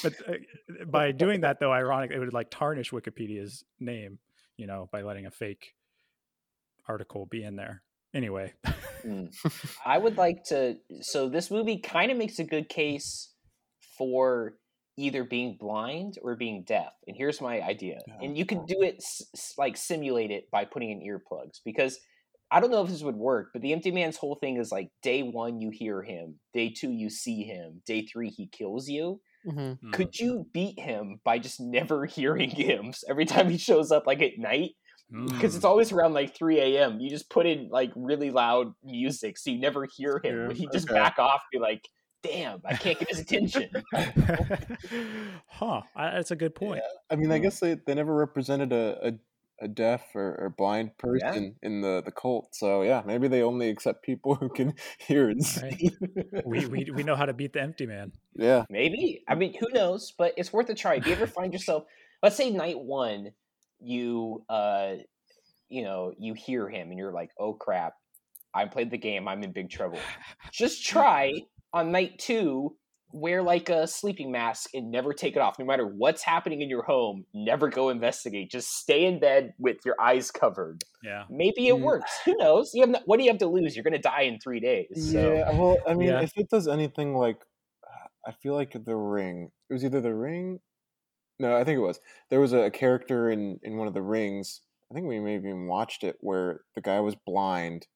but 0.01 0.13
uh, 0.27 0.85
by 0.87 1.11
doing 1.11 1.41
that, 1.41 1.59
though, 1.59 1.73
ironic, 1.73 2.11
it 2.11 2.19
would 2.19 2.31
like 2.33 2.49
tarnish 2.49 2.91
Wikipedia's 2.91 3.65
name, 3.81 4.19
you 4.55 4.65
know, 4.67 4.87
by 4.93 5.01
letting 5.01 5.25
a 5.25 5.31
fake 5.31 5.75
article 6.87 7.25
be 7.25 7.43
in 7.43 7.55
there. 7.57 7.81
Anyway, 8.13 8.53
Mm. 9.05 9.33
I 9.85 9.97
would 9.97 10.17
like 10.17 10.43
to. 10.45 10.77
So 11.01 11.29
this 11.29 11.51
movie 11.51 11.77
kind 11.79 12.11
of 12.11 12.17
makes 12.17 12.39
a 12.39 12.43
good 12.43 12.67
case 12.69 13.33
for 13.97 14.55
either 14.99 15.23
being 15.23 15.57
blind 15.59 16.17
or 16.21 16.35
being 16.35 16.63
deaf. 16.63 16.93
And 17.07 17.15
here's 17.17 17.41
my 17.41 17.61
idea. 17.61 17.99
Yeah. 18.07 18.13
And 18.21 18.37
you 18.37 18.45
can 18.45 18.65
do 18.65 18.81
it 18.81 18.95
s- 18.97 19.23
s- 19.35 19.53
like 19.57 19.77
simulate 19.77 20.31
it 20.31 20.49
by 20.51 20.65
putting 20.65 20.91
in 20.91 20.99
earplugs 21.01 21.59
because 21.63 21.99
I 22.51 22.59
don't 22.59 22.71
know 22.71 22.83
if 22.83 22.89
this 22.89 23.03
would 23.03 23.15
work, 23.15 23.49
but 23.53 23.61
the 23.61 23.73
empty 23.73 23.91
man's 23.91 24.17
whole 24.17 24.35
thing 24.35 24.57
is 24.57 24.71
like 24.71 24.89
day 25.03 25.21
one 25.21 25.61
you 25.61 25.69
hear 25.69 26.01
him, 26.01 26.39
day 26.53 26.69
two 26.69 26.91
you 26.91 27.09
see 27.09 27.43
him, 27.43 27.81
day 27.85 28.05
three 28.05 28.29
he 28.29 28.47
kills 28.47 28.89
you. 28.89 29.21
Mhm. 29.47 29.79
Hmm. 29.79 29.91
Could 29.91 30.19
you 30.19 30.45
beat 30.53 30.79
him 30.79 31.21
by 31.23 31.39
just 31.39 31.59
never 31.61 32.05
hearing 32.17 32.49
him 32.49 32.91
every 33.09 33.25
time 33.25 33.49
he 33.49 33.57
shows 33.57 33.91
up 33.91 34.05
like 34.07 34.21
at 34.21 34.37
night? 34.37 34.71
because 35.11 35.53
Mm. 35.53 35.55
it's 35.55 35.65
always 35.65 35.91
around 35.91 36.13
like 36.13 36.35
3 36.35 36.59
a.m. 36.59 36.99
You 36.99 37.09
just 37.09 37.31
put 37.31 37.47
in 37.47 37.69
like 37.69 37.91
really 37.95 38.29
loud 38.29 38.73
music 38.83 39.39
so 39.39 39.49
you 39.49 39.57
never 39.59 39.87
hear 39.97 40.21
him. 40.23 40.49
Yeah, 40.51 40.53
he 40.55 40.69
just 40.71 40.87
okay. 40.87 40.99
back 40.99 41.17
off, 41.17 41.41
be 41.51 41.57
like, 41.57 41.81
damn, 42.23 42.61
I 42.65 42.75
can't 42.75 42.99
get 42.99 43.09
his 43.09 43.19
attention. 43.19 43.69
huh? 45.47 45.81
I, 45.95 46.11
that's 46.11 46.31
a 46.31 46.35
good 46.35 46.55
point. 46.55 46.81
I 47.09 47.15
mean, 47.15 47.31
I 47.31 47.37
Hmm. 47.37 47.43
guess 47.43 47.59
they, 47.59 47.75
they 47.85 47.93
never 47.95 48.13
represented 48.13 48.71
a, 48.73 49.07
a, 49.07 49.65
a 49.65 49.67
deaf 49.67 50.03
or, 50.15 50.35
or 50.39 50.49
blind 50.57 50.97
person 50.97 51.55
in 51.61 51.81
the, 51.81 52.01
the 52.03 52.11
cult. 52.11 52.55
So 52.55 52.81
yeah, 52.81 53.01
maybe 53.05 53.27
they 53.27 53.41
only 53.41 53.69
accept 53.69 54.03
people 54.03 54.35
who 54.39 54.49
can 54.49 54.73
hear 54.99 55.29
and 55.29 55.43
see. 55.43 55.91
We, 56.45 56.65
we 56.65 56.89
we 56.93 57.03
know 57.03 57.15
how 57.15 57.25
to 57.25 57.33
beat 57.33 57.53
the 57.53 57.61
empty 57.61 57.85
man. 57.85 58.11
Yeah. 58.35 58.65
Maybe. 58.69 59.23
I 59.27 59.35
mean, 59.35 59.53
who 59.59 59.67
knows? 59.73 60.13
But 60.17 60.33
it's 60.37 60.53
worth 60.53 60.69
a 60.69 60.75
try. 60.75 60.95
If 60.95 61.05
you 61.07 61.13
ever 61.13 61.27
find 61.27 61.51
yourself, 61.53 61.85
let's 62.23 62.35
say 62.35 62.49
night 62.49 62.79
one, 62.79 63.31
you 63.79 64.43
uh, 64.49 64.93
you 65.69 65.83
know, 65.83 66.13
you 66.17 66.33
hear 66.33 66.67
him 66.69 66.89
and 66.89 66.97
you're 66.97 67.11
like, 67.13 67.31
oh 67.37 67.53
crap, 67.53 67.93
I 68.53 68.65
played 68.65 68.91
the 68.91 68.97
game. 68.97 69.27
I'm 69.27 69.43
in 69.43 69.51
big 69.51 69.69
trouble. 69.69 69.99
Just 70.51 70.85
try 70.85 71.33
on 71.73 71.91
night 71.91 72.19
two. 72.19 72.75
Wear 73.11 73.41
like 73.41 73.69
a 73.69 73.87
sleeping 73.87 74.31
mask 74.31 74.69
and 74.75 74.91
never 74.91 75.13
take 75.13 75.35
it 75.35 75.39
off. 75.41 75.57
No 75.57 75.65
matter 75.65 75.87
what's 75.87 76.21
happening 76.21 76.61
in 76.61 76.69
your 76.69 76.83
home, 76.83 77.25
never 77.33 77.67
go 77.67 77.89
investigate. 77.89 78.51
Just 78.51 78.69
stay 78.77 79.05
in 79.05 79.19
bed 79.19 79.55
with 79.57 79.77
your 79.83 79.95
eyes 79.99 80.29
covered. 80.29 80.83
Yeah. 81.01 81.23
Maybe 81.27 81.69
it 81.69 81.73
Mm. 81.75 81.81
works. 81.81 82.19
Who 82.23 82.37
knows? 82.37 82.69
You 82.75 82.81
have 82.81 82.89
no, 82.91 82.99
what 83.05 83.17
do 83.17 83.23
you 83.23 83.31
have 83.31 83.39
to 83.39 83.47
lose? 83.47 83.75
You're 83.75 83.81
going 83.83 83.95
to 83.95 83.99
die 83.99 84.21
in 84.21 84.37
three 84.39 84.59
days. 84.59 85.11
So. 85.11 85.33
Yeah. 85.33 85.49
Well, 85.57 85.77
I 85.87 85.95
mean, 85.95 86.09
Yeah. 86.09 86.21
if 86.21 86.37
it 86.37 86.49
does 86.51 86.67
anything 86.67 87.15
like, 87.15 87.43
I 88.27 88.31
feel 88.31 88.53
like 88.53 88.73
the 88.85 88.95
ring. 88.95 89.49
It 89.71 89.73
was 89.73 89.83
either 89.83 90.01
the 90.01 90.13
ring. 90.13 90.59
No, 91.39 91.55
I 91.57 91.63
think 91.63 91.77
it 91.77 91.81
was. 91.81 91.99
There 92.29 92.39
was 92.39 92.53
a 92.53 92.69
character 92.69 93.31
in 93.31 93.59
in 93.63 93.77
one 93.77 93.87
of 93.87 93.95
the 93.95 94.03
rings. 94.03 94.61
I 94.91 94.93
think 94.93 95.07
we 95.07 95.19
maybe 95.19 95.47
even 95.47 95.65
watched 95.67 96.03
it 96.03 96.17
where 96.19 96.61
the 96.75 96.81
guy 96.81 96.99
was 96.99 97.15
blind, 97.15 97.87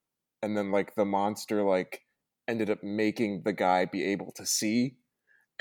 and 0.42 0.58
then 0.58 0.72
like 0.72 0.96
the 0.96 1.06
monster 1.06 1.62
like 1.62 2.02
ended 2.48 2.70
up 2.70 2.84
making 2.84 3.44
the 3.44 3.54
guy 3.54 3.86
be 3.86 4.04
able 4.06 4.32
to 4.34 4.46
see, 4.46 4.98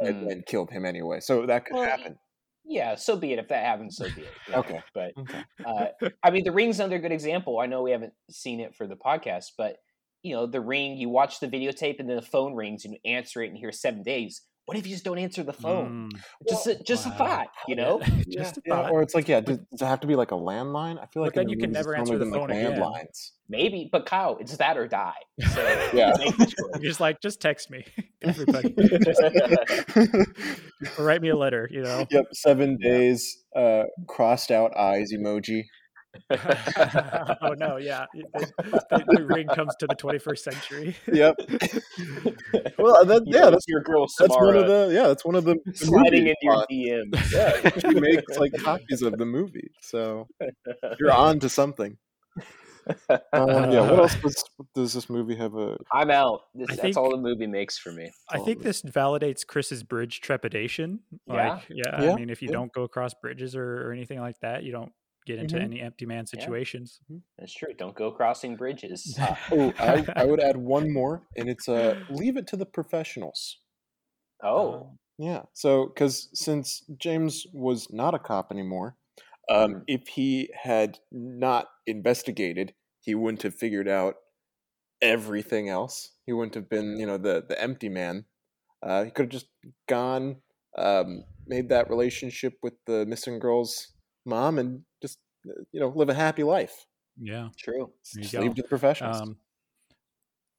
and 0.01 0.15
Mm. 0.25 0.29
then 0.29 0.43
killed 0.47 0.71
him 0.71 0.85
anyway. 0.85 1.21
So 1.21 1.47
that 1.47 1.65
could 1.65 1.75
Well, 1.77 1.89
happen. 1.89 2.19
Yeah, 2.65 2.95
so 2.95 3.17
be 3.17 3.33
it. 3.33 3.39
If 3.39 3.49
that 3.49 3.65
happens, 3.65 3.97
so 3.97 4.05
be 4.15 4.23
it. 4.23 4.35
know, 4.49 4.59
Okay. 4.59 4.81
But 4.95 5.13
uh, 5.67 5.87
I 6.23 6.31
mean, 6.31 6.45
the 6.45 6.53
ring's 6.53 6.79
another 6.81 6.99
good 6.99 7.13
example. 7.13 7.59
I 7.59 7.67
know 7.67 7.83
we 7.83 7.91
haven't 7.91 8.15
seen 8.31 8.61
it 8.61 8.75
for 8.75 8.87
the 8.87 8.97
podcast, 8.97 9.53
but 9.59 9.77
you 10.23 10.35
know, 10.35 10.47
the 10.47 10.61
ring. 10.61 10.97
You 10.97 11.09
watch 11.09 11.41
the 11.41 11.49
videotape, 11.49 11.99
and 11.99 12.09
then 12.09 12.17
the 12.17 12.23
phone 12.23 12.55
rings, 12.55 12.85
and 12.85 12.95
you 12.95 13.01
answer 13.05 13.43
it, 13.43 13.49
and 13.51 13.59
here's 13.59 13.81
seven 13.81 14.03
days. 14.03 14.43
What 14.67 14.77
if 14.77 14.87
you 14.87 14.93
just 14.93 15.05
don't 15.05 15.19
answer 15.19 15.43
the 15.43 15.53
phone? 15.53 16.11
Mm, 16.13 16.21
just 16.49 16.67
a, 16.69 16.81
just 16.85 17.05
wow. 17.07 17.13
a 17.13 17.19
thought, 17.19 17.49
you 17.67 17.75
know. 17.75 18.01
just 18.31 18.59
a 18.59 18.63
Yeah, 18.65 18.89
or 18.91 19.03
it's 19.03 19.15
like, 19.15 19.27
yeah, 19.27 19.41
does, 19.41 19.59
does 19.59 19.83
it 19.83 19.87
have 19.87 20.01
to 20.01 20.07
be 20.07 20.15
like 20.15 20.31
a 20.31 20.37
landline? 20.37 21.03
I 21.03 21.07
feel 21.07 21.23
like 21.25 21.35
then 21.35 21.49
you 21.49 21.57
can 21.57 21.71
movies 21.71 21.79
it's 21.79 21.87
never 21.87 21.97
answer 21.97 22.17
the 22.17 22.25
been, 22.25 22.31
like, 22.31 22.41
phone 22.41 22.51
again. 22.51 22.79
landlines. 22.79 23.31
Maybe, 23.49 23.89
but 23.91 24.07
Kyle, 24.07 24.39
it's 24.41 24.57
that 24.59 24.79
or 24.79 24.87
die. 24.87 25.15
So 25.53 25.63
Yeah. 25.93 26.13
make 26.17 26.37
the 26.37 26.47
choice. 26.47 26.55
You're 26.81 26.91
just 26.91 27.01
like, 27.01 27.21
just 27.21 27.41
text 27.41 27.71
me, 27.71 27.85
everybody. 28.23 28.73
Just 28.79 29.21
write 30.99 31.23
me 31.23 31.31
a 31.31 31.37
letter. 31.37 31.69
You 31.71 31.83
know. 31.83 32.07
Yep, 32.11 32.27
seven 32.33 32.79
days, 32.79 33.39
uh, 33.57 33.85
crossed 34.07 34.53
out 34.53 34.77
eyes 34.77 35.13
emoji. 35.13 35.65
oh 36.31 37.55
no, 37.59 37.77
yeah. 37.77 38.07
The, 38.15 38.53
the- 38.91 39.05
the 39.09 39.25
ring 39.25 39.47
comes 39.49 39.75
to 39.77 39.87
the 39.87 39.97
21st 39.97 40.39
century. 40.39 40.97
Yep. 41.13 41.37
well, 42.79 43.05
that, 43.05 43.23
yeah, 43.27 43.51
that's 43.51 43.67
your 43.69 43.81
girl 43.83 44.07
that's 44.19 44.35
one 44.37 44.57
of 44.57 44.67
the 44.67 44.91
yeah, 44.93 45.09
that's 45.09 45.25
one 45.25 45.35
of 45.35 45.45
the, 45.45 45.57
the 45.65 45.75
sliding 45.75 46.25
movie 46.25 46.31
into 46.31 46.37
your 46.43 46.55
plots. 46.55 46.73
DMs. 46.73 47.33
Yeah, 47.33 47.91
she 47.91 48.01
makes 48.01 48.39
like 48.39 48.53
copies 48.59 49.03
of 49.03 49.17
the 49.19 49.27
movie, 49.27 49.71
so 49.81 50.29
you're 50.99 51.13
on 51.13 51.41
to 51.41 51.49
something. 51.49 51.97
Um, 53.33 53.71
yeah, 53.71 53.81
what 53.83 53.99
else 54.01 54.15
does, 54.17 54.45
does 54.75 54.93
this 54.93 55.09
movie 55.09 55.37
have? 55.37 55.55
A 55.55 55.77
I'm 55.93 56.11
out. 56.11 56.41
This, 56.55 56.67
I 56.71 56.77
that's 56.77 56.97
all 56.97 57.11
the 57.11 57.17
movie 57.17 57.47
makes 57.47 57.79
for 57.79 57.93
me. 57.93 58.11
I 58.29 58.39
think 58.41 58.63
this 58.63 58.83
validates 58.83 59.47
Chris's 59.47 59.83
bridge 59.85 60.21
trepidation. 60.21 61.01
Yeah. 61.27 61.55
Like, 61.55 61.63
yeah, 61.69 62.03
Yeah, 62.03 62.13
I 62.13 62.17
mean, 62.17 62.29
if 62.31 62.43
you 62.43 62.49
yeah. 62.49 62.55
don't 62.55 62.73
go 62.73 62.83
across 62.83 63.15
bridges 63.15 63.55
or, 63.55 63.87
or 63.89 63.93
anything 63.93 64.21
like 64.21 64.41
that, 64.41 64.65
you 64.65 64.73
don't 64.73 64.93
get 65.27 65.39
into 65.39 65.57
Mhm. 65.57 65.63
any 65.63 65.81
empty 65.81 66.07
man 66.07 66.25
Yeah. 66.33 66.41
situations. 66.41 67.01
That's 67.39 67.53
true. 67.55 67.73
Don't 67.75 67.95
go 67.97 68.11
crossing 68.13 68.57
bridges. 68.57 69.17
Uh, 69.21 69.35
oh, 69.53 69.73
I, 69.79 70.05
I 70.17 70.25
would 70.25 70.41
add 70.41 70.57
one 70.57 70.93
more, 70.99 71.23
and 71.37 71.49
it's 71.49 71.69
uh, 71.69 71.95
leave 72.09 72.37
it 72.37 72.47
to 72.49 72.57
the 72.57 72.67
professionals. 72.67 73.61
oh, 74.43 74.99
Yeah. 75.19 75.43
So, 75.53 75.87
because 75.87 76.29
since 76.35 76.85
James 76.99 77.47
was 77.53 77.93
not 77.93 78.15
a 78.15 78.19
cop 78.19 78.51
anymore, 78.51 78.97
um, 79.51 79.75
Mhm. 79.75 79.85
if 79.87 80.09
he 80.09 80.51
had 80.63 80.99
not 81.11 81.69
investigated, 81.87 82.75
he 83.01 83.15
wouldn't 83.15 83.43
have 83.43 83.55
figured 83.55 83.89
out 83.89 84.17
everything 85.01 85.69
else. 85.69 86.13
He 86.27 86.33
wouldn't 86.33 86.55
have 86.55 86.69
been, 86.69 86.99
you 86.99 87.07
know, 87.07 87.19
the 87.19 87.45
the 87.49 87.61
empty 87.61 87.89
man. 87.89 88.27
Uh, 88.83 89.05
he 89.05 89.11
could 89.11 89.25
have 89.27 89.31
just 89.41 89.49
gone, 89.89 90.43
um, 90.77 91.25
made 91.47 91.69
that 91.69 91.89
relationship 91.91 92.55
with 92.63 92.75
the 92.87 93.07
missing 93.07 93.39
girl's 93.39 93.93
mom, 94.25 94.59
and 94.59 94.71
just, 94.71 94.81
uh, 94.81 94.92
you 95.45 95.81
know, 95.81 95.89
live 95.89 96.09
a 96.09 96.15
happy 96.15 96.43
life. 96.43 96.87
yeah. 97.21 97.49
true. 97.59 97.91
There 98.15 98.23
Just 98.23 98.33
go. 98.35 98.41
leave 98.41 98.53
it 98.53 98.57
to 98.57 98.63
the 98.63 98.69
professionals. 98.69 99.21
Um, 99.21 99.37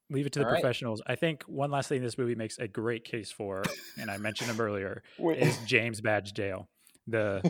leave 0.10 0.26
it 0.26 0.34
to 0.34 0.40
the 0.40 0.46
All 0.46 0.52
right. 0.52 0.62
professionals. 0.62 1.02
I 1.08 1.16
think 1.16 1.44
one 1.44 1.72
last 1.72 1.90
thing 1.90 2.02
this 2.02 2.18
movie 2.18 2.36
makes 2.36 2.58
a 2.60 2.68
great 2.68 3.04
case 3.04 3.32
for, 3.32 3.64
and 4.00 4.12
I 4.12 4.18
mentioned 4.18 4.50
him 4.52 4.60
earlier, 4.60 5.04
is 5.20 5.58
James 5.66 6.02
Badge 6.02 6.34
Dale. 6.34 6.70
The 7.08 7.42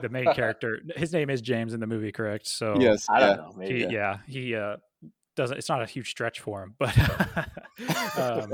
the 0.00 0.08
main 0.08 0.24
character. 0.34 0.80
His 0.96 1.12
name 1.12 1.30
is 1.30 1.40
James 1.40 1.72
in 1.72 1.80
the 1.80 1.86
movie, 1.86 2.10
correct? 2.10 2.48
So 2.48 2.76
yes. 2.80 3.06
I 3.08 3.20
yeah. 3.20 3.26
don't 3.26 3.36
know. 3.38 3.52
Maybe. 3.56 3.86
he, 3.86 3.92
yeah, 3.92 4.18
he 4.26 4.54
uh, 4.56 4.76
doesn't. 5.38 5.56
It's 5.56 5.68
not 5.70 5.80
a 5.82 5.86
huge 5.86 6.10
stretch 6.10 6.40
for 6.40 6.62
him, 6.62 6.74
but 6.78 6.94
um, 8.18 8.52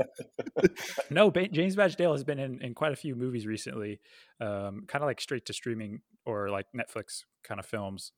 no, 1.09 1.29
ba- 1.31 1.49
James 1.49 1.75
Badge 1.75 1.95
Dale 1.97 2.13
has 2.13 2.23
been 2.23 2.39
in, 2.39 2.61
in 2.61 2.73
quite 2.73 2.93
a 2.93 2.95
few 2.95 3.15
movies 3.15 3.45
recently, 3.45 3.99
um, 4.39 4.85
kind 4.87 5.03
of 5.03 5.07
like 5.07 5.19
straight 5.19 5.45
to 5.47 5.53
streaming 5.53 6.01
or 6.25 6.49
like 6.49 6.67
Netflix 6.75 7.23
kind 7.43 7.59
of 7.59 7.65
films. 7.65 8.11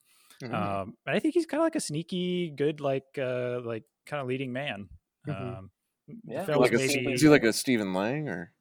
Mhm. 0.44 0.54
Um, 0.54 0.94
and 1.08 1.16
I 1.16 1.20
think 1.20 1.34
he's 1.34 1.46
kind 1.48 1.62
of 1.62 1.66
like 1.66 1.76
a 1.76 1.80
sneaky, 1.80 2.52
good, 2.56 2.80
like 2.80 3.06
uh, 3.18 3.62
like 3.66 3.84
kind 4.06 4.22
of 4.22 4.28
leading 4.28 4.54
man. 4.54 4.90
Mhm. 5.28 5.58
Um, 5.58 5.72
Yeah, 6.26 6.46
like 6.56 6.72
a, 6.74 6.78
maybe- 6.78 7.14
is 7.14 7.22
he 7.22 7.28
like 7.30 7.44
a 7.44 7.52
Stephen 7.54 7.94
Lang 7.94 8.30
or? 8.30 8.54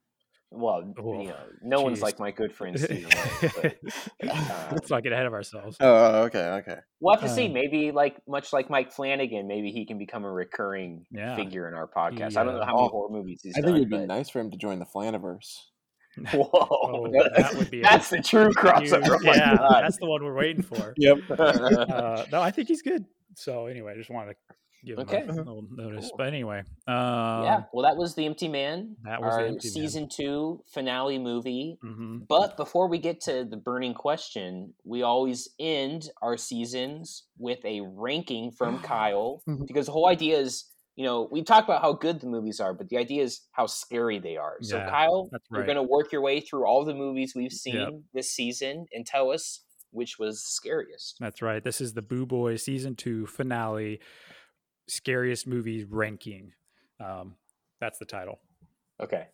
Well, 0.50 0.94
Oh, 0.98 1.20
you 1.20 1.28
know, 1.28 1.36
no 1.62 1.82
one's 1.82 2.00
like 2.02 2.18
my 2.20 2.30
good 2.30 2.54
friend 2.54 2.78
Stephen 2.80 3.10
Lang. 3.10 3.52
But, 3.62 3.76
uh, 4.30 4.68
Let's 4.72 4.90
not 4.90 5.02
get 5.02 5.12
ahead 5.12 5.26
of 5.26 5.32
ourselves. 5.32 5.76
Oh, 5.80 6.22
okay, 6.24 6.38
okay. 6.60 6.76
we'll 7.00 7.14
have 7.16 7.22
to 7.28 7.28
see. 7.34 7.46
Um, 7.46 7.52
Maybe 7.52 7.90
like 7.90 8.16
much 8.28 8.52
like 8.52 8.70
Mike 8.70 8.92
Flanagan, 8.92 9.48
maybe 9.48 9.70
he 9.72 9.84
can 9.86 9.98
become 9.98 10.24
a 10.24 10.30
recurring 10.30 11.04
Yeah. 11.10 11.34
figure 11.36 11.66
in 11.68 11.74
our 11.74 11.88
podcast. 11.88 12.30
He, 12.32 12.36
I 12.36 12.44
don't 12.44 12.54
know 12.54 12.64
how 12.64 12.76
many 12.76 12.86
oh, 12.86 12.88
horror 12.88 13.10
movies 13.10 13.40
he's 13.42 13.54
I 13.56 13.60
done. 13.60 13.68
think 13.70 13.76
it'd 13.78 13.90
be 13.90 13.96
but- 13.98 14.06
nice 14.06 14.28
for 14.30 14.38
him 14.40 14.50
to 14.52 14.56
join 14.56 14.78
the 14.78 14.86
Flaniverse. 14.86 15.56
Whoa, 16.32 16.48
Oh, 16.52 17.10
that 17.36 17.54
would 17.56 17.70
be 17.70 17.80
a 17.82 17.82
that's 17.82 18.08
the 18.10 18.22
true 18.22 18.44
You- 18.46 18.50
crossover. 18.54 19.18
Oh 19.20 19.34
yeah, 19.34 19.56
that's 19.82 19.98
the 19.98 20.06
one 20.06 20.24
we're 20.24 20.34
waiting 20.34 20.62
for. 20.62 20.94
Yep. 20.96 21.18
Uh, 21.30 22.24
no, 22.32 22.40
I 22.40 22.50
think 22.50 22.68
he's 22.68 22.82
good. 22.82 23.04
So 23.34 23.66
anyway, 23.66 23.92
I 23.92 23.96
just 23.96 24.08
wanted 24.10 24.32
to 24.32 24.54
give 24.86 24.98
him 24.98 25.02
Okay. 25.06 25.22
a 25.22 25.32
little 25.32 25.66
notice. 25.70 26.06
Cool. 26.08 26.16
But 26.18 26.26
anyway, 26.28 26.60
um, 26.86 27.42
yeah, 27.44 27.62
well, 27.72 27.82
that 27.84 27.96
was 27.96 28.14
the 28.14 28.24
Empty 28.24 28.48
Man. 28.48 28.96
That 29.02 29.20
was 29.20 29.34
The 29.34 29.40
our 29.40 29.46
Empty 29.46 29.66
Man. 29.68 29.72
season 29.72 30.08
two 30.08 30.62
finale 30.72 31.18
movie. 31.18 31.78
mhm. 31.84 32.26
But 32.28 32.56
before 32.56 32.88
we 32.88 32.98
get 32.98 33.20
to 33.22 33.44
the 33.44 33.56
burning 33.56 33.94
question, 33.94 34.74
we 34.84 35.02
always 35.02 35.48
end 35.58 36.10
our 36.22 36.36
seasons 36.36 37.24
with 37.38 37.64
a 37.64 37.80
ranking 37.82 38.50
from 38.52 38.78
Kyle 38.80 39.42
Mhm. 39.48 39.66
because 39.66 39.86
the 39.86 39.92
whole 39.92 40.08
idea 40.08 40.38
is, 40.38 40.70
you 40.94 41.04
know, 41.04 41.28
we 41.30 41.42
talk 41.42 41.64
about 41.64 41.82
how 41.82 41.92
good 41.92 42.20
the 42.20 42.26
movies 42.26 42.58
are, 42.60 42.72
but 42.72 42.88
the 42.88 42.96
idea 42.96 43.22
is 43.22 43.42
how 43.52 43.66
scary 43.66 44.18
they 44.18 44.36
are. 44.36 44.56
So, 44.62 44.76
Yeah, 44.78 44.88
Kyle, 44.88 45.28
that's 45.30 45.44
you're 45.50 45.64
going 45.66 45.76
to 45.76 45.82
work 45.82 46.10
your 46.12 46.22
way 46.22 46.40
through 46.40 46.64
all 46.66 46.84
the 46.84 46.94
movies 46.94 47.34
we've 47.34 47.52
seen 47.52 47.74
Yep. 47.74 47.92
this 48.14 48.30
season 48.32 48.86
and 48.94 49.04
tell 49.04 49.30
us 49.30 49.62
which 49.92 50.18
was 50.18 50.42
the 50.42 50.50
scariest. 50.52 51.16
That's 51.20 51.40
right. 51.40 51.62
This 51.62 51.80
is 51.80 51.94
the 51.94 52.02
Boo 52.02 52.26
Boy 52.26 52.56
season 52.56 52.96
two 52.96 53.26
finale, 53.26 54.00
scariest 54.88 55.46
movies 55.46 55.84
ranking. 55.88 56.52
Um, 57.00 57.34
that's 57.80 57.98
the 57.98 58.04
title. 58.04 58.40
Okay. 59.00 59.26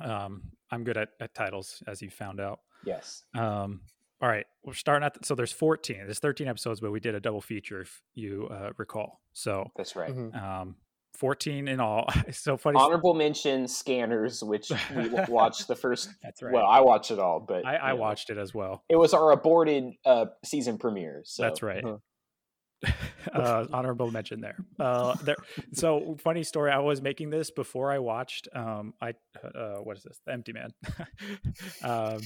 Um, 0.00 0.42
I'm 0.70 0.84
good 0.84 0.96
at, 0.96 1.10
at 1.20 1.34
titles, 1.34 1.82
as 1.86 2.02
you 2.02 2.10
found 2.10 2.40
out. 2.40 2.60
Yes. 2.84 3.24
Um, 3.34 3.80
all 4.20 4.28
right, 4.28 4.46
we're 4.64 4.74
starting 4.74 5.06
at 5.06 5.14
the, 5.14 5.20
so 5.24 5.34
there's 5.34 5.52
14. 5.52 5.98
There's 6.04 6.18
13 6.18 6.48
episodes, 6.48 6.80
but 6.80 6.90
we 6.90 7.00
did 7.00 7.14
a 7.14 7.20
double 7.20 7.40
feature, 7.40 7.80
if 7.80 8.02
you 8.14 8.48
uh, 8.50 8.70
recall. 8.76 9.20
So 9.32 9.70
That's 9.76 9.94
right. 9.94 10.10
Mhm. 10.10 10.34
um, 10.42 10.76
14 11.14 11.68
in 11.68 11.80
all. 11.80 12.06
It's 12.26 12.38
so 12.38 12.56
funny. 12.56 12.78
Honorable 12.78 13.14
mention 13.14 13.66
Scanners, 13.66 14.42
which 14.42 14.70
we 14.94 15.08
watched 15.28 15.68
the 15.68 15.76
first. 15.76 16.10
That's 16.22 16.42
right. 16.42 16.52
Well, 16.52 16.66
I 16.66 16.80
watched 16.80 17.10
it 17.10 17.18
all, 17.18 17.40
but 17.40 17.64
I, 17.66 17.76
I 17.76 17.92
watched 17.94 18.30
it 18.30 18.38
as 18.38 18.52
well. 18.54 18.84
It 18.88 18.96
was 18.96 19.14
our 19.14 19.30
aborted 19.32 19.94
uh, 20.04 20.26
season 20.44 20.78
premiere. 20.78 21.22
So 21.24 21.42
That's 21.42 21.62
right. 21.62 21.84
uh-huh. 21.84 21.96
uh, 23.32 23.66
honorable 23.72 24.10
mention 24.10 24.40
there. 24.40 24.56
Uh, 24.78 25.14
there. 25.22 25.36
So 25.72 26.16
funny 26.20 26.44
story. 26.44 26.70
I 26.70 26.78
was 26.78 27.02
making 27.02 27.30
this 27.30 27.50
before 27.50 27.90
I 27.90 27.98
watched. 27.98 28.48
Um, 28.54 28.94
I 29.00 29.14
uh, 29.42 29.76
what 29.82 29.96
is 29.96 30.02
this? 30.04 30.20
The 30.26 30.32
Empty 30.32 30.52
Man. 30.52 30.70
um, 31.82 32.20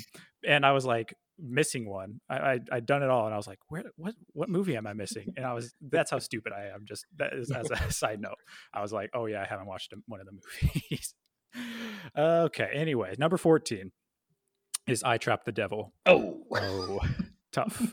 and 0.47 0.67
I 0.67 0.73
was 0.73 0.85
like 0.85 1.15
missing 1.39 1.89
one. 1.89 2.21
I, 2.29 2.37
I 2.37 2.61
I'd 2.71 2.87
done 2.87 3.03
it 3.03 3.11
all, 3.11 3.25
and 3.25 3.35
I 3.35 3.37
was 3.37 3.47
like, 3.47 3.59
where? 3.69 3.85
What? 3.97 4.15
What 4.33 4.49
movie 4.49 4.77
am 4.77 4.87
I 4.87 4.93
missing? 4.93 5.33
And 5.37 5.47
I 5.47 5.55
was. 5.55 5.75
That's 5.81 6.11
how 6.11 6.19
stupid 6.19 6.53
I 6.53 6.67
am. 6.75 6.85
Just 6.87 7.07
that 7.17 7.33
is 7.33 7.51
as 7.51 7.71
a 7.71 7.91
side 7.93 8.21
note. 8.21 8.39
I 8.75 8.83
was 8.83 8.93
like, 8.93 9.11
oh 9.15 9.27
yeah, 9.27 9.43
I 9.43 9.47
haven't 9.47 9.67
watched 9.67 9.93
one 10.07 10.21
of 10.21 10.27
the 10.27 10.33
movies. 10.33 11.15
okay. 12.17 12.71
Anyway, 12.75 13.15
number 13.19 13.39
fourteen 13.39 13.93
is 14.87 15.03
I 15.03 15.19
Trapped 15.19 15.47
the 15.47 15.53
Devil. 15.53 15.93
Oh. 16.07 16.43
Oh, 16.53 17.01
tough. 17.53 17.93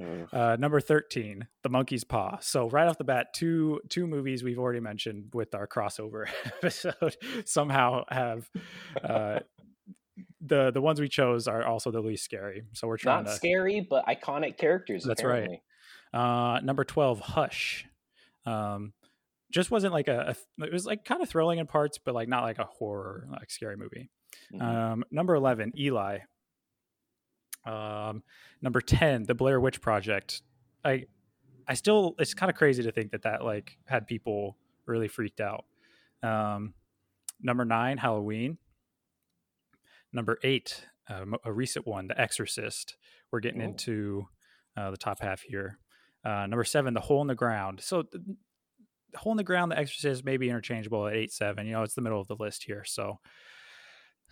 Uh, 0.00 0.36
Uh, 0.36 0.56
number 0.58 0.80
13, 0.80 1.46
The 1.62 1.68
Monkey's 1.68 2.04
Paw. 2.04 2.38
So 2.40 2.68
right 2.68 2.86
off 2.88 2.98
the 2.98 3.04
bat, 3.04 3.34
two 3.34 3.80
two 3.88 4.06
movies 4.06 4.42
we've 4.42 4.58
already 4.58 4.80
mentioned 4.80 5.30
with 5.34 5.54
our 5.54 5.66
crossover 5.66 6.26
episode 6.46 7.16
somehow 7.44 8.04
have 8.08 8.48
uh, 9.02 9.40
the 10.40 10.70
the 10.70 10.80
ones 10.80 11.00
we 11.00 11.08
chose 11.08 11.46
are 11.48 11.64
also 11.64 11.90
the 11.90 12.00
least 12.00 12.24
scary. 12.24 12.62
So 12.72 12.86
we're 12.88 12.96
trying 12.96 13.24
Not 13.24 13.30
to 13.30 13.36
scary, 13.36 13.80
but 13.88 14.06
iconic 14.06 14.56
characters. 14.56 15.04
That's 15.04 15.22
right. 15.24 15.60
uh, 16.12 16.60
number 16.62 16.84
12, 16.84 17.20
Hush. 17.20 17.86
Um, 18.46 18.92
just 19.52 19.70
wasn't 19.70 19.92
like 19.92 20.08
a, 20.08 20.34
a 20.60 20.64
it 20.64 20.72
was 20.72 20.86
like 20.86 21.04
kind 21.04 21.22
of 21.22 21.28
thrilling 21.28 21.58
in 21.58 21.66
parts, 21.66 21.98
but 21.98 22.14
like 22.14 22.28
not 22.28 22.42
like 22.42 22.58
a 22.58 22.64
horror 22.64 23.26
like 23.30 23.50
scary 23.50 23.76
movie. 23.76 24.10
Mhm. 24.54 24.62
Um, 24.62 25.04
number 25.10 25.34
11, 25.34 25.72
Eli. 25.78 26.18
Um, 27.66 28.22
number 28.62 28.80
10, 28.80 29.24
The 29.24 29.34
Blair 29.34 29.60
Witch 29.60 29.80
Project. 29.80 30.42
I, 30.84 31.06
I 31.68 31.74
still, 31.74 32.14
it's 32.18 32.34
kind 32.34 32.50
of 32.50 32.56
crazy 32.56 32.82
to 32.82 32.92
think 32.92 33.10
that 33.12 33.22
that 33.22 33.44
like 33.44 33.76
had 33.84 34.06
people 34.06 34.56
really 34.86 35.08
freaked 35.08 35.40
out. 35.40 35.64
Um, 36.22 36.74
number 37.40 37.64
nine, 37.64 37.98
Halloween. 37.98 38.58
Number 40.12 40.38
eight, 40.42 40.86
um, 41.08 41.36
a 41.44 41.52
recent 41.52 41.86
one, 41.86 42.08
The 42.08 42.20
Exorcist. 42.20 42.96
We're 43.30 43.40
getting 43.40 43.62
Oh. 43.62 43.66
into 43.66 44.28
uh, 44.76 44.90
the 44.90 44.96
top 44.96 45.20
half 45.20 45.42
here. 45.42 45.78
Uh, 46.24 46.46
number 46.46 46.64
seven, 46.64 46.94
The 46.94 47.00
Hole 47.00 47.20
in 47.22 47.28
the 47.28 47.34
Ground. 47.34 47.80
So, 47.80 48.02
th- 48.02 48.22
the 49.12 49.18
Hole 49.18 49.32
in 49.32 49.36
the 49.36 49.44
Ground, 49.44 49.72
The 49.72 49.78
Exorcist 49.78 50.24
may 50.24 50.36
be 50.36 50.48
interchangeable 50.48 51.06
at 51.06 51.14
eight 51.14 51.32
seven. 51.32 51.66
You 51.66 51.72
know, 51.72 51.82
it's 51.82 51.94
the 51.94 52.00
middle 52.02 52.20
of 52.20 52.26
the 52.28 52.36
list 52.38 52.64
here. 52.64 52.84
So, 52.84 53.18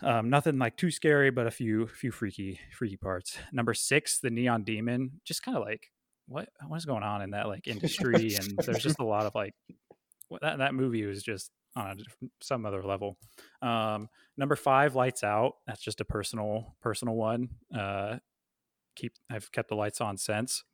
um, 0.02 0.30
nothing 0.30 0.58
like 0.58 0.76
too 0.76 0.90
scary, 0.90 1.30
but 1.30 1.46
a 1.46 1.50
few 1.50 1.86
few 1.86 2.10
freaky 2.10 2.60
freaky 2.76 2.96
parts. 2.96 3.38
Number 3.52 3.74
six, 3.74 4.20
the 4.20 4.30
Neon 4.30 4.64
Demon, 4.64 5.20
just 5.24 5.42
kind 5.42 5.56
of 5.56 5.64
like 5.64 5.90
what 6.26 6.48
what 6.66 6.76
is 6.76 6.84
going 6.84 7.02
on 7.02 7.22
in 7.22 7.30
that 7.30 7.48
like 7.48 7.66
industry, 7.66 8.34
and 8.34 8.58
there's 8.58 8.82
just 8.82 9.00
a 9.00 9.04
lot 9.04 9.26
of 9.26 9.34
like 9.34 9.54
what, 10.28 10.42
that 10.42 10.58
that 10.58 10.74
movie 10.74 11.04
was 11.04 11.22
just 11.22 11.50
on 11.76 12.00
a 12.00 12.26
some 12.40 12.64
other 12.64 12.82
level. 12.82 13.16
Um, 13.62 14.08
number 14.36 14.56
five, 14.56 14.94
Lights 14.94 15.24
Out. 15.24 15.54
That's 15.66 15.82
just 15.82 16.00
a 16.00 16.04
personal 16.04 16.76
personal 16.80 17.14
one. 17.14 17.48
Uh, 17.74 18.18
keep 18.96 19.14
I've 19.30 19.50
kept 19.52 19.68
the 19.68 19.76
lights 19.76 20.00
on 20.00 20.16
since. 20.16 20.64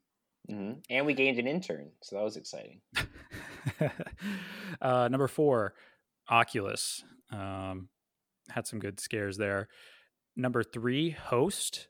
Mhm. 0.50 0.82
And 0.90 1.06
we 1.06 1.14
gained 1.14 1.38
an 1.38 1.46
intern, 1.46 1.90
so 2.02 2.16
that 2.16 2.22
was 2.22 2.36
exciting. 2.36 2.82
uh, 4.82 5.08
number 5.08 5.28
four, 5.28 5.74
Oculus. 6.28 7.02
Um, 7.32 7.88
had 8.50 8.66
some 8.66 8.78
good 8.78 9.00
scares 9.00 9.36
there. 9.36 9.68
Number 10.36 10.62
three, 10.62 11.10
Host. 11.10 11.88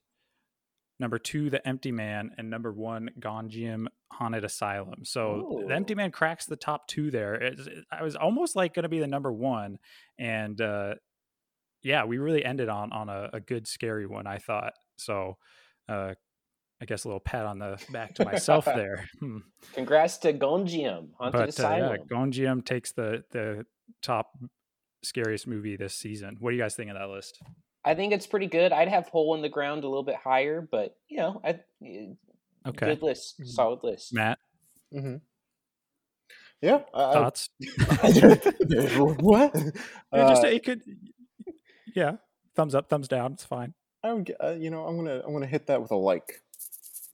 Number 1.01 1.19
two, 1.19 1.51
The 1.51 1.67
Empty 1.67 1.91
Man, 1.91 2.31
and 2.39 2.49
number 2.49 2.73
one, 2.73 3.11
Gonjiam 3.19 3.87
Haunted 4.13 4.45
Asylum. 4.45 5.05
So 5.05 5.65
The 5.67 5.75
Empty 5.75 5.97
Man 5.97 6.13
cracks 6.13 6.47
the 6.47 6.55
top 6.57 6.87
two 6.87 7.11
there. 7.11 7.35
It's- 7.35 7.67
it- 7.67 7.85
I 7.91 8.05
was 8.05 8.15
almost 8.15 8.55
like 8.55 8.75
going 8.75 8.85
to 8.85 8.89
be 8.89 9.01
the 9.01 9.09
number 9.09 9.33
one, 9.33 9.79
and 10.19 10.61
uh, 10.61 10.95
yeah, 11.83 12.05
we 12.05 12.19
really 12.19 12.45
ended 12.45 12.69
on 12.69 12.93
on 12.93 13.09
a, 13.09 13.29
a 13.33 13.41
good 13.41 13.67
scary 13.67 14.07
one. 14.07 14.27
I 14.29 14.39
thought 14.39 14.75
so. 14.97 15.37
Uh, 15.89 16.15
I 16.81 16.87
guess 16.87 17.05
a 17.05 17.09
little 17.09 17.21
pat 17.21 17.47
on 17.47 17.59
the 17.59 17.83
back 17.91 18.15
to 18.17 18.25
myself 18.25 18.65
there. 18.67 19.09
Hmm 19.21 19.39
Congrats 19.75 20.19
to 20.19 20.33
Gonjiam, 20.33 21.09
Haunted 21.19 21.33
but 21.33 21.41
uh, 21.41 21.43
yeah, 21.43 21.49
Asylum. 21.49 21.99
Gonjiam 22.09 22.65
takes 22.65 22.93
the 22.93 23.25
the 23.33 23.65
top 24.01 24.31
scariest 25.05 25.47
movie 25.47 25.77
this 25.77 25.95
season. 25.95 26.37
What 26.41 26.51
do 26.51 26.57
you 26.57 26.63
guys 26.63 26.75
think 26.75 26.91
of 26.91 26.97
that 26.99 27.09
list? 27.09 27.39
I 27.85 27.95
think 27.95 28.13
it's 28.13 28.27
pretty 28.27 28.47
good. 28.47 28.73
I'd 28.73 28.89
have 28.89 29.09
Hole 29.09 29.35
in 29.35 29.43
the 29.43 29.49
Ground 29.49 29.85
a 29.85 29.89
little 29.89 30.03
bit 30.05 30.17
higher, 30.17 30.61
but 30.71 30.97
you 31.09 31.19
know, 31.19 31.41
I, 31.45 31.61
eh, 31.85 32.07
Okay, 32.67 32.87
good 32.87 33.03
list, 33.03 33.39
Mhm. 33.41 33.47
solid 33.49 33.81
list. 33.85 34.15
Matt, 34.15 34.39
mm-hmm. 34.95 35.17
Yeah. 36.63 36.81
I, 36.95 37.03
I- 37.03 37.13
thoughts? 37.13 37.51
what? 38.97 39.55
Yeah, 39.55 40.29
just 40.29 40.45
Uh, 40.45 40.49
it 40.49 40.65
could, 40.65 40.81
yeah, 41.95 42.17
thumbs 42.57 42.75
up, 42.75 42.89
thumbs 42.89 43.07
down. 43.09 43.33
It's 43.35 43.45
fine. 43.45 43.75
I 44.03 44.13
would, 44.15 44.27
g- 44.27 44.35
uh, 44.41 44.53
you 44.53 44.71
know, 44.71 44.87
I'm 44.87 44.97
gonna 44.97 45.23
I'm 45.27 45.33
gonna 45.33 45.47
hit 45.47 45.67
that 45.67 45.81
with 45.83 45.91
a 45.91 45.97
like. 45.97 46.41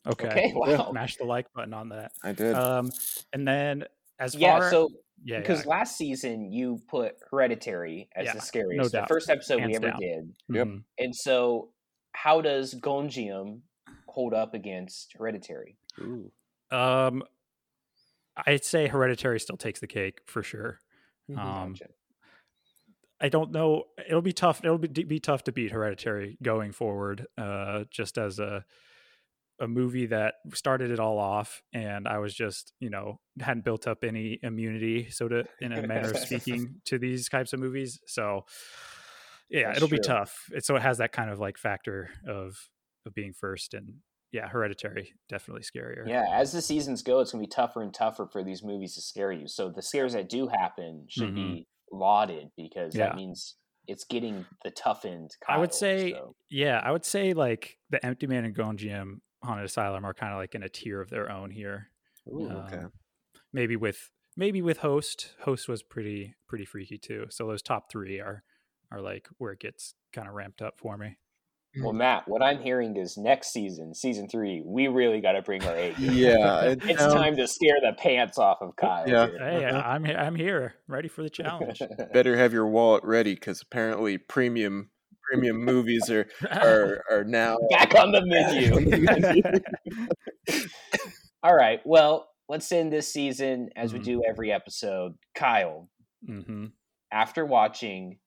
Okay, 0.07 0.29
Okay, 0.29 0.53
wow. 0.55 0.93
mash 0.93 1.17
the 1.17 1.25
like 1.25 1.53
button 1.53 1.75
on 1.75 1.91
that. 1.91 2.13
I 2.23 2.33
did. 2.33 2.55
Um, 2.55 2.91
and 3.33 3.47
then 3.47 3.85
as 4.19 4.35
Yeah, 4.35 4.59
far 4.59 4.71
so 4.71 4.89
yeah, 5.25 5.41
because 5.41 5.65
yeah. 5.65 5.71
last 5.71 5.97
season 5.97 6.53
you 6.53 6.81
put 6.89 7.17
Hereditary 7.31 8.09
as 8.17 8.27
Yeah, 8.27 8.33
the 8.33 8.39
no 8.39 8.45
scariest, 8.45 8.93
the 8.93 9.05
first 9.09 9.29
episode 9.31 9.65
we 9.65 9.75
ever 9.77 9.89
down. 9.91 10.01
did. 10.01 10.35
Yep. 10.49 10.67
Mhm. 10.67 10.85
And 10.99 11.15
so, 11.17 11.73
how 12.13 12.41
does 12.41 12.75
Gonjiam 12.75 13.61
hold 14.07 14.35
up 14.35 14.55
against 14.55 15.15
Hereditary? 15.17 15.77
Ooh. 16.01 16.31
Um, 16.71 17.23
I'd 18.47 18.65
say 18.65 18.87
Hereditary 18.89 19.41
still 19.41 19.57
takes 19.57 19.81
the 19.81 19.87
cake 19.87 20.21
for 20.27 20.43
sure. 20.43 20.81
Mhm. 21.31 21.39
Um, 21.39 21.73
Gotcha. 21.73 21.91
I 23.21 23.29
don't 23.29 23.53
know. 23.53 23.85
It'll 24.09 24.23
be 24.23 24.33
tough. 24.33 24.65
It'll 24.65 24.79
be, 24.79 24.89
be 24.89 25.21
tough 25.21 25.45
to 25.45 25.53
beat 25.53 25.73
Hereditary 25.73 26.39
going 26.43 26.73
forward. 26.73 27.27
Uh, 27.37 27.85
just 27.91 28.17
as 28.17 28.39
a 28.39 28.65
a 29.61 29.69
movie 29.69 30.07
that 30.07 30.35
started 30.55 30.91
it 30.91 30.99
all 30.99 31.19
off, 31.19 31.63
and 31.73 32.09
I 32.09 32.19
was 32.19 32.35
just, 32.35 32.73
you 32.81 32.91
know, 32.91 33.21
hadn't 33.41 33.65
built 33.65 33.87
up 33.87 34.05
any 34.05 34.39
immunity, 34.43 35.11
so 35.11 35.29
to 35.29 35.45
in 35.61 35.73
a 35.73 35.87
manner 35.87 36.11
of 36.11 36.19
speaking, 36.19 36.81
to 36.87 36.99
these 36.99 37.29
types 37.29 37.53
of 37.53 37.61
movies. 37.61 38.01
So, 38.07 38.47
yeah, 39.51 39.67
That's 39.67 39.79
it'll 39.79 39.89
be 39.89 39.99
tough. 39.99 40.47
It, 40.53 40.65
so 40.65 40.77
it 40.77 40.83
has 40.83 40.99
that 40.99 41.13
kind 41.13 41.31
of 41.31 41.39
like 41.39 41.59
factor 41.59 42.11
of 42.27 42.57
of 43.07 43.15
being 43.15 43.33
first, 43.33 43.75
and 43.75 43.95
yeah, 44.33 44.49
Hereditary 44.49 45.13
definitely 45.29 45.63
scarier. 45.63 46.07
Yeah, 46.07 46.25
as 46.33 46.53
the 46.53 46.63
seasons 46.63 47.03
go, 47.03 47.21
it's 47.21 47.33
gonna 47.33 47.43
be 47.43 47.49
tougher 47.49 47.83
and 47.83 47.93
tougher 47.93 48.29
for 48.31 48.43
these 48.43 48.63
movies 48.63 48.95
to 48.95 49.01
scare 49.01 49.33
you. 49.33 49.49
So 49.49 49.69
the 49.69 49.83
scares 49.83 50.13
that 50.13 50.29
do 50.29 50.49
happen 50.49 51.07
should 51.09 51.35
be 51.35 51.67
lauded 51.93 52.51
because 52.57 52.93
Mm-hmm. 52.95 52.99
Yeah. 52.99 53.07
that 53.09 53.17
means 53.17 53.57
it's 53.87 54.05
getting 54.05 54.47
the 54.65 54.71
toughened. 54.71 55.31
Kind 55.45 55.49
of 55.49 55.57
I 55.57 55.59
would 55.59 55.75
say, 55.75 56.13
so. 56.13 56.35
yeah, 56.49 56.81
I 56.83 56.93
would 56.93 57.05
say 57.05 57.33
like 57.33 57.77
the 57.91 58.05
Empty 58.05 58.27
Man 58.29 58.45
and 58.45 58.55
Gonjiam 58.55 59.21
Haunted 59.43 59.65
Asylum 59.67 60.05
are 60.05 60.15
kind 60.15 60.33
of 60.33 60.39
like 60.39 60.55
in 60.55 60.63
a 60.63 60.69
tier 60.69 61.01
of 61.01 61.11
their 61.11 61.31
own 61.31 61.51
here. 61.51 61.89
Ooh, 62.29 62.49
Um, 62.51 62.57
okay. 62.57 62.83
Maybe 63.53 63.77
with 63.77 64.11
maybe 64.37 64.63
with 64.63 64.79
Host. 64.79 65.35
Host 65.43 65.69
was 65.69 65.83
pretty 65.83 66.35
pretty 66.49 66.65
freaky 66.65 66.99
too. 66.99 67.27
So 67.31 67.47
those 67.47 67.63
top 67.63 67.91
three 67.91 68.21
are 68.21 68.43
are 68.93 69.01
like 69.01 69.29
where 69.39 69.53
it 69.53 69.61
gets 69.61 69.95
kind 70.13 70.29
of 70.29 70.35
ramped 70.35 70.61
up 70.63 70.75
for 70.79 70.97
me. 70.97 71.17
Well, 71.81 71.93
Matt, 71.93 72.27
what 72.27 72.43
I'm 72.43 72.61
hearing 72.61 72.97
is 72.97 73.17
next 73.17 73.53
season, 73.53 73.95
season 73.95 74.29
three, 74.29 74.61
we 74.67 74.89
really 74.89 75.21
got 75.21 75.33
to 75.33 75.43
bring 75.43 75.65
our 75.65 75.77
A. 75.77 75.95
Yeah, 75.99 76.63
it 76.63 76.81
it's 76.89 76.99
sounds- 76.99 77.15
time 77.15 77.37
to 77.37 77.47
scare 77.47 77.77
the 77.81 77.93
pants 77.97 78.39
off 78.39 78.59
of 78.61 78.75
Kyle. 78.75 79.09
Yeah. 79.09 79.27
here. 79.29 79.39
Hey, 79.39 79.65
I'm 79.67 80.03
he- 80.05 80.15
I'm 80.15 80.35
here, 80.35 80.75
ready 80.89 81.07
for 81.09 81.23
the 81.23 81.31
challenge. 81.31 81.81
Better 82.13 82.37
have 82.37 82.53
your 82.53 82.67
wallet 82.67 83.05
ready 83.05 83.35
because 83.35 83.63
apparently 83.63 84.19
premium 84.29 84.91
premium 85.31 85.65
movies 85.65 86.11
are 86.11 86.27
are 86.51 87.03
are 87.11 87.25
now 87.25 87.57
Back 87.71 87.95
on 87.95 88.13
the 88.13 88.23
menu. 88.25 89.61
All 91.43 91.55
right. 91.55 91.81
Well, 91.85 92.29
let's 92.49 92.71
end 92.73 92.93
this 92.93 93.09
season 93.13 93.71
as 93.77 93.93
we 93.93 94.01
Mhm. 94.01 94.05
do 94.05 94.23
every 94.29 94.53
episode. 94.53 95.15
Kyle, 95.35 95.89
hmm 96.27 96.67
after 97.13 97.45
watching 97.45 98.19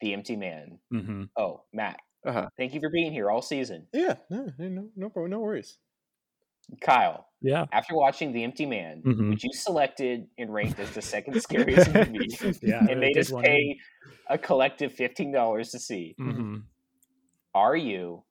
The 0.00 0.12
Empty 0.14 0.36
Man, 0.36 0.78
hmm 0.90 1.24
oh, 1.38 1.64
Matt, 1.72 1.98
Uh-huh. 2.26 2.48
thank 2.58 2.74
you 2.74 2.80
for 2.80 2.90
being 2.90 3.12
here 3.12 3.30
all 3.30 3.42
season. 3.42 3.86
yeah 3.92 4.16
no 4.30 4.52
no 4.58 4.68
no 4.68 4.90
no, 4.96 5.26
no 5.26 5.40
worries. 5.40 5.78
Kyle, 6.80 7.26
Yeah. 7.42 7.64
after 7.72 7.94
watching 7.94 8.32
The 8.32 8.44
Empty 8.44 8.66
Man, 8.66 9.02
Mhm. 9.04 9.30
which 9.30 9.44
you 9.44 9.50
selected 9.52 10.28
and 10.38 10.52
ranked 10.52 10.78
as 10.78 10.90
the 10.92 11.02
second 11.02 11.40
scariest 11.42 11.92
movie, 11.92 12.28
Yeah, 12.62 12.86
and 12.88 13.00
made 13.00 13.16
us 13.16 13.30
pay 13.30 13.78
a 14.28 14.36
collective 14.38 14.92
$15 14.94 15.70
to 15.72 15.78
see, 15.78 16.14
hmm 16.18 16.58
are 17.52 17.74
you 17.76 18.22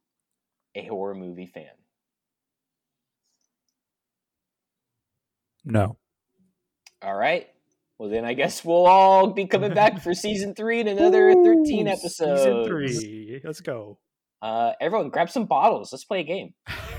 a 0.76 0.86
horror 0.86 1.14
movie 1.16 1.48
fan? 1.48 1.66
No. 5.66 5.98
All 7.02 7.16
right. 7.16 7.48
Well, 7.98 8.10
then 8.10 8.24
I 8.24 8.34
guess 8.34 8.64
we'll 8.64 8.86
all 8.88 9.28
be 9.34 9.46
coming 9.46 9.74
back 9.74 10.02
for 10.02 10.14
season 10.14 10.56
three 10.56 10.80
and 10.80 10.88
another 10.90 11.34
13 11.34 11.88
episodes. 11.88 12.44
Season 12.44 12.64
three. 12.66 13.42
Let's 13.44 13.60
go. 13.62 14.00
Uh, 14.42 14.72
everyone, 14.80 15.10
grab 15.10 15.30
some 15.30 15.46
bottles. 15.46 15.92
Let's 15.92 16.06
play 16.06 16.22
a 16.22 16.24
game. 16.24 16.54